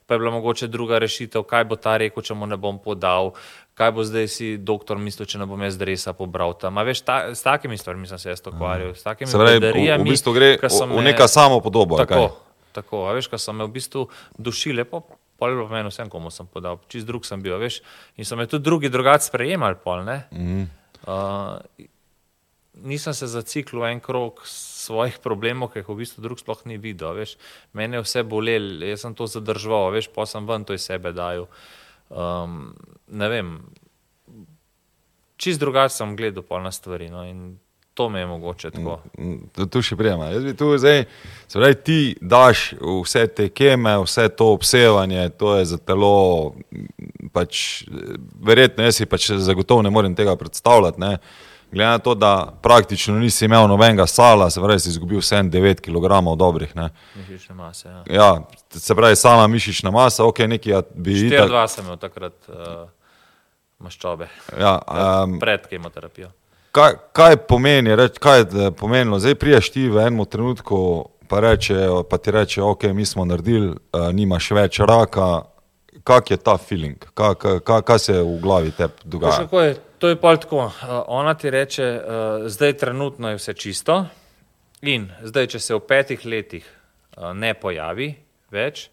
[0.05, 3.33] pa je bila mogoče druga rešitev, kaj bo ta rekel, če mu ne bom podal,
[3.81, 6.77] kaj bo zdaj si doktor mislil, če ne bom jaz dresa pobral tam.
[6.77, 9.73] A veš, ta, s takimi stvarmi sem se jaz ukvarjal, s takimi stvarmi.
[9.73, 12.05] V, v bistvu gre v neka samo podoba.
[12.05, 12.27] Tako,
[12.77, 14.05] tako, a veš, ko so me v bistvu
[14.37, 15.01] dušile, pa
[15.41, 17.81] pol je meni vsem, komu sem podal, čist drug sem bil, veš.
[18.21, 20.19] In so me tudi drugi drugače sprejemali, pol, ne.
[20.37, 20.69] Mm.
[21.09, 21.89] Uh,
[22.85, 27.17] nisem se zaciklil en krok svojih problemov, ki jih v bistvu drug sploh ni videl,
[27.17, 27.39] veš.
[27.73, 31.17] Mene je vse bolelo, jaz sem to zadržal, veš, pa sem ven to iz sebe
[31.17, 31.49] dajal.
[32.11, 32.75] Um,
[33.07, 33.57] ne vem,
[35.37, 37.59] čist drugače sem gledal pol na stvari, no, in
[37.95, 39.01] to me je mogoče tako.
[39.19, 40.31] Mm, tu še prijema.
[40.33, 41.05] Jaz bi tu zdaj,
[41.53, 46.55] zdaj ti daš vse te keme, vse to obsevanje, to je za telo,
[47.33, 47.85] pač,
[48.41, 51.01] verjetno jaz si pač zagotovo ne morem tega predstavljati.
[51.01, 51.19] Ne.
[51.73, 56.37] Glede na to, da praktično nisi imel nobenega sala, se pravi, si izgubil 7-9 kg
[56.39, 56.77] dobrih.
[56.77, 56.89] Ne.
[57.17, 57.89] Mišična masa.
[57.89, 58.03] Ja.
[58.15, 58.31] ja,
[58.71, 61.27] se pravi, sama mišična masa, ok, nekaj ja, bi že.
[61.27, 62.89] Štiri, dva sem imel takrat uh,
[63.79, 64.29] maščobe.
[64.59, 64.79] Ja,
[65.23, 66.33] um, pred kemoterapijo
[66.73, 69.19] kaj, kaj pomeni, reč, kaj je pomenilo?
[69.19, 73.71] Zdaj priješ ti v enem trenutku, pa, reče, pa ti reče, ok, mi smo naredili,
[73.71, 75.43] uh, nimaš več raka.
[76.05, 79.45] Kak je ta feeling, kaj, kaj, kaj se v glavi te dogaja?
[79.53, 80.65] Je, to je pa tako.
[80.65, 80.73] Uh,
[81.07, 84.07] ona ti reče, uh, zdaj trenutno je vse čisto
[84.83, 88.09] in zdaj, če se v petih letih uh, ne pojavi
[88.51, 88.87] več,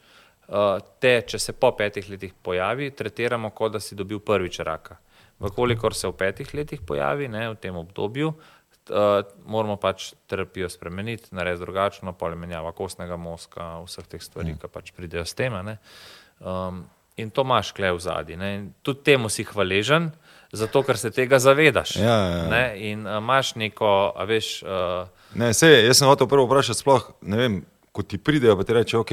[0.51, 4.99] uh, te, če se po petih letih pojavi, tretiramo, kot da si dobil prvič raka.
[5.39, 11.32] Vkolikor se v petih letih pojavi, ne, v tem obdobju, uh, moramo pač terapijo spremeniti,
[11.32, 14.62] narediti drugačno, polemenjava kostnega mozga, vseh teh stvari, mm.
[14.62, 15.55] ki pač pridejo s tem.
[15.55, 16.84] Um,
[17.18, 18.55] in to imaš kle v zadnji.
[18.84, 20.12] Tudi temu si hvaležen,
[20.52, 21.95] zato ker se tega zavedaš.
[21.95, 22.50] Ja, ja, ja.
[22.50, 22.64] Ne?
[22.91, 24.62] In uh, imaš neko, a veš.
[24.64, 27.62] Uh, ne, sej, jaz sem hotel prvo vprašati, sploh ne vem.
[27.98, 29.12] Ko ti pridejo, pa ti rečejo, ok,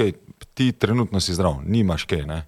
[0.53, 2.21] ti trenutno si zdrav, nimaš kaj.
[2.29, 2.43] Ne?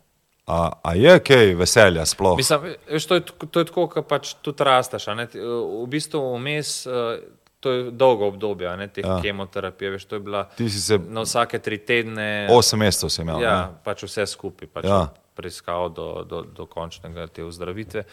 [0.48, 2.38] A, a je kaj veselja sploh?
[2.38, 5.10] Mislim, veš, to, je, to je tako, kot pač tudi rasteš.
[5.34, 6.86] V bistvu vmes.
[6.86, 7.26] Eh,
[7.60, 9.18] to je dolgo obdobje, ne te ja.
[9.22, 9.92] kemoterapije.
[9.92, 12.48] Veš, to je bila se, na vsake tri tedne.
[12.54, 13.42] Osem mesecev si imel.
[13.42, 13.82] Ja, ne?
[13.84, 15.08] pač vse skupaj, pač ja.
[15.38, 18.08] Preiskal do, do, do končnega te ozdravitve.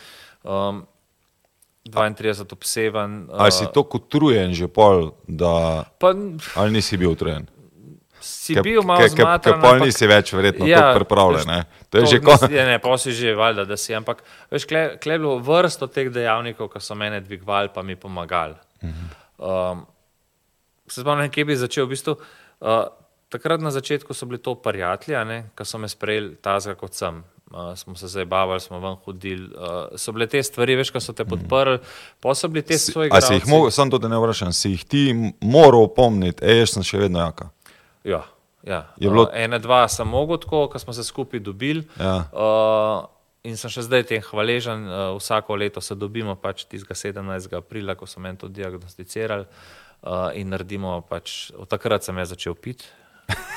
[0.44, 0.84] Um,
[1.84, 3.26] 32 obsevan.
[3.32, 5.84] Ali uh, si tako utrujen že pol, da.
[6.00, 6.14] Pa,
[6.60, 7.48] ali nisi bil utrujen?
[8.24, 9.60] si ke, bil malo zmatan.
[9.60, 11.44] Pol nisi več verjetno ja, pripravljen.
[11.48, 11.60] Ne?
[11.92, 12.46] To je to, že kot.
[12.48, 13.92] Ne, ne, pa si že valjda, da si.
[13.96, 17.98] Ampak veš, kle, kle je bilo vrsto teh dejavnikov, ki so mene dvigovali, pa mi
[18.00, 18.56] pomagali.
[19.36, 19.84] Um,
[20.88, 21.88] se spomnim, kje bi začel.
[21.88, 22.86] V bistvu, uh,
[23.34, 27.22] takrat na začetku so bili to prijatelji, ki so me sprejeli tazga kot sem.
[27.54, 29.44] Uh, smo se zabavali, smo ven hodili.
[29.54, 31.76] Uh, so bile te stvari, veš, ko so te podprli,
[32.20, 33.70] pa so bili te svoje stvari.
[33.70, 35.02] Sam to ne vprašam, si jih ti
[35.40, 37.50] moral opomniti, ej, jaz sem še vedno jaka.
[38.04, 38.24] Ja,
[38.66, 38.80] ja.
[38.98, 39.28] Bilo...
[39.28, 41.84] Uh, ene, dva sem mogel tako, ko smo se skupaj dobili.
[42.00, 42.16] Ja.
[42.32, 43.06] Uh,
[43.46, 44.88] in sem še zdaj tem hvaležen,
[45.20, 47.54] vsako leto se dobimo, pač tistega 17.
[47.60, 52.56] aprila, ko so meni to diagnosticirali uh, in naredimo, pač, od takrat sem jaz začel
[52.56, 52.88] piti.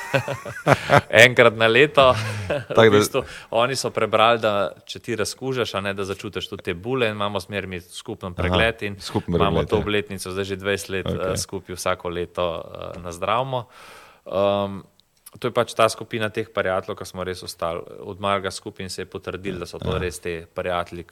[1.26, 2.10] Enkrat na leto.
[2.78, 6.74] v bistvu, oni so prebrali, da če ti razkužeš, a ne da začutiš tudi te
[6.74, 8.84] bule, in imamo smer mi skupen pregled.
[8.84, 11.32] Aha, imamo to obletnico, zdaj že 20 let okay.
[11.32, 13.68] uh, skupaj vsako leto uh, na zdravmo.
[13.68, 14.84] Uh, Um,
[15.40, 18.92] to je pač ta skupina teh prijateljev, ki smo res ostali od malega skupaj in
[18.92, 20.02] se je potrdili, da so to ja.
[20.02, 21.06] res te prijatelji,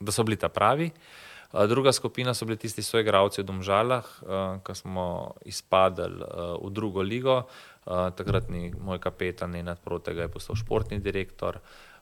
[0.00, 0.90] da so bili ta pravi.
[0.90, 6.56] Uh, druga skupina so bili tisti svoji gradci v Domžalah, uh, ki smo izpadli uh,
[6.62, 7.42] v drugo ligo.
[7.86, 11.58] Uh, takratni moj kapetan in nadprotega je postal športni direktor.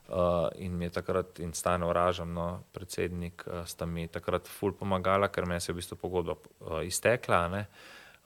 [0.09, 4.73] Uh, in mi je takrat, in stane uražam, no, predsednik, uh, sta mi takrat ful
[4.73, 7.65] pomagala, ker me je v bistvu pogodba uh, iztekla.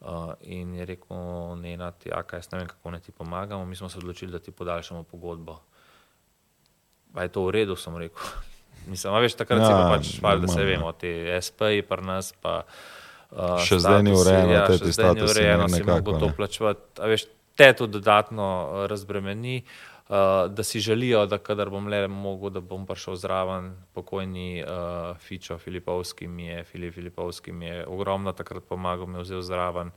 [0.02, 3.12] Uh, in je rekel, ne, na ti, a kaj, jaz ne vem, kako ne ti
[3.12, 3.64] pomagamo.
[3.66, 5.60] Mi smo se odločili, da ti podaljšamo pogodbo.
[7.14, 8.50] Pa je to v redu, sem rekel.
[8.90, 12.32] Mislim, veš, takrat ja, si pa pač, val, da se vemo, ti SP-ji pri nas
[12.42, 12.62] pa.
[13.32, 14.92] Uh, še zdaj ni urejeno, ja, te ti statusi.
[14.92, 17.00] Še zdaj ni urejeno, si lahko to plačevati.
[17.14, 17.26] Veš,
[17.56, 18.48] te to dodatno
[18.90, 19.62] razbremeni.
[19.62, 24.64] Uh, uh, da si želijo, da kadar bom le mogel, da bom prišel zraven, pokojni
[24.64, 29.90] uh, Fičo Filipovski mi je, Filip Filipovski mi je ogromno takrat pomagal, me vzel zraven,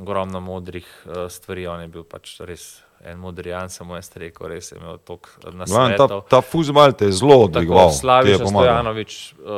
[0.00, 2.82] ogromno modrih uh, stvari, on je bil pač res.
[3.04, 6.06] En modrijan, samo jaz rekel, res je imel tok na svetu.
[6.06, 7.90] Ta, ta fuzbal te je zelo odvigal.
[7.90, 9.48] Slaviš Stojanovič uh,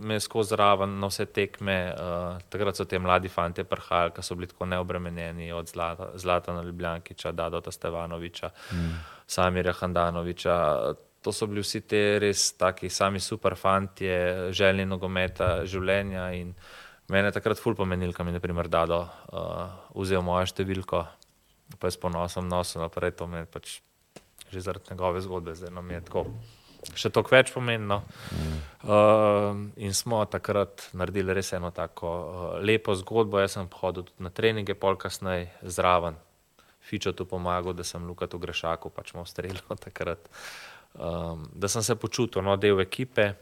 [0.00, 4.24] me je skozi raven na vse tekme, uh, takrat so te mladi fanti prhajali, ki
[4.24, 8.50] so bili tako neobremenjeni od Zlata, Zlata na Ljubljankiča, Dadota Stevanoviča.
[8.70, 8.96] Hmm.
[9.26, 10.56] Samirja Handanoviča.
[11.22, 14.08] To so bili vsi ti res taki sami super fanti,
[14.54, 16.30] željni nogometa, življenja.
[16.38, 16.54] In
[17.12, 19.66] mene takrat ful pomenil, kam je naprimer Dado uh,
[19.98, 21.02] vzel mojo številko,
[21.78, 23.80] pa s ponosom nosil naprej, to me pač
[24.50, 26.26] že zaradi njegove zgodbe, zdaj nam je tako.
[26.94, 27.98] Še toliko več pomenilo.
[28.30, 28.58] Mm.
[28.86, 33.40] Uh, in smo takrat naredili res eno tako uh, lepo zgodbo.
[33.42, 36.20] Jaz sem hodil na treninge, pol kasneje zraven,
[36.86, 40.30] Fičo tu pomagal, da sem Luka tu grešaku pač mu streljal takrat.
[40.94, 43.32] Um, da sem se počutil, no, del ekipe,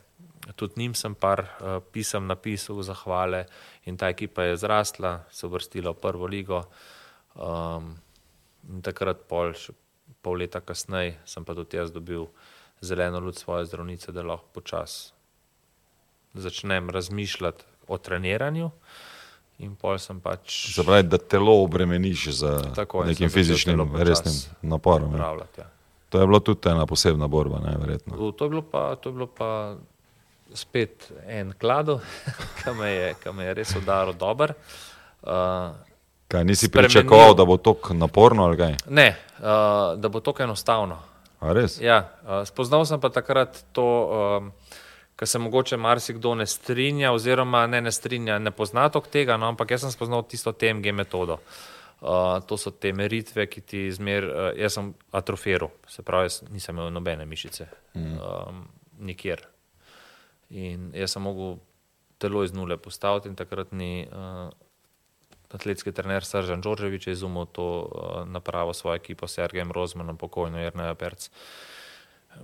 [0.56, 3.44] tudi njim sem par uh, pisem napisal, zahvale
[3.84, 6.64] in ta ekipa je zrasla, se vrstila v prvo ligo.
[7.36, 7.92] Um,
[8.70, 9.52] in takrat, pol,
[10.22, 12.26] pol leta kasneje, sem pa tudi jaz dobil
[12.84, 15.14] zeleno luč svoje zdravnice, da lahko počasi
[16.34, 18.70] začnem razmišljati o treniranju.
[19.58, 20.74] In pol sem pač.
[20.74, 22.48] Zapravi, da telo obremeniš z
[23.06, 25.14] nekim fizičnim, resnim naporom.
[25.14, 25.68] Ja.
[26.10, 28.32] To je bilo tudi ena posebna borba, ne, verjetno.
[28.32, 29.76] To je bilo pa, to je bilo pa
[30.54, 32.00] spet en klado,
[32.58, 34.56] ki me, me je res udaril dober.
[35.22, 35.70] Uh,
[36.28, 36.90] kaj, nisi spremenil...
[36.90, 38.76] pričakoval, da bo to naporno ali kaj?
[38.88, 40.98] Ne, uh, da bo to enostavno.
[41.80, 43.88] Ja, uh, spoznal sem pa takrat to.
[44.08, 44.80] Uh,
[45.16, 49.70] ki se mogoče marsikdo ne strinja, oziroma ne, ne strinja, ne pozna tega, no, ampak
[49.70, 51.38] jaz sem spoznal tisto TMG metodo.
[52.04, 56.76] Uh, to so te meritve, ki ti zmer, uh, jaz sem atrofiral, se pravi, nisem
[56.76, 58.18] imel nobene mišice, mm.
[58.18, 58.58] um,
[59.06, 59.46] nikjer.
[60.50, 61.56] In jaz sem mogel
[62.20, 64.50] telo iz nule postaviti in takrat ni uh,
[65.54, 71.30] atletski trener Saržan Đorđevič izumil to uh, napravo svojo ekipo, Sergejem Rozmanom, pokojno Jrneja Perc,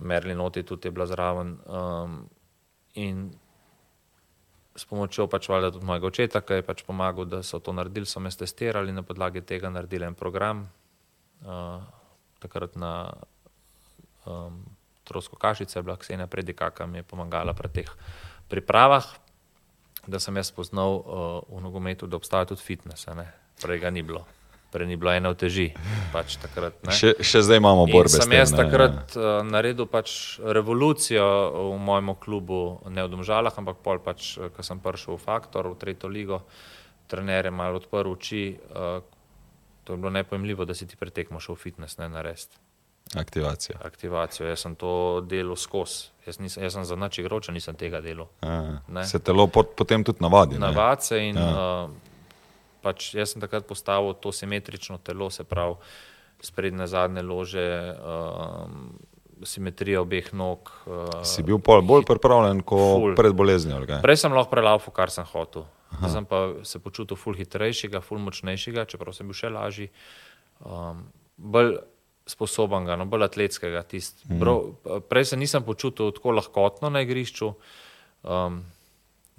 [0.01, 1.59] Merlin Oti tudi je bila zraven.
[1.67, 2.29] Um,
[2.95, 3.31] In
[4.75, 8.07] s pomočjo pač valjda tudi mojega očeta, ki je pač pomagal, da so to naredili,
[8.07, 10.67] so me testirali na podlagi tega naredili en program.
[11.41, 11.83] Uh,
[12.41, 13.13] takrat na
[14.27, 14.65] um,
[15.05, 17.91] Trosko Kašice je bila Ksenija Predika, ki mi je pomagala pri teh
[18.51, 19.07] pripravah,
[20.07, 21.05] da sem jaz spoznal uh,
[21.49, 23.09] v nogometu, da obstaja tudi fitness,
[23.61, 24.27] prej ga ni bilo
[24.71, 25.71] prej ni bilo ene oteži.
[26.15, 28.13] Pač takrat, še, še zdaj imamo borbe.
[28.15, 31.27] Sem jaz takrat uh, naredil pač revolucijo
[31.75, 35.73] v mojem klubu, ne v Domžalah, ampak pol pač, eh, ko sem prišel v Faktor,
[35.75, 36.45] v tretjo ligo,
[37.11, 38.55] trener je malo odprl oči.
[38.71, 39.03] Uh,
[39.85, 42.55] to je bilo nepojemljivo, da si ti pretekmo šel v fitness, ne narediti.
[42.55, 42.70] Aktivacija.
[43.83, 44.49] Aktivacijo.
[44.49, 46.11] Jaz sem to delal skozi.
[46.27, 48.29] Jaz, jaz sem za noč igral, če nisem tega delal.
[49.09, 50.61] Se telo pot, potem tudi navadi.
[50.63, 51.49] Navadi se in ja.
[51.51, 52.13] uh,
[52.85, 55.81] pač jaz sem takrat postavil to simetrično telo, se pravi,
[56.45, 57.67] sprednje, zadnje lože,
[57.99, 58.93] um,
[59.43, 60.71] simetrija obeh nog.
[60.87, 63.83] Uh, si bil bolj pripravljen kot pred boleznijo?
[64.05, 65.67] Prej sem lahko prelaufen, kar sem hotel.
[65.99, 69.91] Zdaj sem pa se počutil ful hitrejšega, ful močnejšega, čeprav sem bil še lažji.
[70.63, 71.81] Um, bolj
[72.31, 73.83] sposoben, no, bolj atletskega.
[73.89, 74.39] Tist, mm.
[74.41, 74.57] bro,
[75.11, 77.55] prej se nisem počutil tako lahkotno na igrišču.
[78.23, 78.63] Um,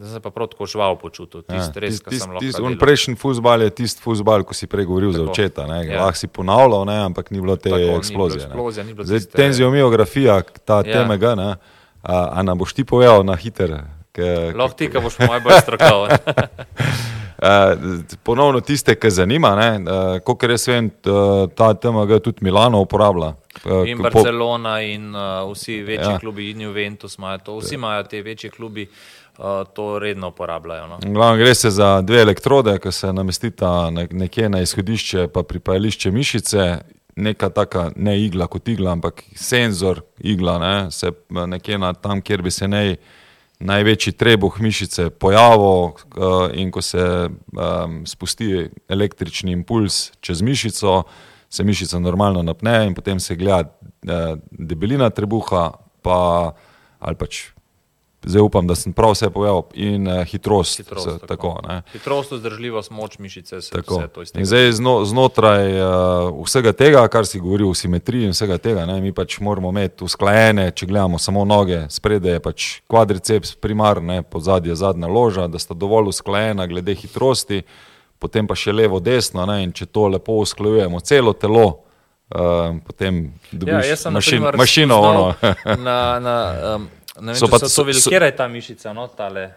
[0.02, 1.44] Zdaj se pa prav tako žival počutil.
[1.46, 4.88] Ja, tist, ja, res, tist, tist, tist, prejšnji futbal je tisti futbal, ko si prej
[4.90, 5.68] govoril za očeta.
[5.84, 6.02] Ja.
[6.02, 8.48] Lahko si ponavljal, ne, ampak ni bilo te tako, eksplozije.
[8.48, 9.38] Ni bilo eksplozije ni bilo Zdaj, tiste...
[9.38, 11.06] Tenzijomiografija, ta ja.
[11.06, 11.20] tema,
[12.02, 13.78] a, a nam boš ti povedal na hiter.
[14.58, 16.18] Lahko ti, ki boš moj bolj strokoven.
[18.24, 19.56] Ponovno tiste, ki zanima,
[20.26, 20.92] kot res vem,
[21.56, 23.34] ta tema ga tudi Milano uporablja.
[23.86, 26.20] In Barcelona, in uh, vsi večji ja.
[26.20, 28.88] klubi, in Juventus imajo to, vsi imajo te večje klubi.
[29.40, 30.88] Eh, to redno uporabljajo.
[30.88, 31.00] No.
[31.04, 36.78] Glavno, gre se za dve elektrode, ki se namestita nekje na izhodišče, pa pripajališče mišice.
[37.16, 42.42] Neka taka, ne igla kot igla, ampak senzor igla, ne, se nekje na tam, kjer
[42.42, 42.96] bi se nej,
[43.62, 51.04] največji trebuh mišice pojavil, uh, in ko se um, spusti električni impuls čez mišico,
[51.52, 55.72] se mišica normalno napne in potem se gleda eh, debelina trebuha,
[56.02, 56.54] pa,
[57.00, 57.42] ali pač
[58.26, 60.78] zdaj upam, da sem prav vse povedal, in uh, hitrost.
[60.78, 64.46] Hitrost, z, tako, tako, Hitrost, vzdržljivost, moč mišice, vse, vse to iztegne.
[64.46, 69.00] Zdaj zno, znotraj uh, vsega tega, kar si govoril o simetriji in vsega tega, ne,
[69.02, 74.76] mi pač moramo imeti usklajene, če gledamo samo noge, spredaj je pač kvadriceps primarne, pozadje
[74.76, 77.64] zadnja loža, da sta dovolj usklajena glede hitrosti,
[78.22, 81.70] potem pa še levo, desno, ne, in če to lepo usklajujemo celo telo.
[82.32, 85.00] Uh, potem dobiš ja, mašin, mašino.
[85.84, 86.36] na, na,
[86.78, 86.86] um,
[87.22, 89.52] Ne vem, so pa to videli, kje je ta mišica, no, tale.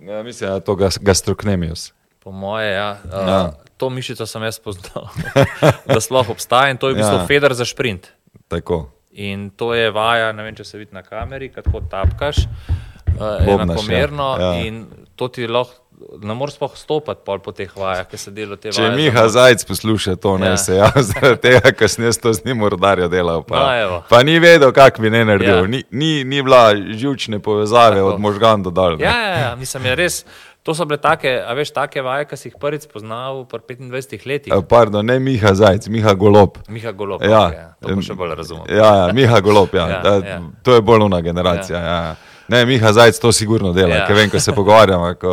[0.00, 1.90] Ja, mislim, da je to gastroknemius.
[2.22, 2.98] Po moje, ja.
[3.04, 3.40] Uh, ja.
[3.76, 5.10] To mišico sem jaz spoznal,
[5.94, 7.26] da sploh obstaja in to je v bistvu ja.
[7.26, 8.08] feder za sprint.
[8.48, 8.86] Tako.
[9.10, 14.30] In to je vaja, ne vem, če se vidi na kameri, kako tapkaš, uh, enakomerno
[14.38, 14.52] ja.
[14.54, 14.64] ja.
[14.64, 14.86] in
[15.16, 15.85] to ti lahko
[16.22, 18.78] ne moreš sploh stopiti po teh vajah, ki se delajo te vaje.
[18.78, 19.32] Če Miha zamor...
[19.36, 20.56] Zajc posluša to, ne ja.
[20.60, 23.44] se ja, zaradi tega, ker sem jaz to z njim mordarjo delal.
[23.46, 25.64] Pa, no, pa ni vedel, kak bi ne naredil.
[25.64, 25.70] Ja.
[25.70, 28.12] Ni, ni, ni bila živčne povezave Tako.
[28.14, 29.00] od možgan do dol.
[29.00, 30.20] Ja, ja, ja, mislim, je res.
[30.66, 34.24] To so bile take, a veš, take vaje, ki si jih prvič spoznal v 25
[34.26, 34.50] letih.
[34.50, 36.58] E, pardon, ne Miha Zajc, Miha Golob.
[36.66, 37.44] Miha Golob, ja.
[37.46, 37.94] Okay, ja.
[37.94, 38.66] to še bolj razumem.
[38.74, 39.86] Ja, ja, Miha Golob, ja.
[39.94, 40.40] ja, ja.
[40.66, 41.78] To je bolj una generacija.
[41.78, 42.00] Ja.
[42.10, 42.35] Ja.
[42.48, 44.06] Ne, Miha Zajec to sigurno dela, ja.
[44.06, 45.32] ker vem, ko se pogovarjamo, ko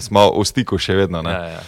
[0.00, 1.20] smo v stiku še vedno.
[1.28, 1.64] Ja, ja.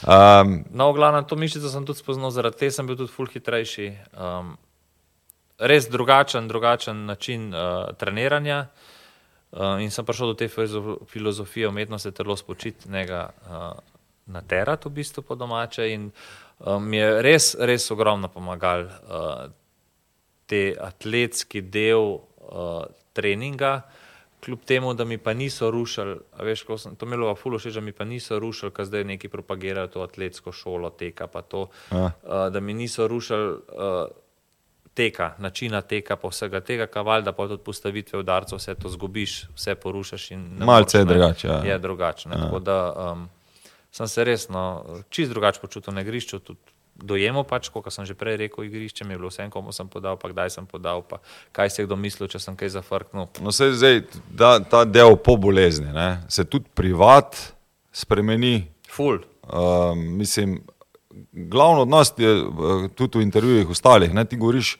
[0.00, 3.28] Um, no, v glavnem, to mišico sem tudi spoznal, zaradi tega sem bil tudi ful
[3.28, 3.90] hitrejši.
[4.16, 4.54] Um,
[5.60, 8.66] res drugačen, drugačen način uh, treniranja.
[9.50, 13.72] Uh, in sem prišel do te filozofije umetnosti, telo spočitnega uh,
[14.30, 15.90] na terat, v bistvu po domače.
[15.92, 16.08] In
[16.64, 19.50] um, mi je res, res ogromno pomagal uh,
[20.48, 23.82] te atletski del uh, treninga
[24.44, 27.70] kljub temu, da mi pa niso rušili, veš, ko sem to imel v Fulu, še
[27.70, 31.68] že mi pa niso rušili, ker zdaj neki propagirajo to atletsko šolo, teka pa to,
[31.92, 32.10] uh,
[32.50, 34.08] da mi niso rušili uh,
[34.94, 39.36] teka, načina teka, pa vsega tega, kaval, da pa tudi postavitve udarcev, vse to zgubiš,
[39.56, 40.30] vse porušaš.
[40.58, 41.48] Malce je drugače.
[41.48, 41.60] Ja.
[41.64, 42.28] Je drugače.
[42.28, 43.28] Tako da um,
[43.90, 48.36] sem se resno, čist drugače počutil na igrišču, tudi dojemo, pač, kot sem že prej
[48.44, 51.20] rekel, igrišče mi je bilo vse, komu sem podal, pa kdaj sem podal, pa
[51.56, 53.28] kaj se je kdo mislil, če sem kaj zafrknil.
[53.40, 57.38] No, se zdaj da, ta del po bolezni, ne, se tudi privat
[57.92, 58.70] spremeni.
[58.90, 59.22] Ful.
[59.50, 60.60] Uh, mislim,
[61.32, 64.76] glavno od nas je uh, tudi v intervjujih ostalih, ne, ti govoriš,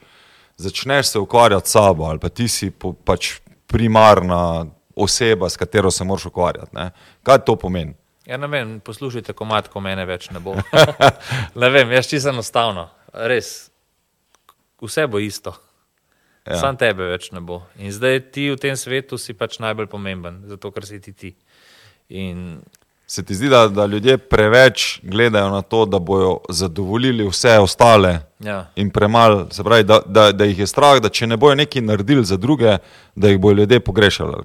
[0.60, 4.66] začneš se ukvarjati s sabo ali pa ti si po, pač primarna
[4.96, 6.76] oseba, s katero se moraš ukvarjati.
[6.76, 6.90] Ne.
[7.22, 7.94] Kaj to pomeni?
[8.26, 10.54] Ja, ne vem, poslušajte, ko matko mene več ne bo.
[11.62, 13.70] ne vem, jaz čisto enostavno, res,
[14.82, 15.54] vse bo isto.
[16.46, 16.58] Ja.
[16.60, 17.62] Sam tebe več ne bo.
[17.78, 21.32] In zdaj ti v tem svetu si pač najbolj pomemben, zato ker si ti ti.
[22.16, 22.60] In...
[23.10, 28.20] Se ti zdi, da, da ljudje preveč gledajo na to, da bodo zadovoljili vse ostale
[28.38, 28.60] ja.
[28.78, 31.82] in premalo, se pravi, da, da, da jih je strah, da če ne bojo nekaj
[31.82, 32.78] naredili za druge,
[33.14, 34.44] da jih bodo ljudje pogrešali.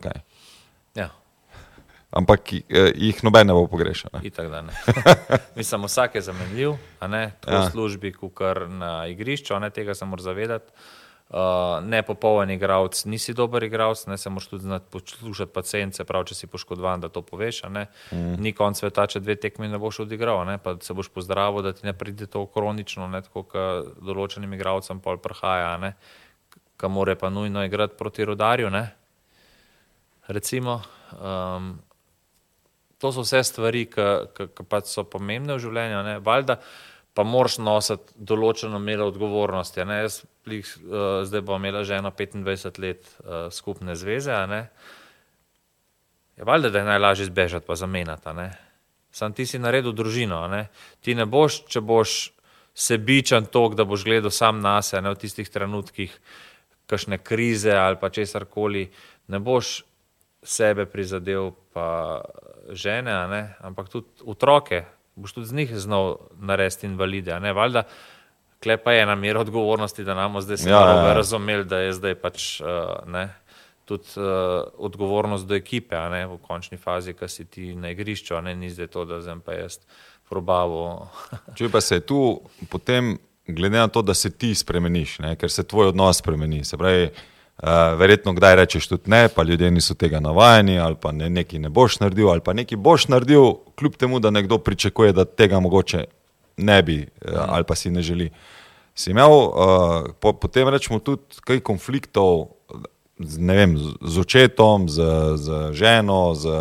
[2.16, 4.14] Ampak eh, jih noben ne bo pogrešal.
[5.60, 7.66] Mislim, vsak je zamenljiv, tako ja.
[7.66, 8.40] v službi, kot
[8.72, 10.72] na igrišču, ne, tega se moraš zavedati.
[11.26, 16.24] Uh, ne popoln igralec, nisi dober igralec, ne se moraš tudi znati poslušati pacijence, prav
[16.30, 17.64] če si poškodovan, da to poveš.
[17.66, 18.36] Mm.
[18.46, 20.60] Ni konc sveta, če dve tekmi ne boš odigral, ne?
[20.62, 23.24] pa se boš pozdravil, da ti ne pride to kronično, ne?
[23.26, 25.74] tako kot določenim igralcem pol prihaja,
[26.78, 28.70] ki more pa nujno igrati proti rodarju.
[28.70, 28.86] Ne?
[30.30, 30.84] Recimo,
[31.18, 31.74] um,
[32.98, 36.04] to so vse stvari, ki pač so pomembne v življenju.
[36.08, 36.18] Ne?
[36.24, 36.60] Valjda
[37.16, 39.86] pa moraš nositi določeno mero odgovornosti.
[39.88, 40.02] Ne?
[40.04, 44.36] Jaz plih, uh, zdaj bom imela že eno 25 let uh, skupne zveze.
[46.36, 48.50] Je valjda, da je najlažje zbežati pa zamenjati.
[49.16, 50.44] Sam ti si naredil družino.
[50.52, 50.68] Ne?
[51.00, 52.36] Ti ne boš, če boš
[52.76, 56.12] sebičen tok, da boš gledal sam na sebe v tistih trenutkih,
[56.92, 58.90] kakšne krize ali pa česar koli,
[59.32, 59.86] ne boš
[60.44, 62.20] sebe prizadel, pa
[62.72, 64.84] žene, ampak tudi otroke,
[65.16, 67.40] boš tudi z njih znal narediti invalide.
[67.40, 67.84] Valjda,
[68.64, 71.14] klepa je ena mera odgovornosti, da nam zdaj se ja, ja.
[71.14, 72.68] razumeli, da je zdaj pač uh,
[73.08, 73.30] ne,
[73.86, 74.24] tudi uh,
[74.78, 78.88] odgovornost do ekipe, ne, v končni fazi, ki si ti na igrišču, ne, ni zdaj
[78.88, 79.80] to, da zdaj pa jaz
[80.30, 81.08] probavo.
[81.58, 83.18] Če pa se tu potem,
[83.48, 87.10] glede na to, da se ti spremeniš, ne, ker se tvoj odnos spremeni, se pravi,
[87.56, 87.70] Uh,
[88.00, 91.70] verjetno kdaj rečeš tudi ne, pa ljudje niso tega navajeni, ali pa ne, nekaj ne
[91.70, 96.04] boš naredil, ali pa nekaj boš naredil, kljub temu, da nekdo pričakuje, da tega mogoče
[96.58, 98.30] ne bi uh, ali pa si ne želi.
[98.96, 99.54] Si imel uh,
[100.20, 102.56] po, potem rečemo tudi kaj konfliktov
[103.20, 105.04] z, vem, z, z očetom, z,
[105.40, 106.52] z ženo, z,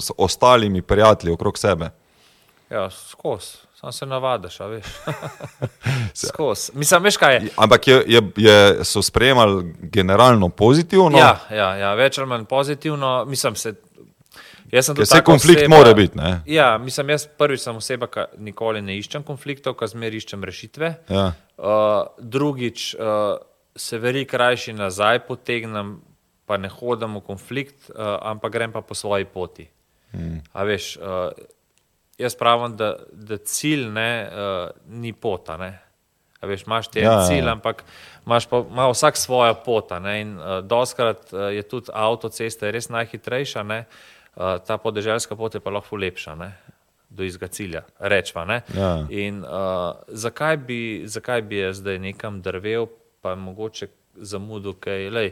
[0.00, 1.90] z ostalimi prijatelji okrog sebe?
[2.70, 4.86] Ja, skozi, sam se navadiš, veš.
[6.26, 6.72] skozi.
[6.74, 7.48] Mislim, veš kaj je.
[7.56, 11.18] Ampak je, je, je, so sprejemali generalno pozitivno.
[11.18, 13.24] Ja, ja, ja, več ali manj pozitivno.
[13.24, 13.74] Mislim, se,
[14.72, 16.18] jaz sem tudi se taka konflikt oseba- mora biti.
[16.18, 16.40] Ne?
[16.46, 20.94] Ja, mislim, jaz prvič sem oseba, ki nikoli ne iščem konfliktov, ki zmeraj iščem rešitve.
[21.08, 21.32] Ja.
[21.56, 23.38] Uh, drugič, uh,
[23.76, 26.00] se veliko rajši nazaj potegnem,
[26.46, 29.68] pa ne hodim v konflikt, uh, ampak grem pa po svoji poti.
[30.14, 30.40] Mm.
[30.52, 31.30] A veš, uh,
[32.18, 35.56] jaz pravim, da, da cilj ne, uh, ni pota.
[35.56, 35.72] Ne.
[36.40, 37.52] A veš, imaš ti en Ja, ja, ja, cilj, ja.
[37.52, 37.84] ampak
[38.26, 39.90] imaš pa ima vsak svojo pot.
[40.20, 43.84] In uh, doskrat uh, je tudi avtocesta res najhitrejša, ne,
[44.36, 46.34] uh, ta podeželska pot je pa lahko lepša.
[46.34, 46.52] Ne.
[47.08, 48.44] Do izga cilja, rečva.
[48.44, 48.60] Ne?
[48.74, 49.06] Ja.
[49.10, 52.88] In uh, zakaj, bi, zakaj bi jaz zdaj nekam drvel,
[53.22, 55.06] pa mogoče zamudil kaj?
[55.14, 55.30] Lej,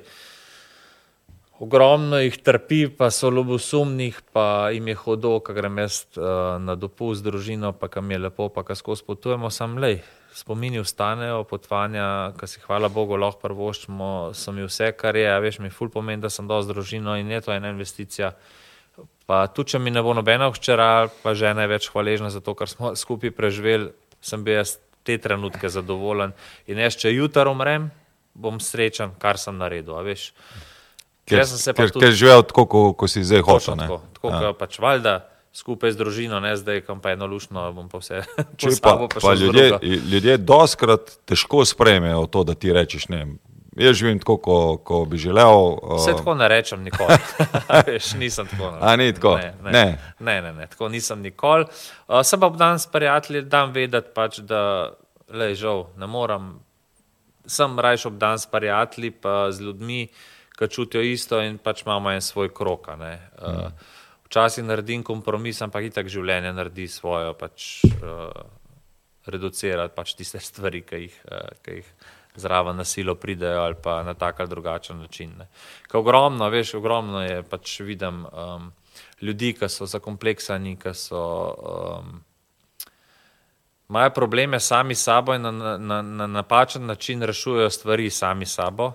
[1.58, 6.74] ogromno jih trpi, pa so ljubosumnih, pa jim je hodo, ko grem jaz uh, na
[6.74, 10.00] dopust z družino, pa kam je lepo, pa ko skozi potujemo, sam lej.
[10.34, 15.38] Spomini ostanejo, potvanja, ki si hvala Bogu lahko prvoščimo, so mi vse, kar je, a
[15.38, 18.32] veš, mi ful pomeni, da sem dosti z družino in je to ena investicija.
[19.30, 22.56] Pa tudi, če mi ne bo nobena včeraj, pa žena je več hvaležna za to,
[22.58, 26.34] kar smo skupaj preživeli, sem bil jaz te trenutke zadovoljen.
[26.66, 27.92] In jaz, če jutro umrem,
[28.34, 29.94] bom srečen, kar sem naredil.
[29.94, 30.32] a veš.
[31.24, 33.86] Ker, Jaz sem se pa ker, ker živel tako, ko, ko si zdaj ne.
[33.88, 34.52] Tako, tako Ja.
[34.52, 35.14] pač valjda
[35.54, 38.24] skupaj z družino, ne zdaj, kam pa eno lušno, bom pa vse.
[38.60, 43.26] Po pa, pa, pa ljudje, ljudje doskrat težko sprejmejo to, da ti rečeš ne.
[43.76, 45.50] Jaz živim tako, ko, ko bi želel.
[45.50, 47.16] uh, Vse tako ne rečem nikoli.
[47.86, 48.70] Veš, nisem tako.
[48.70, 48.88] narejen.
[48.88, 49.36] A, ni tako?
[49.36, 49.98] Ne, ne, Ne.
[50.20, 51.64] ne, ne, ne, tako nisem nikoli.
[52.08, 54.90] Uh, se pa dan s prijatelji dam vedeti, pač, da
[55.28, 56.60] le žal ne morem.
[57.46, 60.08] Sem rajš ob dan s prijatelji, pa z ljudmi,
[60.58, 62.88] ki čutijo isto in pač imamo en svoj krok.
[62.88, 63.70] Uh,
[64.26, 68.30] včasih naredim kompromis, ampak itak življenje naredi svojo, pač uh,
[69.26, 71.90] reducirati pač tiste stvari, ki jih, uh, ki jih
[72.36, 75.34] zraven nasilo pridejo ali pa na tak ali drugačen način.
[75.86, 78.72] Ker ogromno, veš, ogromno je pač vidim um,
[79.22, 81.24] ljudi, ki so zakompleksani, ki so.
[81.74, 82.22] Um,
[83.84, 88.46] Imajo probleme sami s sabo in na, na, na, na napačen način rešujejo stvari sami
[88.46, 88.92] s sabo,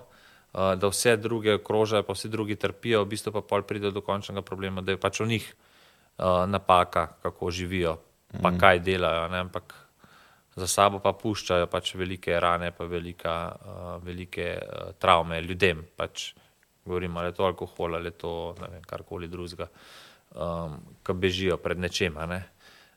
[0.53, 4.41] da vse druge okrožajo, pa vsi drugi trpijo, v bistvu pa pol pride do končnega
[4.41, 5.45] problema, da je pač v njih
[6.17, 7.99] uh, napaka, kako živijo,
[8.41, 9.27] pa kaj delajo.
[9.29, 9.43] Ne?
[9.45, 9.75] Ampak
[10.55, 15.85] za sabo pa puščajo pač velike rane, pa velika, uh, velike uh, travme ljudem.
[15.95, 16.33] Pač,
[16.85, 19.69] govorim, ali je to alkohol ali je to vem, karkoli drugega,
[20.33, 22.17] um, ki bežijo pred nečem.
[22.29, 22.41] Ne?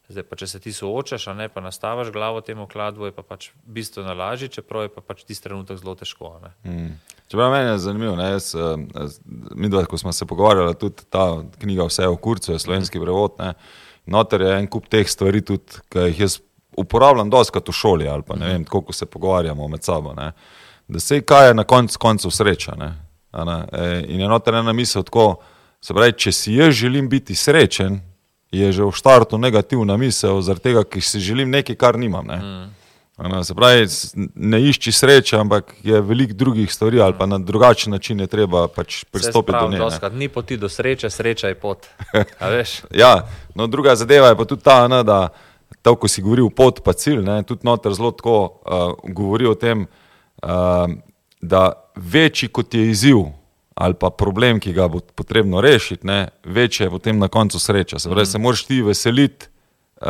[0.08, 3.50] Zdaj, pa, če se ti soočaš, ne pa nastaviš glavo temu kladu, je pa pač
[3.64, 6.40] bistveno lažje, čeprav je pa pač tisti trenutek zelo težko.
[6.42, 6.98] Ne?
[7.30, 8.60] Čeprav meni je zanimivo, ne, jaz, eh,
[9.08, 9.20] z-
[9.54, 13.38] mi dva, ko smo se pogovarjali, tudi ta knjiga Vse o kurcu, je slovenski prevod,
[13.38, 13.54] ne,
[14.06, 16.40] noter je en kup teh stvari, tudi, ki jih jaz
[16.76, 20.14] uporabljam doskrat v šoli ali pa ne vem, tako ko se pogovarjamo med sabo.
[20.14, 20.32] Ne,
[20.88, 22.74] da se kaj je na koncu koncev sreča.
[22.76, 22.92] Ne,
[23.32, 25.36] ne, e, in je noter ena misel tako,
[25.80, 28.00] se pravi, če si jaz želim biti srečen,
[28.52, 32.28] je že v štartu negativna misel, zaradi tega, ker si želim nekaj, kar nimam.
[32.28, 32.38] Ne.
[33.22, 33.86] Ne, se pravi,
[34.34, 38.66] ne išči sreče, ampak je veliko drugih stvari, ali pa na drugačen način je treba
[38.68, 39.78] pač pristopiti do nje.
[39.78, 40.10] ne.
[40.18, 41.86] Ni poti do sreče, sreča je pot.
[43.02, 45.28] Ja, no, druga zadeva je pa tudi ta, ne, da
[45.82, 49.54] to, ko si govoril pot, pa cilj, ne, tudi noter zelo tako uh, govori o
[49.54, 49.86] tem,
[50.42, 50.90] uh,
[51.40, 53.24] da večji kot je izziv
[53.74, 57.98] ali pa problem, ki ga bo potrebno rešiti, ne, večja je potem na koncu sreča.
[57.98, 58.32] Se pravi, mm.
[58.32, 59.46] se moraš ti veseliti
[60.00, 60.08] uh,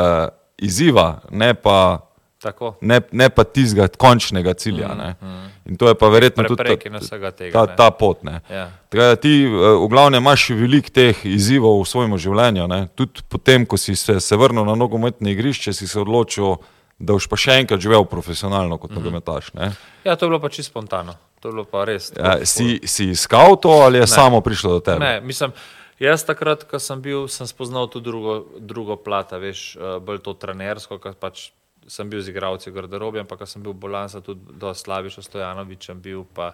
[0.59, 2.09] izziva, ne pa,
[2.43, 2.75] Tako.
[2.81, 4.89] ne, ne pa tistega končnega cilja.
[4.89, 5.51] Mm, mm.
[5.71, 7.53] In to je pa verjetno tudi Prepreke ta, tega.
[7.53, 8.23] ta, ta pot.
[8.23, 8.41] Ne.
[8.51, 8.71] Ja.
[8.91, 9.49] Tako ti eh,
[9.79, 12.67] v glavnem imaš veliko teh izzivov v svojem življenju.
[12.67, 12.87] Ne?
[12.99, 16.59] Tudi potem, ko si se, se vrnil na nogometne igrišče, si se odločil,
[16.99, 19.55] da boš pa še enkrat živel profesionalno kot nogometaš.
[19.55, 19.73] ne.
[20.05, 21.15] ja, to je bilo pa čisto spontano.
[21.43, 22.13] To je bilo pa res.
[22.15, 24.11] Ja, si, si iskal to ali je ne.
[24.15, 25.03] samo prišlo do tebe?
[25.03, 25.51] Ne, mislim,
[25.99, 30.23] jaz takrat, ko sem bil, sem spoznal tudi drugo, drugo plat, a veš, eh, bolj
[30.23, 31.51] to trenersko, ker pač
[31.91, 35.27] sem bil z igralci v garderobi, ampak ko sem bil bolan, sem tudi do Slaviša
[35.27, 36.53] Stojanovičem bil pa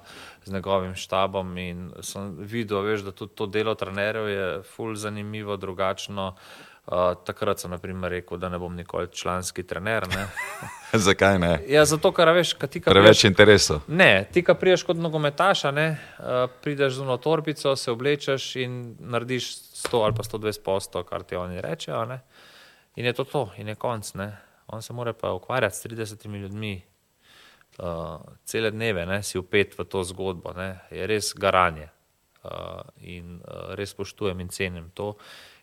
[0.48, 5.60] z njegovim štabom in sem videl, veš, da tudi to delo trenerjev je ful zanimivo,
[5.60, 6.32] drugačno.
[6.32, 6.68] Uh,
[7.24, 10.09] takrat sem naprimer rekel, da ne bom nikoli članski trener.
[10.09, 10.27] Ne?
[11.06, 11.60] Zakaj ne?
[11.69, 13.82] Ja, zato, ker veš, kaj ti kaj Preveč interesov.
[13.89, 15.89] Ne, ti, ki priješ kot nogometaš, a ne,
[16.19, 19.51] uh, prideš z eno torbico, se oblečeš in narediš
[19.85, 22.05] 100 ali pa 120 posto, kar ti oni rečejo.
[22.09, 22.23] Ne?
[22.97, 24.15] In je to to, in je konc.
[24.15, 24.32] Ne?
[24.66, 26.82] On se mora pa ukvarjati s 30 ljudmi,
[27.78, 29.23] uh, cele dneve, ne?
[29.23, 30.56] si upet v to zgodbo.
[30.56, 30.78] Ne?
[30.90, 31.89] Je res garanje
[32.44, 35.16] uh, in uh, res spoštujem in cenim to.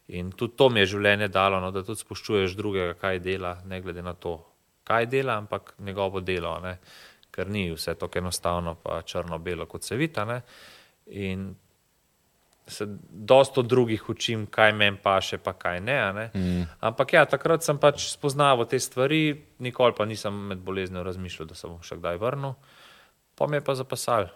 [0.08, 3.82] In tudi to mi je življenje dalo, no, da tudi spoštuješ drugega, kaj dela, ne
[3.82, 4.38] glede na to,
[4.86, 6.78] kaj dela, ampak njegovo delo, ne,
[7.34, 10.42] ker ni vse tako enostavno, pa črno-belo kot se vidi.
[11.18, 11.56] In
[12.68, 16.14] se dosta od drugih učim, kaj meni paše, pa kaj ne.
[16.14, 16.30] ne.
[16.34, 16.64] Mm.
[16.80, 21.56] Ampak ja, takrat sem pač spoznaval te stvari, nikoli pa nisem med boleznijo razmišljal, da
[21.56, 22.56] se bom še kdaj vrnil.
[23.36, 24.32] Pa mi je pa zapasal,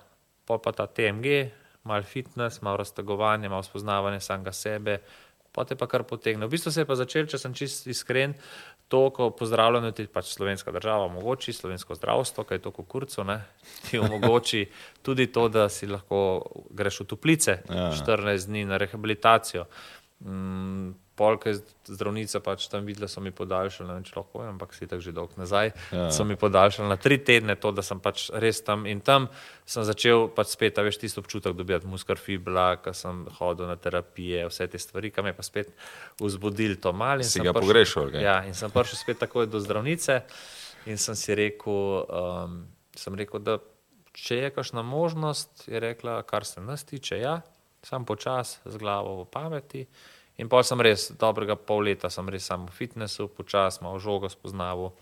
[0.46, 1.50] pa pa ta TMG,
[1.90, 5.00] malo fitness, malo raztegovanje, malo spoznavanje samega sebe.
[5.60, 6.48] Pa te pa kar potegne.
[6.48, 8.31] V bistvu se je pa začel, če sem čist iskren,
[8.88, 13.41] to, ko pozdravljamo ti pač slovenska država, omogoči slovensko zdravstvo, kaj je to kurcu, ne?
[13.90, 14.64] ti omogoči
[15.03, 16.22] tudi to, da si lahko
[16.72, 17.91] greš v toplice ja.
[17.91, 19.68] 14 dni na rehabilitacijo.
[20.23, 21.54] Mm, polke
[21.90, 25.14] zdravnice pač tam videla, so mi podaljšali, ne vem, če lahko ampak si tako že
[25.16, 26.08] dolgo nazaj, ja.
[26.16, 29.28] so mi podaljšali na tri tedne to, da sem pač res tam in tam
[29.70, 33.76] sem začel pač spet, a veš, tisto občutek dobiti muskar fibra, ko sem hodil na
[33.78, 35.74] terapije, vse te stvari, kam je pa spet
[36.20, 37.28] vzbudil to mali.
[37.28, 38.24] Si ga pogrešal, okay.
[38.24, 40.24] Ja, in sem prišel spet takoj do zdravnice
[40.90, 42.64] in sem si rekel, um,
[42.96, 43.60] sem rekel, da
[44.16, 47.40] če je kakšna možnost, je rekla, kar se nas tiče, ja,
[47.84, 49.86] sam počas, z glavo v pameti.
[50.40, 54.32] In pa sem res dobrega pol leta, sem res samo v fitnessu, počasi malo žogo
[54.32, 54.94] spoznaval,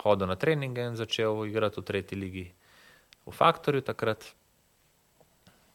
[0.00, 2.46] hodil na treninge in začel igrati v tretji ligi.
[3.28, 4.24] V Faktorju takrat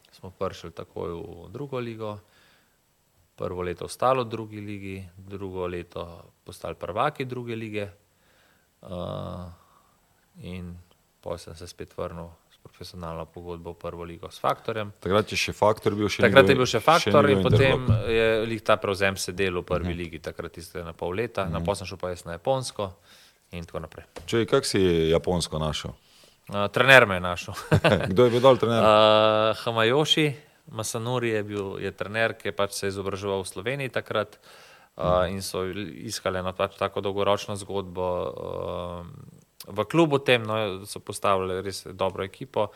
[0.10, 2.18] smo prišli takoj v drugo ligo,
[3.38, 7.86] prvo leto ostalo v drugi ligi, drugo leto postali prvaki druge lige
[8.82, 9.46] uh,
[10.42, 10.74] in
[11.22, 12.34] pa sem se spet vrnil
[12.66, 14.92] profesionalno pogodbo v prvo ligo s Faktorjem.
[15.00, 18.80] Takrat je še Faktor bil še Takrat je bil še Faktor in potem je ta
[18.82, 19.94] prevzem sedel v prvi uh mhm.
[19.94, 20.04] -huh.
[20.04, 21.54] ligi, takrat je na pol leta, uh -huh.
[21.54, 21.66] na mhm.
[21.66, 22.92] posem šel pa jaz na Japonsko
[23.52, 24.06] in tako naprej.
[24.26, 25.92] Če, kak si Japonsko našel?
[26.50, 27.54] Uh, trener me je našel.
[28.12, 28.84] Kdo je bil dol trener?
[28.84, 30.34] Uh, Hamajoši,
[30.66, 34.40] Masanuri je bil je trener, ki je pač se izobraževal v Sloveniji takrat.
[34.96, 35.66] Uh, in so
[36.08, 39.06] iskali eno pač tako dolgoročno zgodbo, uh,
[39.68, 42.70] v klubu tem, no, so postavili res dobro ekipo.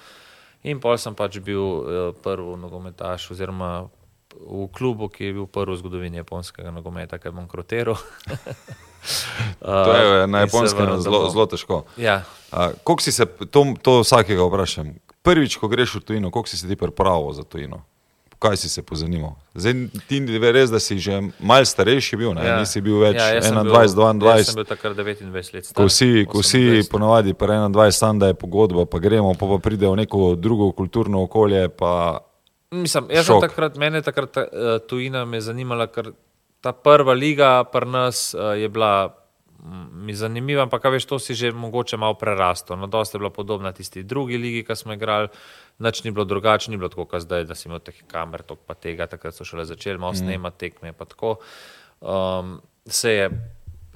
[0.68, 1.84] In pol sem pač bil uh,
[2.20, 3.88] prvi nogometaš, oziroma
[4.36, 7.98] v klubu, ki je bil prvi v zgodovini japonskega nogometa, ki je bankrotiral.
[9.64, 11.86] to je na japonskem zelo, zelo težko.
[11.98, 12.24] Ja.
[12.52, 14.98] Uh, si se, to, to vsakega vprašam.
[15.24, 17.84] Prvič, ko greš v tujino, koliko si se ti pripravil za tujino?
[18.40, 19.36] Kaj si se pozanimal?
[19.54, 19.74] Zdaj
[20.08, 22.46] ti je res, da si že malce starejši bil, ne?
[22.48, 22.60] Ja.
[22.60, 24.38] nisi bil več ja, 21, 22.
[24.40, 25.76] Jaz sem bil takrat 29 let star.
[25.76, 29.60] Ko si, ko si ponovadi pa 21, sam da je pogodba, pa gremo, pa, pa
[29.60, 31.68] pride v neko drugo kulturno okolje.
[31.70, 32.24] Pa...
[32.72, 36.14] Mislim, jaz sem takrat, mene takrat uh, tujina me zanimala, ker
[36.64, 39.19] ta prva liga pri nas uh, je bila
[39.94, 42.78] mi zanimiva, ampak veš, to si že mogoče malo prerastel.
[42.78, 45.28] No, dosta je bila podobna tisti drugi ligi, ki smo igrali,
[45.80, 48.64] nič ni bilo drugače, ni bilo tako, kot zdaj, da si imel teh kamer, tok
[48.68, 50.22] pa tega, takrat so šele začeli malo mm.
[50.24, 51.38] snemati tekme, pa tako.
[52.00, 53.30] Um, se je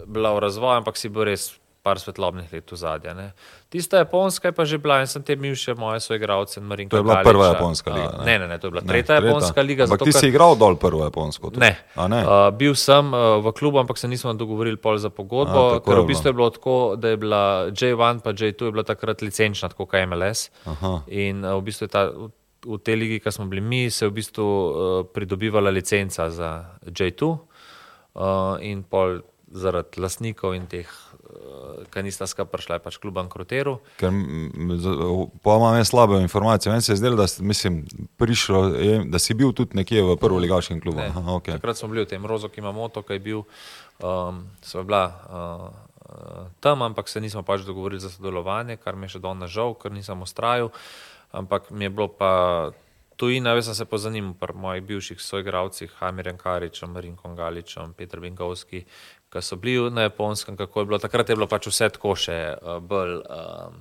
[0.05, 1.51] bila v razvoju, ampak si bil res
[1.83, 3.31] par svetlobnih let v zadnje.
[3.69, 6.63] Tista japonska je pa že bila in sem te imel še moje soigralce.
[6.63, 7.27] To je bila Galiča.
[7.27, 8.23] prva japonska liga.
[8.23, 8.25] Ne?
[8.25, 9.83] ne, ne, ne, to je bila tretja ne, japonska liga.
[9.83, 11.51] Ampak zato, ti si igral dol prvo japonsko?
[11.51, 11.59] Tudi.
[11.59, 11.75] Ne.
[12.07, 12.21] ne?
[12.23, 15.99] Uh, bil sem uh, v klubu, ampak se nismo dogovorili pol za pogodbo, A, ker
[15.99, 17.43] v bistvu je bilo tako, da je bila
[17.75, 20.55] J1 pa J2 je bila takrat licenčna, tako kot MLS.
[20.63, 21.03] Aha.
[21.11, 22.07] In uh, v bistvu je ta.
[22.63, 26.79] V tej ligi, ki smo bili mi, se je v bistvu uh, pridobivala licenca za
[26.87, 29.19] J2, uh, in pol
[29.51, 30.87] zaradi lastnikov in teh
[31.22, 31.22] Eh,
[31.93, 33.79] ki nista skupaj prišla, pač klub bankrotiral.
[33.99, 36.71] Po imam jaz slabe informacije.
[36.71, 37.83] Meni se je zdelo, da, mislim,
[38.17, 41.01] prišlo, je, da si bil tudi nekje v prvo ligaškem klubu.
[41.05, 41.57] Aha, okay.
[41.57, 43.41] Takrat smo bili v tem rozu, ki ima moto, ki je bil,
[43.99, 45.67] um, so bila uh,
[46.59, 49.91] tam, ampak se nismo pač dogovorili za sodelovanje, kar mi je še dolno žal, ker
[49.91, 50.71] nisem ustrajal.
[51.33, 52.31] Ampak mi je bilo pa
[53.17, 58.83] tujina, jaz sem se pozanimal pri mojih bivših soigravcih, Hamirjem Karičem, Rinkom Galičem, Petr Binkovski,
[59.33, 61.01] ki so bili na japonskem, kako je bilo.
[61.01, 63.73] Takrat je bilo pač vse tako še uh, bolj uh,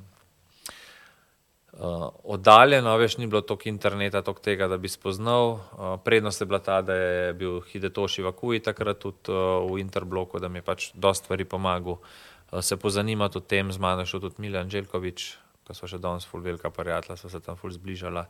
[1.77, 5.53] uh, oddaljeno, več ni bilo toliko interneta, toliko tega, da bi spoznal.
[5.53, 10.41] Uh, prednost je bila ta, da je bil Hidetoši Vakuji takrat tudi uh, v Interbloku,
[10.41, 12.01] da mi je pač dosta stvari pomagal.
[12.01, 15.29] Uh, se pozanimati o tem, z mano je šel tudi Miljan Željkovič,
[15.69, 18.27] ki so še danes ful velika prijatelja, so se tam ful zbližala.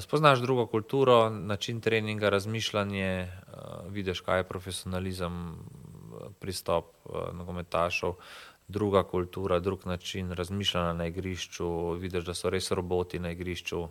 [0.00, 3.28] Spoznaš drugo kulturo, način treninga, razmišljanje,
[3.92, 5.34] vidiš, kaj je profesionalizem,
[6.38, 8.14] pristop uh, nogometašov,
[8.68, 11.90] druga kultura, drug način razmišljanja na igrišču.
[11.90, 13.88] Vidiš, da so res roboti na igrišču,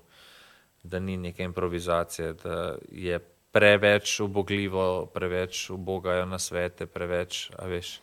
[0.84, 3.20] da ni neke improvizacije, da je
[3.52, 8.00] preveč ubogljivo, preveč ubogajo na svete, preveč, veš.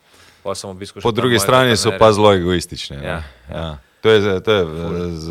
[1.01, 2.97] Po drugi strani so pa zelo egoistični.
[2.97, 3.23] Ja, ja.
[3.49, 3.77] Ja.
[4.01, 5.29] To je, to je z, z, z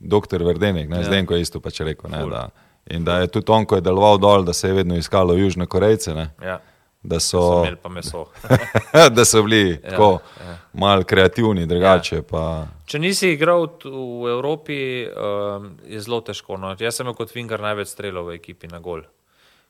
[0.00, 0.42] dr.
[0.42, 2.10] Verdenik, zdaj ko je isto pač rekel.
[2.10, 2.48] Ne,
[2.86, 5.66] In da je tudi on, ko je deloval dol, da se je vedno iskalo južne
[5.66, 6.14] Korejce.
[6.14, 6.30] Ne?
[6.42, 6.60] Ja.
[7.06, 7.64] Da So
[8.02, 8.26] so,
[9.16, 10.56] da so bili ja, tako ja.
[10.72, 12.22] malo kreativni, drugače.
[12.22, 16.58] Pa, Če nisi igral v Evropi, um, je zelo težko.
[16.58, 16.74] No.
[16.78, 19.04] Jaz sem kot Finger največ strelov v ekipi na gol.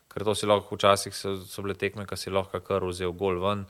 [0.09, 3.37] Ker to si lahko včasih so, so bile tekme, ki si lahko kar vzel gol
[3.43, 3.67] ven,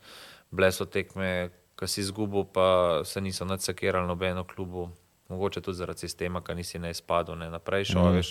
[0.56, 4.88] bile so tekme, ki si izgubil, pa se niso nadsekirali nobeno klubu.
[5.28, 8.00] Mogoče tudi zaradi sistema, ki nisi ne izpadel, ne naprej šel.
[8.00, 8.16] Mm.
[8.16, 8.30] Veš,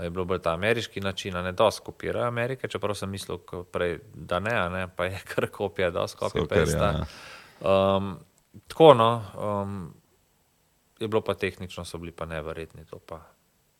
[0.00, 3.38] je bilo bolj ta ameriški način, ne dosti kopira Amerike, čeprav sem mislil
[3.72, 6.44] prej, da ne, ne, pa je kar kopija, dosti kopija.
[6.44, 7.04] Super, ja.
[7.60, 8.18] Um,
[8.68, 9.24] tako no,
[9.62, 9.94] um,
[11.00, 12.84] je bilo pa tehnično, so bili pa neverjetni.
[12.84, 13.20] To, pa,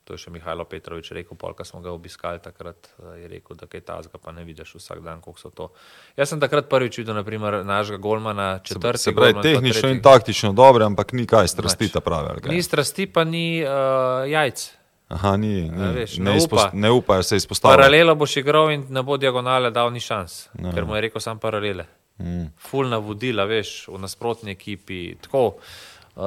[0.04, 3.66] to je še Mihajlo Petrovič rekel, polka smo ga obiskali takrat, eh, je rekel, da
[3.66, 5.68] kaj tazga pa ne vidiš vsak dan, koliko so to.
[6.16, 8.98] Jaz sem takrat prvič videl, naprimer, našega golmana, četrti.
[8.98, 10.12] se pravi, golman, pa tehnično in tretji.
[10.12, 12.40] taktično dobro, ampak ni kaj strasti ta pravi.
[12.40, 12.54] kaj?
[12.54, 14.77] Ni strasti, pa ni uh, jajc.
[15.08, 15.92] Aha, ni, ni.
[15.94, 16.76] Veš, ne, ne izpost, upa.
[16.76, 17.76] ne upajo se izpostaviti.
[17.76, 20.72] Paralelo boš igral in ne bo diagonale dal ni šans, no.
[20.72, 21.86] ker mu je rekel sam paralele.
[22.18, 22.48] Mm.
[22.58, 25.14] Ful navodila, veš, v nasprotni ekipi.
[25.16, 25.54] Tako,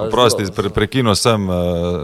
[0.08, 1.54] Prosti, pre, prekinil sem, eh,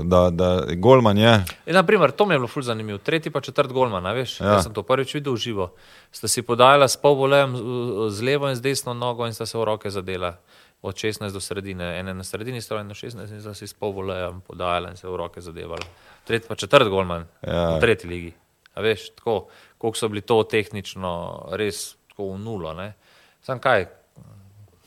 [0.04, 1.34] da, da Golman je.
[1.66, 2.98] E, naprimer, to mi je bilo ful zanimivo.
[3.00, 4.40] Tretji pa četrt golmana, veš.
[4.40, 4.46] Ja.
[4.46, 4.54] Ja.
[4.54, 5.70] Jaz sem to prvič videl v živo.
[6.12, 7.64] Sta si podajala s pol volejem z-
[8.12, 10.36] z levo in z desno nogo in sta se v roke zadela.
[10.82, 14.42] Od 16 do sredine, ene na sredini stoji, na 16 in si s pol volejem
[14.42, 15.82] podajala in se v roke zadevala.
[16.24, 17.78] Tretji pa četrt golman Ja.
[17.78, 18.34] v tretji ligi.
[18.76, 19.48] A veš, tako,
[19.78, 22.74] koliko so bili to tehnično res tako v nulo.
[22.74, 22.94] Ne?
[23.42, 23.88] Sam kaj?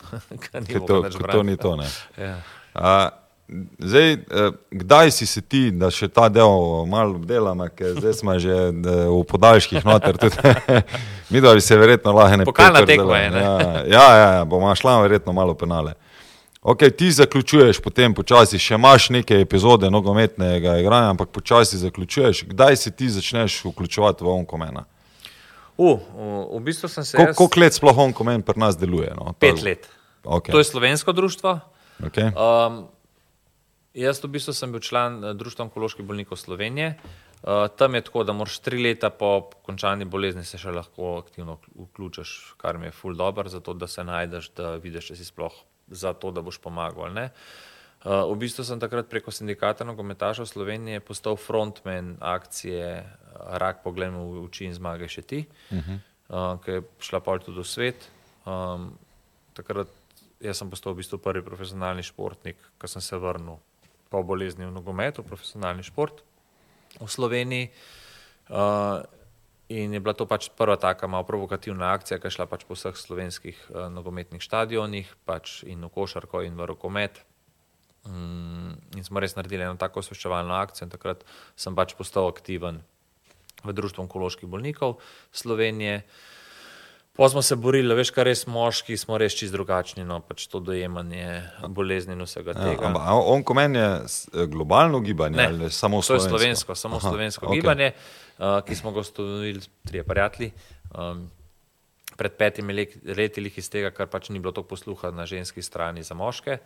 [0.51, 1.03] Kaj ni to,
[1.33, 1.77] to ni to.
[1.77, 1.89] Ne.
[2.17, 2.43] Ja.
[2.75, 3.11] A,
[3.79, 8.39] zdaj, eh, kdaj si se ti, da še ta del malo obdelamo, ker zdaj smo
[8.39, 10.19] že eh, v podaljških noter.
[10.19, 10.37] tudi.
[11.31, 13.41] Mi da bi se verjetno lahko ne Pokalna tekma je, ne?
[13.41, 15.95] Ja, ja, ja, ja bomo šla verjetno malo penale.
[16.63, 22.45] Ok, ti zaključuješ, potem počasi še imaš neke epizode nogometnega igranja, ampak počasi zaključuješ.
[22.53, 24.85] Kdaj se ti začneš vključevati v onkomena?
[25.81, 27.17] U, v, bistvu sem se.
[27.17, 29.09] Kol- jaz- Koliko let sploh onkomen pri nas deluje?
[29.17, 29.33] No?
[29.41, 29.89] Pet let.
[30.25, 30.53] Okay.
[30.53, 31.61] To je slovensko društvo.
[32.05, 32.29] Okay.
[32.37, 32.85] Um,
[33.95, 36.97] jaz v bistvu sem bil član eh, Društva onkoloških bolnikov Slovenije.
[37.41, 41.55] Uh, tam je tako, da moraš tri leta po končani bolezni se še lahko aktivno
[41.57, 45.25] vk- vključiš, kar mi je ful dobro, zato da se najdeš, da vidiš, če si
[45.25, 45.57] sploh
[45.89, 47.15] za to, da boš pomagal.
[47.17, 47.31] ne.
[48.05, 53.09] Uh, v bistvu sem takrat preko sindikata nogometašev Slovenije postal frontman akcije
[53.41, 55.99] Rak pogledamo v oči in zmage še ti, uh -huh.
[56.29, 58.11] uh, ki je šla pol tudi v svet.
[58.45, 58.99] Um,
[59.57, 59.89] takrat
[60.41, 63.57] jaz sem postal v bistvu prvi profesionalni športnik, ko sem se vrnil
[64.11, 66.21] po bolezni v nogometu, profesionalni šport
[66.99, 67.71] v Sloveniji.
[68.51, 69.07] Uh,
[69.71, 72.75] in je bila to pač prva taka malo provokativna akcija, ki je šla pač po
[72.75, 77.23] vseh slovenskih uh, nogometnih stadionih, pač in v košarko, in v rokomet.
[78.11, 81.23] Mm, in smo res naredili eno tako osveščevalno akcijo, in takrat
[81.55, 82.83] sem pač postal aktiven
[83.63, 84.99] v Društvu onkoloških bolnikov
[85.31, 86.03] Slovenije.
[87.13, 90.61] Pa smo se borili, veš, kar res moški, smo res čist drugačni, no pač to
[90.61, 92.87] dojemanje bolezni in vsega Ja, tega.
[92.87, 96.29] ampak a onkomen je s- eh, globalno gibanje Ne, ali samo To je slovensko?
[96.31, 97.55] slovensko, samo Aha, slovensko okay.
[97.55, 97.93] gibanje,
[98.39, 100.53] uh, ki smo ga ustanovili trije prijatelji.
[100.93, 101.31] Um,
[102.17, 105.63] pred petimi le- leti lih iz tega, ker pač ni bilo toliko posluha na ženski
[105.63, 106.59] strani za moške.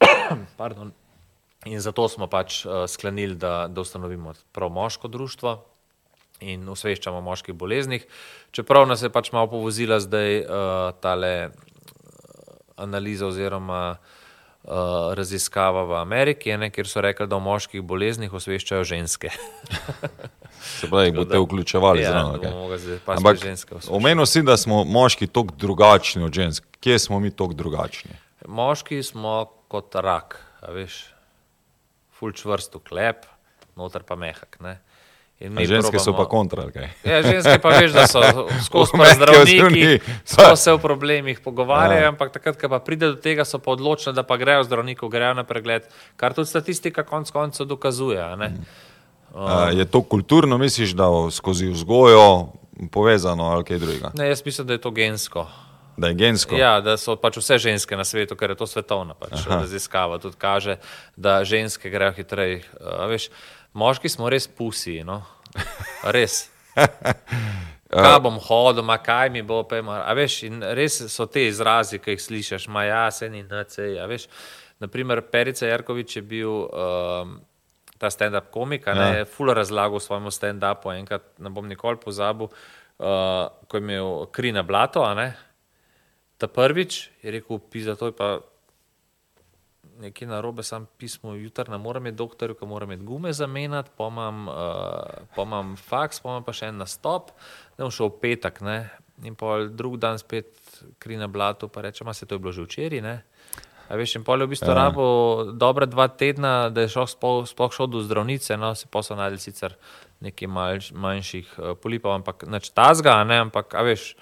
[0.56, 0.92] Pardon.
[1.64, 5.64] In zato smo pač uh, sklenili, da, da ustanovimo prav moško društvo
[6.40, 8.06] in osveščamo o moških boleznih.
[8.50, 10.48] Čeprav nas je pač malo povozila zdaj uh,
[11.00, 11.70] tale uh,
[12.80, 18.84] analiza oziroma uh, raziskava v Ameriki, ne, kjer so rekli, da o moških boleznih osveščajo
[18.84, 19.32] ženske.
[20.60, 23.00] Se pravi, boste vključevali Ja, zraven.
[23.04, 23.38] pa Ampak
[23.88, 26.66] omenil si, da smo moški tako drugačni od žensk.
[26.80, 28.12] Kje smo mi tako drugačni?
[28.48, 30.36] Moški smo kot rak,
[30.68, 31.00] veš,
[32.12, 33.24] full čvrst v klep,
[33.76, 34.60] noter pa mehak.
[34.60, 34.80] Ne?
[35.40, 36.68] In A ženske so pa probamo- kontra.
[36.68, 36.88] kaj?
[37.02, 38.20] Ja, ženske pa veš, da so
[38.66, 42.08] skozi zdravniki, so se o problemih pogovarjajo, Ja.
[42.08, 45.32] ampak takrat, ko pa pride do tega, so pa odločeni, da pa grejo zdravniku, grejo
[45.32, 45.82] na pregled,
[46.14, 48.20] kar tudi statistika konc koncev dokazuje.
[48.20, 48.52] a ne.
[49.32, 52.52] A, Je to kulturno, misliš, da skozi vzgojo
[52.86, 54.10] povezano ali kaj drugega?
[54.14, 55.46] Ne, jaz mislim, da je to gensko.
[55.96, 56.54] Da je gensko?
[56.54, 60.18] Ja, da so pač vse ženske na svetu, ker je to svetovna pač raziskava.
[60.18, 60.76] Tudi kaže,
[61.16, 62.62] da ženske grejo hitreje.
[62.74, 63.28] Uh, veš,
[63.72, 65.00] moški smo res pusi.
[65.04, 65.22] No?
[66.16, 66.48] Res.
[67.90, 70.04] Kaj bom hodil, ma kaj mi bo, pejma.
[70.06, 73.96] A veš, in res so te izrazi, ki jih slišiš, ma ja, se ni NC.
[73.98, 74.28] A veš,
[74.82, 77.34] naprimer, Perica Jarkovič je bil um,
[77.98, 79.16] ta stand-up komik, ne Ja.
[79.20, 80.94] je full razlagal v svojem stand-upu.
[80.94, 85.34] Enkrat ne bom nikoli pozabil, uh, ko je imel kri na blato, a ne.
[86.38, 88.38] Ta prvič je rekel, pisa, to je pa
[90.00, 93.90] nekaj na robe, sam pismo, jutr ne morem imeti doktorju, ker moram imeti gume zamenjati,
[93.96, 94.54] pa imam, uh,
[95.36, 97.34] pa imam faks, pa imam pa še en nastop,
[97.76, 98.78] da bom šel v petek, ne.
[99.28, 100.54] In pa drug dan spet
[100.98, 103.16] kri na blatu, pa rečem, a se to je bilo že včeraj, ne.
[103.90, 104.76] A veš, in pol je v bistvu ja.
[104.86, 105.04] rabo
[105.58, 109.18] dobra dva tedna, da je šel sploh, sploh šel do zdravnice, no, se pa so
[109.18, 109.74] najdel sicer
[110.22, 114.14] nekaj manjš, manjših uh, polipov, ampak neč tazga, ne, ampak, a veš,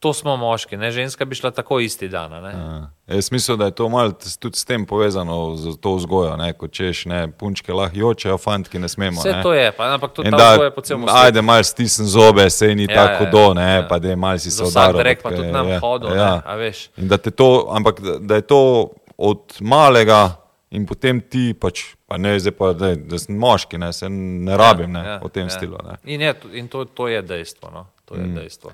[0.00, 2.32] to smo moški, ne, ženska bi šla tako isti dan.
[2.32, 2.90] Ja.
[3.06, 6.72] Jaz mislim, da je to malo tudi s tem povezano, z to vzgojo, ne, kot
[6.72, 9.20] češ, ne, punčke lahko jočejo, fantki ne smemo.
[9.20, 9.42] Vse ne.
[9.42, 11.18] to je, pa, ampak to vzgoja po celem svetu.
[11.18, 13.86] ajde, malo stisni zobe, se ni Ja, tako ja, hudo, ne, ja.
[13.88, 16.16] pa da je malo si se Za vsak drek pa tudi je, nam ja, hodil,
[16.16, 16.34] ja.
[16.34, 16.88] ne, a veš.
[16.96, 20.36] In da, to, ampak da, je to od malega
[20.70, 24.56] in potem ti pač, pa ne, zdaj pa, da, da sem moški, ne, se ne
[24.56, 25.98] rabim, ne, v tem stilu, ne.
[26.04, 27.68] In, je, in to, to je dejstvo.
[27.74, 27.86] No?
[28.08, 28.34] To je mm.
[28.34, 28.72] dejstvo.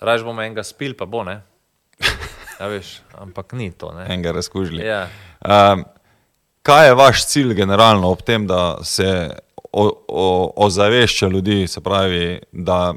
[0.00, 1.40] Raž bomo enega spil, pa bo ne.
[2.58, 3.92] Ja, veš, ampak ni to.
[3.94, 4.06] Ne?
[4.10, 4.82] Enega razkužili.
[4.82, 5.06] Ja.
[5.46, 5.84] Um,
[6.62, 9.30] kaj je vaš cilj generalno ob tem, da se
[9.72, 12.94] o, o, ozavešča ljudi, se pravi, da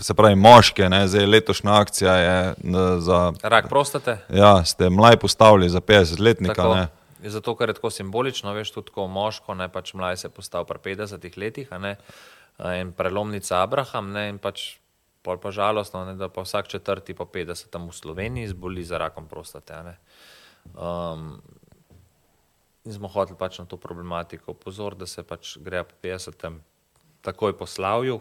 [0.00, 2.54] se pravi moške, ne, zdaj letošnja akcija je
[2.98, 4.18] za, Rak prostate.
[4.28, 6.74] ja, ste mlaj postavili za 50-letnika, Tako.
[6.74, 6.88] ne,
[7.24, 10.78] Zato, ker je tako simbolično, veš, tudi ko moško, ne pač mlaj se postav pri
[10.96, 11.96] 50 letih, ne,
[12.80, 14.74] in prelomnica Abraham, ne, in pač
[15.24, 19.00] pol pa žalostno, ne, da pa vsak četrti po 50 tam v Sloveniji zboli za
[19.00, 19.96] rakom prostate.
[20.76, 21.40] Um,
[22.84, 26.60] in smo hoteli pač na to problematiko upozoriti, da se pač gre po 50
[27.24, 28.20] takoj po slavju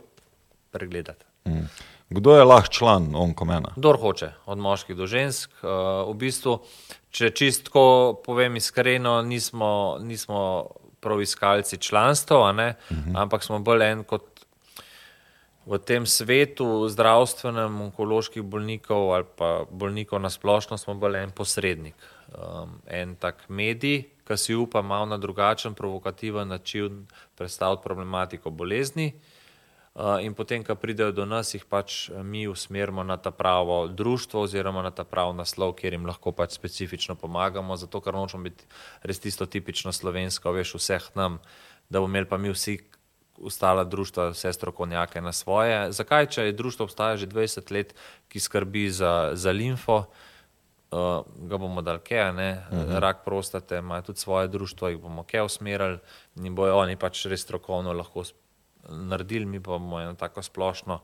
[0.72, 1.26] pregledati.
[1.46, 1.68] Mm.
[2.10, 3.74] Kdo je lahko član onkomena?
[3.76, 5.52] Kdor hoče, od moških do žensk.
[5.60, 6.60] Uh, v bistvu,
[7.12, 7.84] če čistko
[8.24, 10.40] povem iskreno, nismo, nismo
[11.04, 13.22] prav iskalci članstva, uh -huh.
[13.22, 14.33] ampak smo bolj en kot
[15.66, 21.96] v tem svetu zdravstvenem, onkoloških bolnikov ali pa bolnikov na splošno, smo bolj en posrednik.
[22.34, 29.14] Um, en tak medij, ki si upa malo na drugačen, provokativen način predstaviti problematiko bolezni.
[29.94, 33.86] Uh, in potem, ko pridejo do nas, jih pač eh, mi usmerimo na ta pravo
[33.88, 38.50] društvo oziroma na ta pravi naslov, kjer jim lahko pač specifično pomagamo, zato ker nočemo
[38.50, 38.66] biti
[39.06, 41.38] res tisto tipično slovensko, veš, vseh nam,
[41.90, 42.80] da bomo imeli pa mi vsi
[43.42, 45.92] ostala društva, vse strokovnjake na svoje.
[45.92, 47.96] Zakaj, če je društvo obstaja že 20 let,
[48.28, 50.06] ki skrbi za, za limfo,
[50.92, 53.00] uh, ga bomo dal kje, ne, uh -huh.
[53.00, 56.00] rak prostate, imajo tudi svoje društvo, jih bomo kje usmerili
[56.36, 58.24] in bojo oni pač res strokovno lahko
[58.90, 61.00] naredili, mi pa bomo eno tako splošno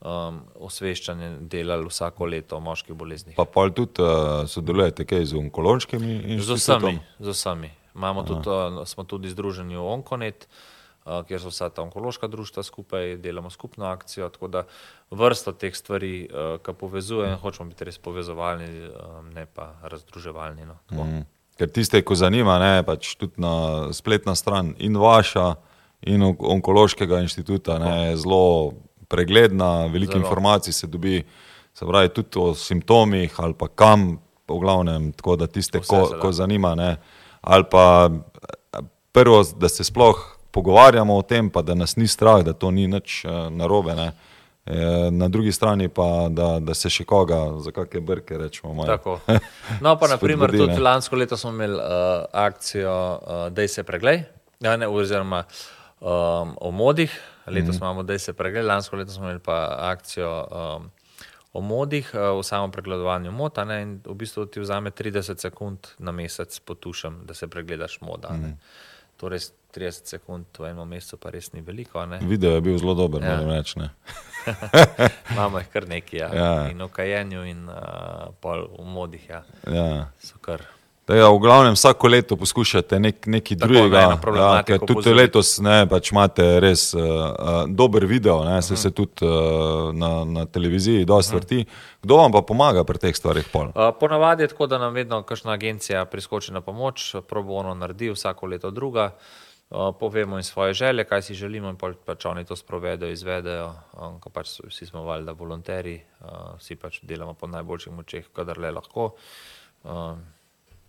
[0.00, 3.36] um, osveščanje delali vsako leto o moških boleznih.
[3.36, 6.56] Pa pol tudi uh, sodelujete kaj z onkološkimi Z inštitutom?
[6.56, 7.70] vsemi, z vsemi.
[7.94, 10.71] Imamo tudi, uh, smo tudi združeni v Onkonet, uh,
[11.04, 14.62] kjer so vsa ta onkološka društva skupaj, delamo skupno akcijo, tako da
[15.10, 20.66] vrsto teh stvari, uh, ki povezujemo, hočemo biti res povezovalni, uh, ne pa razdruževalni.
[20.66, 20.78] No.
[20.88, 21.04] Tako.
[21.04, 21.24] Mm.
[21.58, 25.54] Ker tiste, ko zanima, ne, pač tudi na spletna stran in vaša
[26.08, 28.72] in on- onkološkega inštituta ne, je zelo
[29.08, 30.24] pregledna, veliko Zelo.
[30.24, 31.24] informacij se dobi,
[31.74, 34.18] se pravi tudi o simptomih ali pa kam,
[34.48, 36.96] v glavnem, tako da tiste, Vse ko, ko zanima, ne,
[37.40, 38.78] ali pa eh,
[39.12, 42.86] prvo, da se sploh pogovarjamo o tem, pa da nas ni strah, da to ni
[42.86, 43.94] nič eh, narobe.
[43.94, 44.12] Ne.
[44.66, 48.86] Eh, Na drugi strani pa, da, da se še koga za kakšne brke rečemo.
[49.80, 50.78] No, pa naprimer tudi ne.
[50.78, 54.22] lansko leto smo imeli uh, akcijo uh, Dej se preglej,
[54.62, 55.42] ja, ne, oziroma
[55.98, 57.10] um, o modih,
[57.46, 57.82] letos mm -hmm.
[57.82, 60.90] imamo Dej se preglej, lansko leto smo imeli pa akcijo um,
[61.52, 65.78] o modih, uh, o samem pregledovanju mota ne, in v bistvu ti vzame 30 sekund
[65.98, 68.28] na mesec potušem, da se pregledaš moda.
[68.30, 68.54] Mm -hmm.
[69.16, 69.40] Torej
[69.74, 71.98] 30 sekund v enem mesecu pa res ni veliko.
[71.98, 72.18] a Ne.
[72.18, 73.36] Video je bil zelo dober, Ja.
[73.36, 73.80] moram reči.
[75.32, 76.28] Imamo jih kar nekaj, ja.
[76.34, 76.70] Ja.
[76.70, 79.28] in v kajenju, in uh, pol v modih.
[79.28, 79.42] Ja.
[79.66, 80.10] Ja.
[80.20, 80.60] So kar
[81.02, 84.62] Tega, v glavnem vsako leto poskušate nek, nekaj Tako, drugega.
[84.62, 85.18] ker tudi opozoriti.
[85.18, 90.22] letos ne, pač imate res uh, uh, dober video, ne, se, se tudi uh, na,
[90.22, 91.58] na televiziji dosti vrti.
[92.02, 93.50] Kdo vam pa pomaga pri teh stvarih?
[93.50, 93.74] Pol?
[93.74, 98.14] Uh, ponavadi je tako, da nam vedno kakšna agencija priskoči na pomoč, probo ono naredi,
[98.14, 99.10] vsako leto druga.
[99.10, 99.51] Uh,
[100.00, 103.72] povemo jim svoje želje, kaj si želimo, in pač oni to sprovedejo, izvedejo.
[103.96, 108.58] Um, ko pač vsi smo valjda volonteri, uh, vsi pač delamo po najboljših močeh, kadar
[108.58, 109.12] le lahko.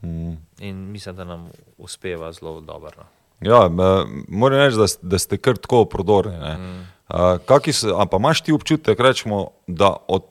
[0.04, 0.36] Mm.
[0.60, 2.92] in mislim, da nam uspeva zelo dobro.
[2.98, 3.04] No.
[3.44, 6.38] Ja, eh, moram reči, da, da ste kar tako prodorni.
[6.38, 6.88] Mm.
[7.08, 10.24] Pa imaš ti občutek, rečemo, da od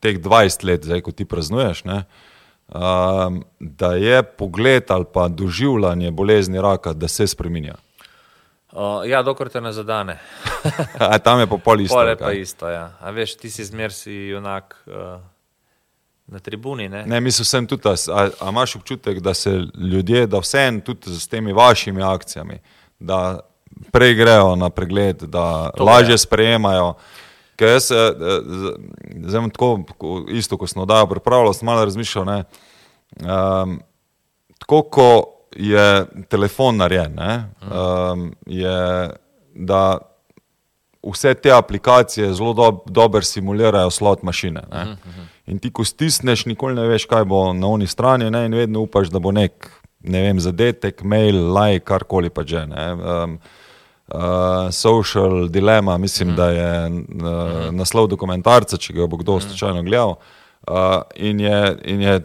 [0.00, 2.04] teh 20 let, zdaj, ko ti praznuješ, ne,
[3.60, 7.74] da je pogled ali pa doživljanje bolezni raka, da se spremenja.
[8.74, 10.18] Uh, ja, dokler te ne zadane.
[10.98, 11.94] A tam je pa pol isto.
[11.94, 12.66] Pole ali pa isto.
[12.68, 12.90] Ja.
[13.00, 14.74] A veš, ti si zmer si junak.
[14.86, 15.20] Uh,
[16.26, 16.88] na tribuni.
[16.88, 17.04] Ne?
[17.06, 21.12] Ne, mislim, sem tudi, a, a, a imaš občutek, da se ljudje, da vseeno tudi
[21.12, 22.58] z temi vašimi akcijami,
[22.98, 23.40] da
[23.92, 26.18] prej grejo na pregled, da To lažje je.
[26.18, 26.94] sprejemajo.
[27.56, 28.12] Ker jaz, eh,
[29.20, 32.44] zdaj tako, ko- isto ko sem oddajo pripravljal, sem malo razmišljal, ne,
[33.20, 33.80] um,
[34.58, 39.10] tako ko je telefon narejen, ne, um, je,
[39.54, 39.98] da
[41.12, 44.62] vse te aplikacije zelo dob, dobro simulirajo slot mašine.
[44.72, 44.96] Ne.
[45.46, 48.80] In ti, ko stisneš, nikoli ne veš, kaj bo na oni strani, ne, in vedno
[48.80, 49.68] upaš, da bo nek
[50.04, 52.64] ne vem, zadetek, mail, like, karkoli pa že.
[52.64, 53.38] Um,
[54.08, 56.36] uh, social dilema, mislim, mm.
[56.36, 60.16] da je uh, naslov dokumentarca, če ga bo kdo slučajno gledal.
[60.16, 60.43] Uh,
[61.16, 62.20] in, je, in je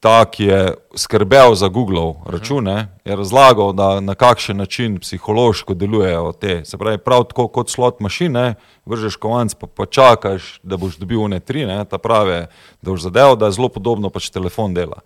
[0.00, 6.32] ta, ki je skrbel za Google račune, je razlagal, da na kakšen način psihološko delujejo
[6.32, 6.64] te.
[6.64, 8.54] Se pravi, prav tako kot slot mašine,
[8.86, 12.46] vržeš kovanc, pa, pa čakaš, da boš dobil one tri, ne, ta prave,
[12.82, 15.02] da boš zadeval, da je zelo podobno pač telefon dela.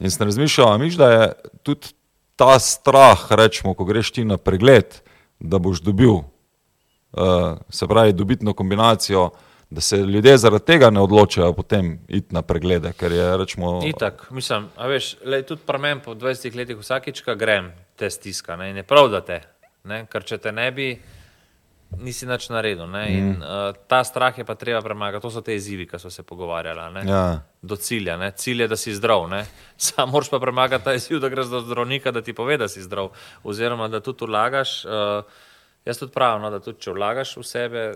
[0.00, 1.32] In sem razmišljal, miš, da je
[1.62, 1.94] tudi
[2.36, 5.00] ta strah, rečemo, ko greš ti na pregled,
[5.38, 9.30] da boš dobil, uh, se pravi, dobitno kombinacijo,
[9.70, 14.30] da se ljudje zaradi tega ne odločajo potem iti na preglede, ker je, rečemo, Itak,
[14.30, 18.56] mislim, a veš, lej, tudi pri meni po 20 letih vsakič, ko grem, te stiska.
[18.56, 19.40] Ne, in je prav, da te,
[19.84, 20.88] ne, ker če te ne bi,
[22.02, 22.86] nisi nič naredil.
[22.90, 23.42] Ne, in Mm.
[23.42, 25.22] uh, ta strah je pa treba premagati.
[25.22, 27.08] To so te izzivi, ki so se pogovarjali.
[27.08, 27.42] Ja.
[27.62, 28.16] Do cilja.
[28.16, 28.30] Ne.
[28.30, 29.28] Cilj je, da si zdrav.
[29.28, 29.46] Ne.
[29.76, 32.82] Sam moraš pa premagati ta izziv, da greš do zdravnika, da ti pove, da si
[32.82, 33.10] zdrav.
[33.42, 34.84] Oziroma, da tudi vlagaš.
[34.84, 35.24] Uh,
[35.84, 37.94] jaz tudi pravim, no, da tudi če vlagaš v sebe,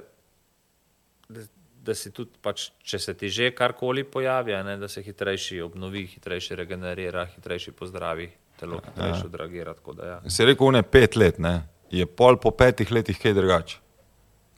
[1.85, 6.05] da, si tudi, pač, če se ti že karkoli pojavi, ne, da se hitrejši obnovi,
[6.15, 8.29] hitrejši regenerira, hitrejši pozdravi,
[8.61, 9.75] telo hitrejši odreagira.
[10.05, 13.79] Ja, si rekel, ne pet let, ne, je pol po petih letih kaj drugače.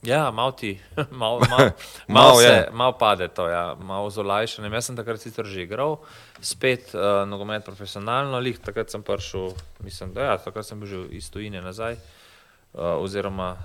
[0.03, 0.75] ja malo ti,
[1.21, 1.69] malo mal,
[2.17, 2.67] mal je.
[2.73, 4.73] mal pade to, ja, malo z olajšanjem.
[4.73, 6.01] Jaz sem takrat sicer že igral,
[6.41, 11.05] spet uh, nogomet profesionalno, lih takrat sem prišel, mislim, da ja, takrat sem bil že
[11.15, 13.55] iz tujine nazaj, uh, oziroma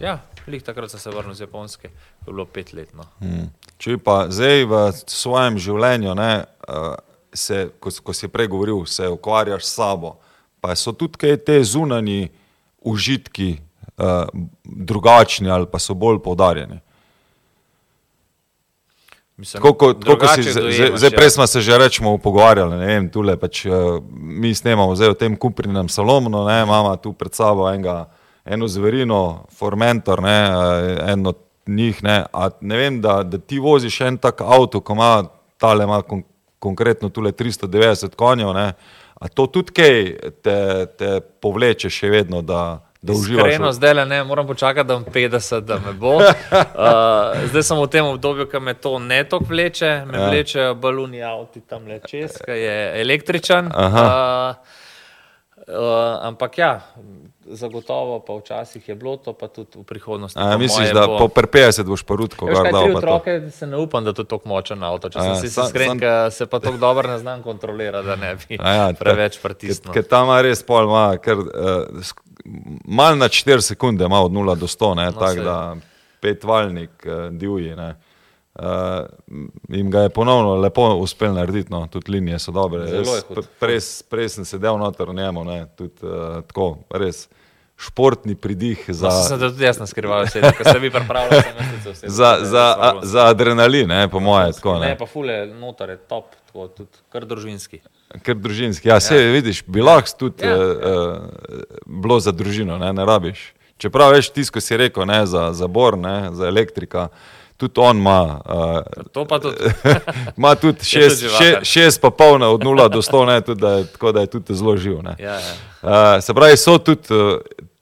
[0.00, 0.16] Ja,
[0.48, 1.90] lih takrat sem se vrnil z Japonske,
[2.24, 2.94] to je bilo pet let.
[2.96, 3.04] No.
[3.20, 3.50] Hmm.
[3.78, 6.32] Če pa zdaj v svojem življenju, ne,
[6.68, 6.94] uh,
[7.36, 10.16] se, ko, ko si prej govoril, se ukvarjaš s sabo,
[10.60, 12.30] pa so tudi kaj te zunanji
[12.80, 13.58] užitki
[14.00, 14.24] uh,
[14.64, 16.80] drugačni ali pa so bolj poudarjeni.
[19.40, 21.16] Mislim, Tako kot tako, si, zdaj, zdaj ja.
[21.16, 25.20] prej smo se že rečemo pogovarjali, ne vem, tule pač uh, mi snemamo zdaj v
[25.20, 28.04] tem kuprinem salonu, ne, imamo tu pred sabo enega,
[28.50, 33.58] eno zverino, formentor, ne, eh, en od njih, ne, a ne vem, da, da ti
[33.58, 35.24] voziš en tak avto, ko ima
[35.58, 36.22] tale ima kon,
[36.58, 38.72] konkretno tule 390 konjev, ne,
[39.14, 39.98] a to tudi kaj
[40.42, 43.52] te, te povleče še vedno, da, da uživaš.
[43.52, 46.16] Iskreno, zdaj le ne, moram počakati, da bom 50, da me bo.
[46.16, 46.24] Uh,
[47.52, 50.28] zdaj sem v tem obdobju, ki me to ne toliko vleče, me ja.
[50.28, 53.72] vlečejo baluni avti tam le čez, ki je električen.
[53.74, 54.04] Aha.
[54.04, 54.78] Uh,
[55.68, 56.72] uh, ampak ja,
[57.50, 60.34] zagotovo pa včasih je bilo to, pa tudi v prihodnosti.
[60.34, 61.18] A, misliš, moje da bo.
[61.18, 62.96] po per 50 boš pa rutko Veš, kaj, tri pa to?
[62.96, 65.08] otroke, se ne upam, da je to tako močen avto.
[65.08, 68.16] Če A ja, sem si iskren, sam- se pa tako dobro ne znam kontrolirati, da
[68.16, 69.92] ne bi A Ja, preveč pritisnil.
[69.92, 71.46] Ker tam ima res pol, ima, ker uh,
[72.84, 75.44] malo na 4 sekunde ima od 0 do 100, ne, No, tako saj.
[75.44, 75.76] da
[76.20, 77.74] petvalnik uh, divji.
[77.74, 77.96] Ne.
[78.52, 79.06] Uh,
[79.70, 82.82] in ga je ponovno lepo uspel narediti, no, tudi linije so dobre.
[82.82, 86.10] Je p- Prej prej sem sedel noter v njemu, ne, tudi uh,
[86.42, 87.28] tako, res
[87.80, 91.42] športni pridih za, No, sem se tudi jaz naskrival, ker ste vi pripravljali
[91.84, 92.08] vse.
[92.08, 94.52] za, za, a, za adrenalin, ne, po moje.
[94.52, 94.98] Tako, Ne, ne.
[94.98, 97.80] pa fule, notor je top, tako, tudi kar družinski.
[98.22, 99.32] Ker družinski, ja, se ja.
[99.32, 100.50] vidiš, bi lahko tudi Ja.
[100.50, 100.58] ja.
[100.58, 101.16] uh,
[101.86, 103.52] bilo za družino, ne, ne rabiš.
[103.78, 107.08] Čeprav veš, tisto, ko si rekel, ne, za, za bor, ne, za elektrika,
[107.56, 108.40] tudi on ima.
[108.44, 109.56] Uh, To pa tudi.
[110.36, 111.64] Ima tudi Je tudi šest, živahen.
[111.64, 114.20] še, šest pa pol na od 0 do 100, ne, tudi, da je, tako da
[114.20, 115.00] je tudi zelo živ.
[115.02, 115.16] ne.
[115.18, 115.54] Ja, ja.
[115.80, 117.40] Uh, se pravi, so tudi uh,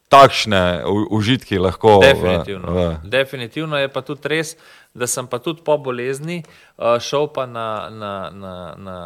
[0.09, 1.98] takšne u- užitki lahko.
[1.98, 2.68] v- Definitivno.
[2.68, 4.56] V, Definitivno je pa tudi res,
[4.93, 6.43] da sem pa tudi po bolezni
[6.76, 8.97] uh, šel pa na, na, na, na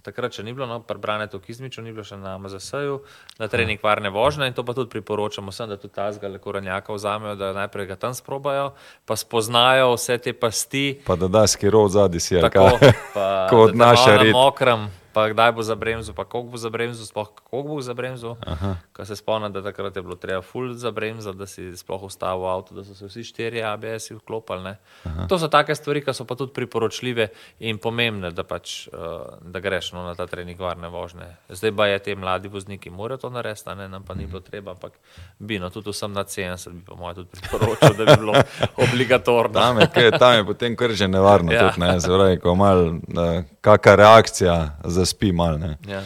[0.00, 3.00] takrat, če ni bilo, no, prebrane to kizmičo, ni bilo še na MZS-ju,
[3.38, 6.92] na trening varne vožnje in to pa tudi priporočamo vsem, da tudi tazga le korenjaka
[6.92, 11.00] vzamejo, da najprej ga tam sprobajo, pa spoznajo vse te pasti.
[11.00, 12.92] pa da da skiro zadnji si, ali Tako, kaj.
[13.14, 14.32] pa, Ko od da te malo naše na rit.
[14.34, 14.80] mokrem
[15.14, 18.36] pa kdaj bo za bremzo, pa koliko bo za bremzo, sploh kako bo za bremzo.
[18.92, 22.46] Ker se spomnim, da takrat je bilo treba full za bremzo, da si sploh ustavil
[22.46, 24.74] avto, da so se vsi štiri ABS-i vklopili.
[25.28, 27.28] To so take stvari, ki so pa tudi priporočljive
[27.60, 31.30] in pomembne, da, pač, uh, da greš no, na ta trening varne vožnje.
[31.48, 34.74] Zdaj pa je te mladi vozniki, morajo to narediti, ne, nam pa ni bilo treba,
[34.74, 34.92] ampak
[35.38, 38.34] bi, no, tudi vsem na 70 bi pa moj tudi priporočil, da bi bilo
[38.88, 39.60] obligatorno.
[39.60, 41.68] Tam je, kaj, tam je potem kar že nevarno, Ja.
[41.68, 44.56] tudi, ne, Zdaj, ko mal, uh, kakšna reakcija
[45.04, 45.60] zaspi mal.
[45.60, 45.76] Ne.
[45.88, 46.02] Ja.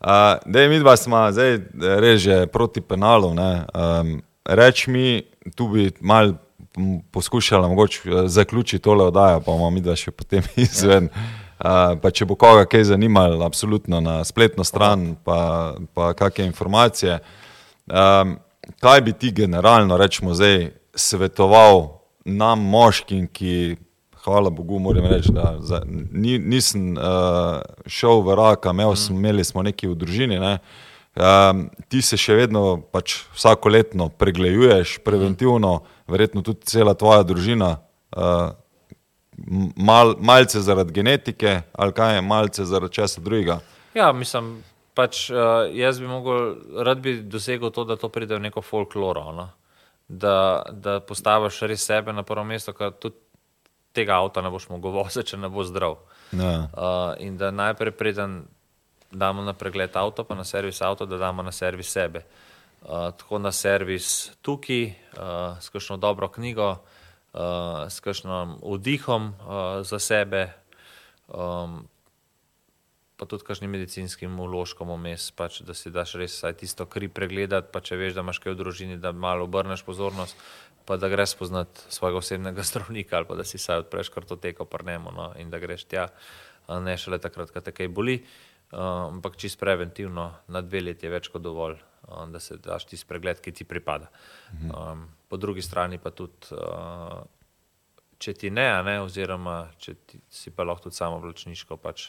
[0.00, 1.58] Uh, Dej, mi dva smo zdaj
[2.00, 3.34] res že proti penalu.
[3.34, 5.26] Um, Reč mi,
[5.58, 6.36] tu bi mal
[7.12, 11.10] poskušala mogoče eh, zaključiti tole oddajo, pa bomo mi dva še potem izven.
[11.56, 17.16] Uh, pa če bo koga kaj zanimalo, absolutno na spletno stran, pa, pa kakšne informacije.
[17.88, 18.34] Um,
[18.84, 21.86] kaj bi ti generalno, rečemo zdaj, svetoval
[22.28, 23.78] nam, moškim, ki,
[24.26, 29.44] hvala Bogu, moram reči, da za, ni, nisem uh, šel v raka, imel, sem, imeli
[29.46, 30.38] smo nekaj v družini.
[30.42, 30.58] Ne?
[31.16, 35.78] Um, ti se še vedno pač vsako leto pregleduješ, preventivno,
[36.10, 37.76] verjetno tudi cela tvoja družina.
[38.10, 38.50] Uh,
[39.76, 43.60] mal, malce zaradi genetike, ali kaj je, malce zaradi česa drugega.
[43.94, 44.58] Ja, mislim,
[44.96, 49.30] pač uh, jaz bi mogel, rad bi dosegel to, da to pride v neko folkloro.
[49.36, 49.48] No?
[50.08, 53.16] Da, da postaviš res sebe na prvo mesto, ker tudi
[53.96, 55.96] tega avta ne boš mogel voziti, če ne bo zdrav.
[56.36, 56.52] Ja.
[56.68, 58.44] Uh, in da najprej preden
[59.10, 62.24] damo na pregled avto, pa na servis avto, da damo na servis sebe.
[62.82, 64.84] Uh, tako na servis tukaj,
[65.16, 66.76] uh, s kakšno dobro knjigo,
[67.32, 70.52] uh, s kakšnim vdihom uh, za sebe,
[71.28, 71.86] um,
[73.16, 77.80] pa tudi kakšnim medicinskim uložkom vmes, pač, da si daš res tisto kri pregledati, pa
[77.80, 80.36] če veš, da imaš kaj v družini, da malo obrneš pozornost,
[80.86, 85.10] pa da greš spoznati svojega osebnega zdravnika ali pa da si saj odpreš kartoteko prnemo
[85.10, 86.08] no, in da greš tja,
[86.68, 88.20] ne šele takrat, ko te kaj boli.
[88.66, 88.80] Uh,
[89.14, 93.06] ampak čist preventivno, na dve leti je več kot dovolj, uh, da se daš tisti
[93.06, 94.08] pregled, ki ti pripada.
[94.58, 97.20] Um, po drugi strani pa tudi, uh,
[98.18, 102.08] če ti ne, ne oziroma če ti, si pa lahko tudi samo vlačniško, pač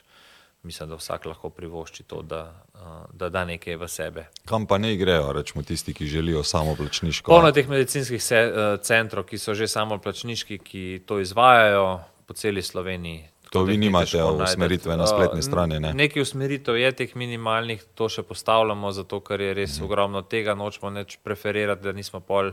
[0.68, 2.42] mislim, da vsak lahko privošči to, da,
[2.74, 2.82] uh,
[3.14, 4.26] da da nekaj v sebe.
[4.46, 7.32] Kam pa ne grejo, rečemo tisti, ki želijo samo plačniško.
[7.32, 12.34] Polno teh medicinskih se, uh, centrov, ki so že samo plačniški, ki to izvajajo po
[12.34, 13.24] celi Sloveniji.
[13.52, 15.94] To vi nimate usmeritve na Uh, spletni strani, ne?
[15.94, 20.92] Nekaj usmeritev je teh minimalnih, to še postavljamo, zato ker je res ogromno tega, nočemo
[20.92, 22.52] neč preferirati, da nismo pol.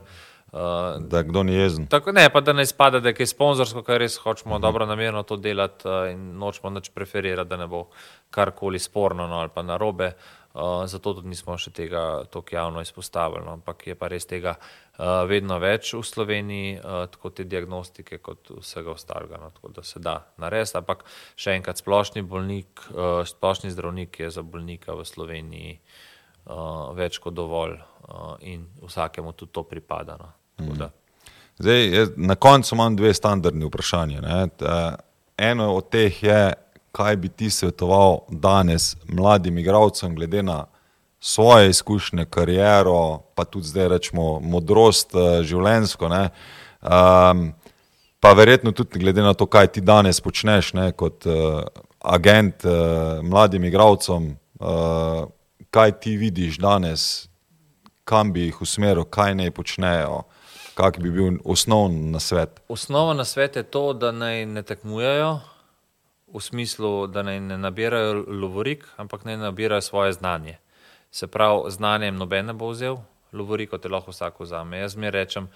[0.55, 1.89] Uh, Da kdo ni jezen.
[1.91, 5.25] Tako ne, pa da ne izpade, da je kaj sponzorsko, ker res hočemo dobro namerno
[5.27, 7.89] to delati uh, in nočemo nič preferirati, da ne bo
[8.31, 10.15] karkoli sporno no, ali pa narobe.
[10.15, 10.44] Uh,
[10.87, 13.43] zato tudi nismo še tega tako javno izpostavili.
[13.47, 13.57] No.
[13.59, 18.53] Ampak je pa res tega uh, vedno več v Sloveniji, uh, tako te diagnostike, kot
[18.61, 19.41] vsega ostalega.
[19.43, 19.51] No.
[19.51, 20.79] Tako da se da narediti.
[20.79, 21.03] Ampak
[21.35, 27.35] še enkrat, splošni bolnik, uh, splošni zdravnik je za bolnika v Sloveniji uh, več kot
[27.35, 30.21] dovolj uh, in vsakemu tudi to pripada.
[30.21, 30.31] No.
[30.79, 30.93] Da.
[31.59, 34.23] Zdaj, jaz, na koncu imam dve standardni vprašanje.
[34.23, 34.47] ne.
[35.35, 36.55] Eno od teh je,
[36.95, 40.65] kaj bi ti svetoval danes mladim igravcem, glede na
[41.21, 46.07] svoje izkušnje, kariero, pa tudi zdaj rečemo modrost eh, življenjsko.
[46.07, 47.47] Um,
[48.21, 51.65] pa verjetno tudi glede na to, kaj ti danes počneš ne, kot uh,
[51.99, 55.25] agent uh, mladim igravcem, uh,
[55.75, 57.27] kaj ti vidiš danes,
[58.05, 60.23] kam bi jih usmeril, kaj naj počnejo,
[60.79, 62.61] kak bi bil osnovni nasvet.
[62.69, 65.41] Osnova na svet je to, da naj ne tekmujejo,
[66.35, 70.59] v smislu, da naj ne nabirajo lovorik, ampak naj nabirajo svoje znanje.
[71.11, 72.99] Se pravi, znanje jim noben ne bo vzel,
[73.33, 74.79] lovoriko te lahko vsak vzame.
[74.79, 75.49] Jaz mi rečem,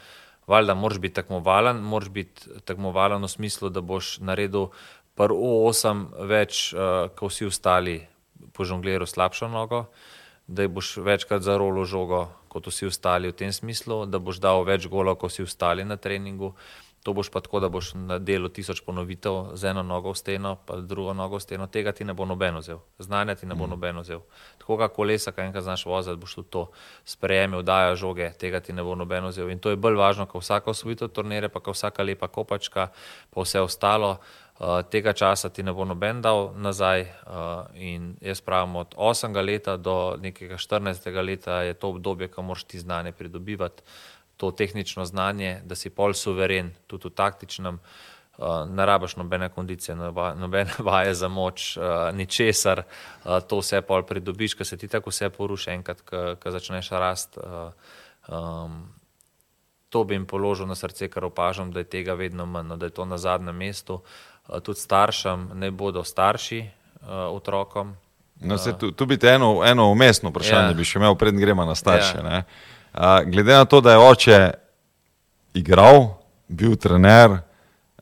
[0.46, 4.70] valjda, moraš biti tekmovalen, moraš biti tekmovalen v smislu, da boš naredil
[5.18, 7.98] prvo osem več, uh, kot vsi ostali
[8.54, 9.88] po žongliru slabšo nogo,
[10.46, 14.86] da boš večkrat zarolo žogo kot vsi ostali v tem smislu, da boš dal več
[14.88, 16.54] golov kot vsi ostali na treningu.
[17.02, 20.56] To boš pa tako, da boš na delu tisoč ponovitev z eno nogo v steno,
[20.66, 23.66] pa drugo nogo v steno, tega ti ne bo noben vzel, znanja ti ne bo
[23.66, 24.24] noben vzel.
[24.58, 26.64] Tako kot kolesa, kaj enkrat znaš voziti, boš tudi to
[27.04, 29.50] sprejemil, dajo žoge, tega ti ne bo noben vzel.
[29.50, 32.90] In to je bolj važno, kot vsaka osvojitev turnire, pa kot vsaka lepa kopačka,
[33.30, 34.18] pa vse ostalo.
[34.58, 37.06] Uh, tega časa ti ne bo noben dal nazaj.
[37.06, 39.30] Uh, in jaz pravim, od 8.
[39.46, 41.06] leta do nekega 14.
[41.22, 43.82] leta je to obdobje, ko moraš ti znanje pridobivati,
[44.38, 47.80] to tehnično znanje, da si pol suveren, tudi v taktičnem.
[48.38, 49.96] Uh, ne rabiš nobene kondicije,
[50.38, 55.10] nobene vaje za moč, uh, ničesar, uh, to vse pol pridobiš, ker se ti tako
[55.10, 57.38] vse poruši, enkrat, ko začneš rast.
[57.42, 57.72] Uh,
[58.30, 58.78] um,
[59.90, 62.86] to bi jim položil na srce, ker opažam, da je tega vedno manj, no, da
[62.86, 64.02] je to na zadnjem mestu.
[64.46, 67.96] Uh, tudi staršem ne bodo starši uh, otrokom,
[68.40, 70.74] No, se, tu, tu bi te eno, eno umestno vprašanje, Ja.
[70.74, 72.18] bi še imel, preden gremo na starše.
[72.18, 72.22] Ja.
[72.22, 72.44] ne.
[72.92, 74.50] A, glede na to, da je oče
[75.54, 76.06] igral,
[76.48, 77.40] bil trener,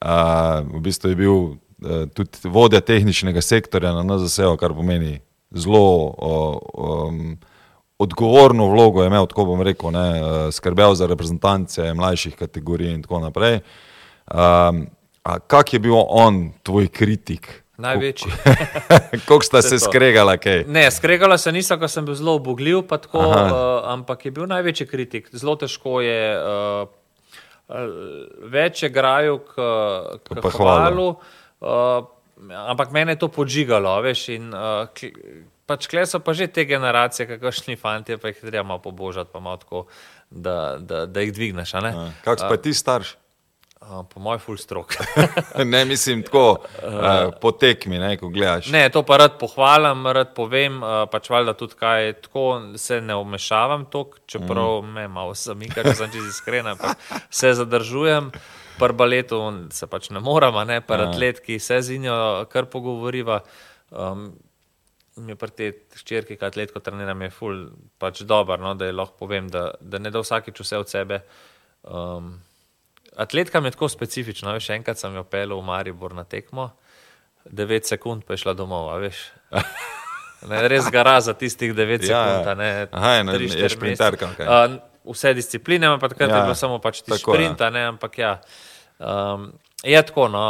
[0.00, 0.16] a,
[0.60, 6.32] v bistvu je bil a, tudi vodja tehničnega sektorja na NZS-u, kar pomeni zelo o,
[6.74, 7.36] um,
[7.98, 13.02] odgovorno vlogo, je imel, tako bom rekel, ne, a, skrbel za reprezentance mlajših kategorij in
[13.02, 13.60] tako naprej.
[14.26, 14.86] Um,
[15.22, 17.65] kak je bil on tvoj kritik?
[17.76, 18.30] Največji.
[19.28, 19.84] Kako sta se to.
[19.84, 20.64] skregala, kaj?
[20.68, 23.42] Ne, skregala se nisem, ker sem bil zelo obogljiv, tako, Aha.
[23.44, 25.28] uh, ampak je bil največji kritik.
[25.36, 26.88] Zelo težko je, uh,
[28.48, 29.68] več je graju k,
[30.24, 31.08] k Pa hvalu.
[31.60, 32.08] uh,
[32.72, 34.24] ampak mene je to podžigalo, veš.
[34.38, 35.12] In, uh, kl,
[35.68, 39.44] pač kle so pa že te generacije, kakršni fanti, pa jih treba malo pobožati, pa
[39.44, 39.84] malo tako,
[40.30, 41.76] da, da, da jih dvigneš.
[42.24, 43.14] Kako si pa ti starš?
[43.14, 43.25] Uh,
[43.80, 44.94] po mojem, full strok.
[45.64, 48.70] Ne, mislim tako uh, po tekmi, ne, ko gledaš.
[48.72, 52.46] Ne, to pa rad pohvalim, rad povem, uh, pač valjda tudi kaj, tako
[52.76, 54.92] se ne vmešavam tok, čeprav mm.
[54.92, 56.96] me malo zamika, če sem čisto iskren, ampak
[57.30, 58.32] se zadržujem.
[58.76, 59.38] Pri baletu
[59.72, 61.10] se pač ne moramo, ne, pri Ja.
[61.10, 62.16] atletki se z njo
[62.52, 63.40] kar pogovoriva.
[63.90, 64.34] Um,
[65.16, 67.62] mi pri tej ščirki, ki atletko treniram, je ful
[67.98, 71.22] pač dober, no, da je lahko povem, da, da ne da vsakič vse od sebe.
[71.88, 72.34] Um,
[73.16, 76.70] atletka mi je tako specifična, veš, enkrat sem jo pel v Maribor na tekmo,
[77.46, 79.24] 9 sekund pa je šla domov, veš.
[80.42, 82.24] Ne, res gara za tistih 9 Ja, ja.
[82.34, 82.48] sekund.
[82.48, 84.46] a Ne, Aha, na- tri, je štiri šprinterka, kaj?
[84.46, 84.76] Uh,
[85.06, 87.40] vse discipline, ampak takrat Ja, je bilo samo pač ti tako, ja.
[87.40, 88.32] šprinta, ne, ampak ja.
[88.98, 89.52] Um,
[89.82, 90.44] je tako, no,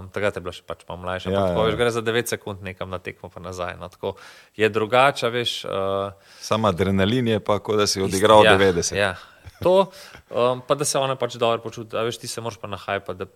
[0.00, 1.78] um, takrat je bila še pač malo mlajša, Ja, ja, tako, ja, veš, ja.
[1.78, 3.76] gre za 9 sekund nekam na tekmo pa nazaj.
[3.76, 4.16] No, tako,
[4.56, 5.52] je drugače, veš.
[5.64, 8.96] Uh, Sam adrenalin je pa, kot da si odigral ja, 90.
[8.96, 9.14] Ja.
[9.62, 9.90] To,
[10.30, 13.14] um, pa da se ona pač dobro počuti, a veš, ti se moraš pa nahajati,
[13.14, 13.26] da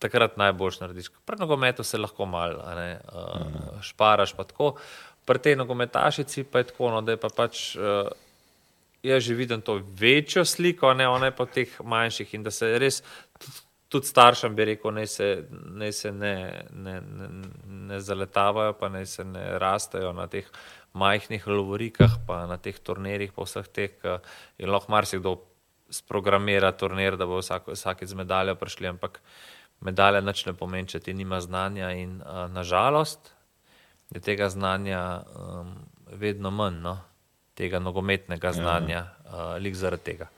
[0.00, 1.10] takrat najboljš narediš.
[1.24, 4.74] Pri nogometu se lahko malo ne, uh, šparaš, pa tako.
[5.26, 7.76] Pri tej nogometašici pa je tako, no, da je pa pač.
[7.76, 8.10] Uh,
[9.00, 12.68] Jaz že vidim to večjo sliko, ne ona je pa teh manjših in da se
[12.78, 12.98] res
[13.38, 17.28] tudi- tudi staršem bi rekel, naj se, naj se ne, ne, ne,
[17.64, 20.44] ne zaletavajo, pa naj se ne rastejo na teh
[20.92, 24.18] majhnih lovorikah, pa na teh turnirjih, pa vseh teh, ki
[24.58, 25.36] je lahko marsikdo
[25.90, 29.20] sprogramira turnir, da bo vsak, vsakeč z medaljo prišli, ampak
[29.80, 33.32] medalja nič ne pomeni, če ti nima znanja in uh, nažalost
[34.14, 35.74] je tega znanja um,
[36.10, 36.98] vedno manj, no?
[37.54, 40.30] tega nogometnega znanja, uh, lik zaradi tega.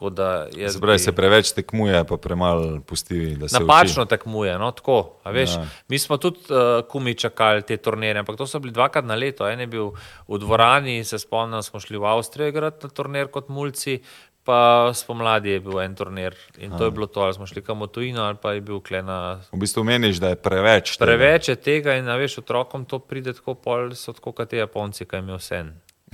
[0.00, 5.20] Da jaz Se preveč tekmuje, pa premalo pusti, Napačno tekmuje, no, tako.
[5.22, 5.66] a Veš, Ja.
[5.88, 9.48] Mi smo tudi uh, kumi čakali te turnirje, ampak to so bili dvakrat na leto.
[9.48, 9.92] En je bil
[10.28, 14.00] v dvorani, se spomnim, smo šli v Avstrijo igrati na turnir kot mulci,
[14.44, 17.80] pa spomladi je bil en turnir in to je bilo to, ali smo šli kam
[17.80, 19.40] v tujino, ali pa je bil klena.
[19.52, 20.96] V bistvu meniš, da je preveč.
[20.96, 21.06] tega.
[21.06, 24.60] Preveč je tega in, a veš, otrokom to pride tako, pol so tako kot te
[24.60, 25.64] Japonci, ki jim je vse.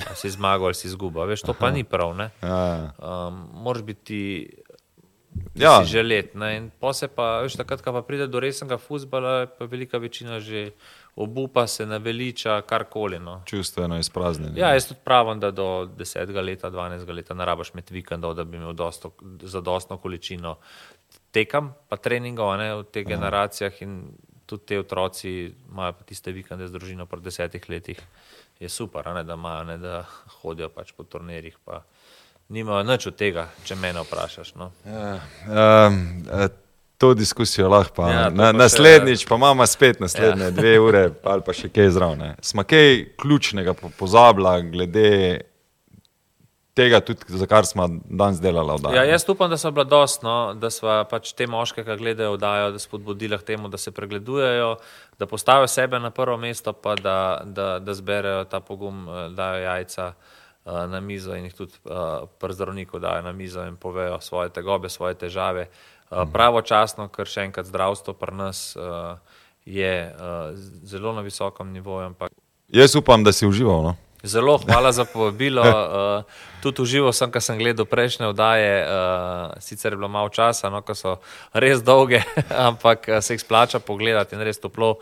[0.09, 2.17] A si zmagal ali si izgubil, veš, to pa ni prav.
[2.17, 2.31] Ne?
[2.43, 4.21] Ja, Um, moraš biti
[5.55, 5.71] Ja.
[5.71, 5.85] ja.
[5.85, 6.35] želet.
[6.35, 6.91] In pa
[7.43, 10.71] veš, takrat, ko pa pride do resnega futbola, pa velika večina že
[11.17, 13.19] obupa, se naveliča, karkoli.
[13.19, 13.43] No.
[13.47, 14.57] čustveno izpraznjen.
[14.57, 16.43] Ja, jaz tudi pravim, da do 10.
[16.45, 17.15] leta, 12.
[17.15, 19.13] leta ne rabaš imeti vikendov, da bi imel dosto,
[19.43, 20.57] zadostno količino
[21.31, 24.03] tekam, pa treningov ne, v teh generacijah in
[24.47, 28.01] tudi te otroci imajo tiste vikende z družino po desetih letih.
[28.61, 30.05] Je super, ne, da imajo, ne, da
[30.43, 31.57] hodijo pač po turnirjih.
[31.65, 31.83] Pa
[32.49, 34.55] nimajo nič od tega, če mene vprašaš.
[34.61, 34.71] No.
[34.85, 36.03] Um,
[36.99, 40.45] to diskusijo lahko, pa, Ja, ja, na, pa naslednjič pa imamo spet naslednje ja.
[40.45, 40.51] Ja.
[40.51, 42.35] dve ure ali pa še kaj zraven.
[42.45, 45.41] Smo kaj ključnega po- pozabila glede
[46.75, 48.73] tega, tudi za kar smo danes delali.
[48.73, 52.37] Oddajo, Ja, jaz upam, da so bila dostno, da so pač te moške, ki gledajo,
[52.41, 54.77] dajo, da spodbudila k temu, da se pregledujejo,
[55.19, 59.63] da postavijo sebe na prvo mesto, pa da, da, da zberejo ta pogum, eh, dajo
[59.63, 64.21] jajca eh, na mizo in jih tudi uh, pri zdravniku dajo na mizo in povejo
[64.21, 65.69] svoje tegobe, svoje težave.
[66.11, 69.19] Uh, pravočasno, ker še enkrat zdravstvo pri nas uh,
[69.65, 72.33] je uh, zelo na visokem nivoju, ampak
[72.73, 73.83] Jaz upam, da si užival.
[73.83, 73.97] No?
[74.23, 75.63] Zelo hvala za povabilo.
[75.63, 76.25] Uh,
[76.63, 78.85] tudi užival sem, ko sem gledal prejšnje oddaje.
[78.85, 81.17] Uh, sicer je bilo malo časa, no, ko so
[81.53, 82.23] res dolge,
[82.69, 84.99] ampak uh, se jih splača pogledati in res toplo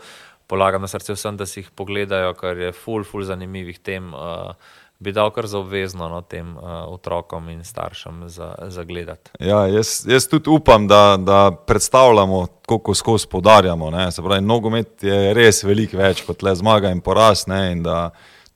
[0.47, 4.13] polagam na srce vsem, da si jih pogledajo, ker je full, full zanimivih tem.
[4.13, 4.53] Uh,
[4.99, 9.31] bi dal kar za obvezno no, tem uh, otrokom in staršem za, za gledati.
[9.39, 13.89] Ja, jaz, jaz tudi upam, da, da predstavljamo, kako skozi podarjamo.
[13.89, 14.11] Ne?
[14.11, 17.45] Se pravi, nogomet je res veliko več kot le zmaga in poraz.
[17.47, 17.61] Ne?
[17.71, 18.09] In da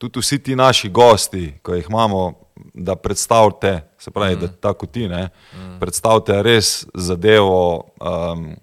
[0.10, 2.34] tudi vsi ti naši gosti, ko jih imamo,
[2.74, 4.40] da predstavite, se pravi, mm.
[4.40, 5.80] da tako ti ne, mm.
[5.80, 8.56] predstavite res zadevo um,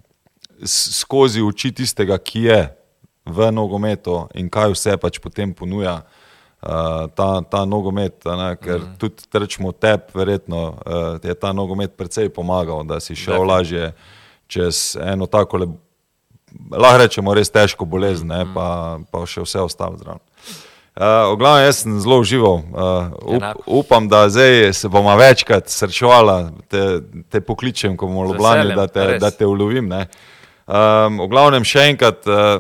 [0.65, 2.61] skozi oči tistega, ki je
[3.25, 8.25] v nogometu in kaj vse pač potem ponuja uh, ta, ta nogomet.
[8.25, 8.97] Ne, ker mm.
[9.01, 13.95] tudi rečemo tep, verjetno uh, je ta nogomet precej pomagal, da si šel lažje
[14.51, 15.71] čez eno tako, le,
[16.75, 18.53] lahko rečemo, res težko bolezen, ne, mm.
[18.55, 20.69] pa, pa še vse ostalo zraven.
[20.97, 22.55] Uh, glavno, jaz sem zelo užival.
[22.55, 27.01] Uh, up, upam, da zdaj se bomo večkrat srečevali, te,
[27.31, 28.87] te pokličem, ko bomo v Ljubljani, da,
[29.19, 29.87] da te ulovim.
[29.93, 32.59] Um, v glavnem, še enkrat, uh,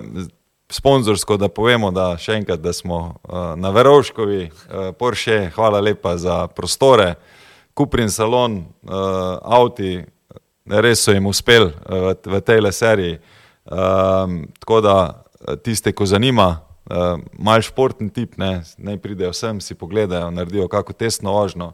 [0.70, 6.46] sponzorsko, da povemo, da enkrat, da smo uh, na Verovškovi, uh, Porsche, hvala lepa za
[6.46, 7.14] prostore,
[7.74, 10.04] Kuprin salon, uh, avti,
[10.70, 13.18] res so jim uspeli uh, v, v tej seriji.
[13.66, 14.96] Um, tako da
[15.62, 20.92] tiste, ko zanima, uh, mal športni tip, ne, ne pridejo sem, si pogledajo, naredijo kako
[20.92, 21.72] tesno ožno.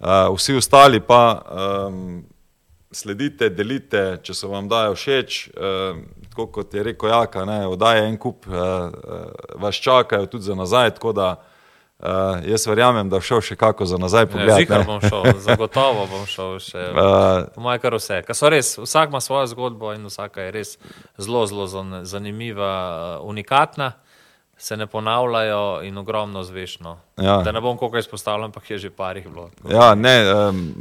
[0.00, 1.42] Uh, vsi ostali pa
[1.88, 2.22] um,
[2.92, 5.40] sledite, delite, če se vam dajo všeč.
[5.54, 10.44] Uh, tako kot je rekel Jaka, ne, odaje en kup, uh, uh, vas čakajo tudi
[10.44, 10.90] za nazaj.
[11.00, 14.24] Uh, jaz verjamem, da šel še kako za nazaj.
[14.48, 16.86] Ja, bom šel, zagotovo bom šel še.
[17.00, 18.22] Uh, Moje kar vse.
[18.24, 20.78] Res, vsak ima svojo zgodbo in vsaka je res
[21.20, 21.66] zelo, zelo
[22.08, 23.92] zanimiva, unikatna
[24.60, 26.98] se ne ponavljajo in ogromno zvešno.
[27.16, 27.36] Ja.
[27.36, 29.50] Da ne bom koliko izpostavljen, ampak je že parih bilo.
[29.70, 30.74] Ja, ne, um,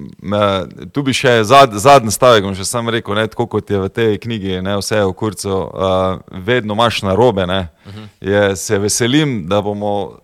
[0.92, 3.90] tu bi še zad, zadnji stavek, bom še sam rekel, ne, tako kot je v
[3.90, 7.44] tej knjigi, ne, vse je v kurcu, uh, vedno imaš na robe.
[7.44, 7.50] Uh
[7.94, 8.00] mhm.
[8.04, 8.08] -huh.
[8.20, 10.20] je, se veselim, da bomo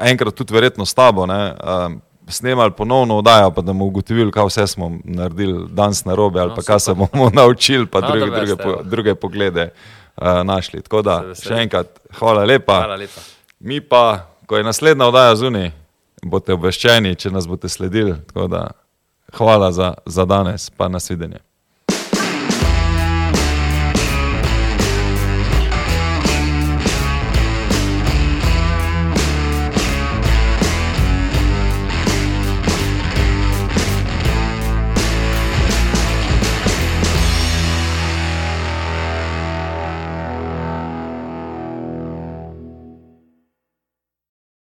[0.00, 1.26] enkrat tudi verjetno s tabo.
[1.26, 6.14] Ne, um, Snemali ponovno oddajo, pa da bomo ugotovili, kaj vse smo naredili danes na
[6.14, 9.70] robe, ali no, pa kaj se bomo naučili, pa no, druge, druge, po, druge poglede.
[10.18, 10.82] Uh, našli.
[10.82, 12.80] Tako da, še enkrat, hvala lepa.
[12.82, 13.22] hvala lepa.
[13.62, 15.70] Mi pa, ko je naslednja oddaja zunaj,
[16.26, 18.16] boste obveščeni, če nas boste sledili.
[18.34, 18.64] Da,
[19.38, 21.38] hvala za, za danes, pa nasvidenje.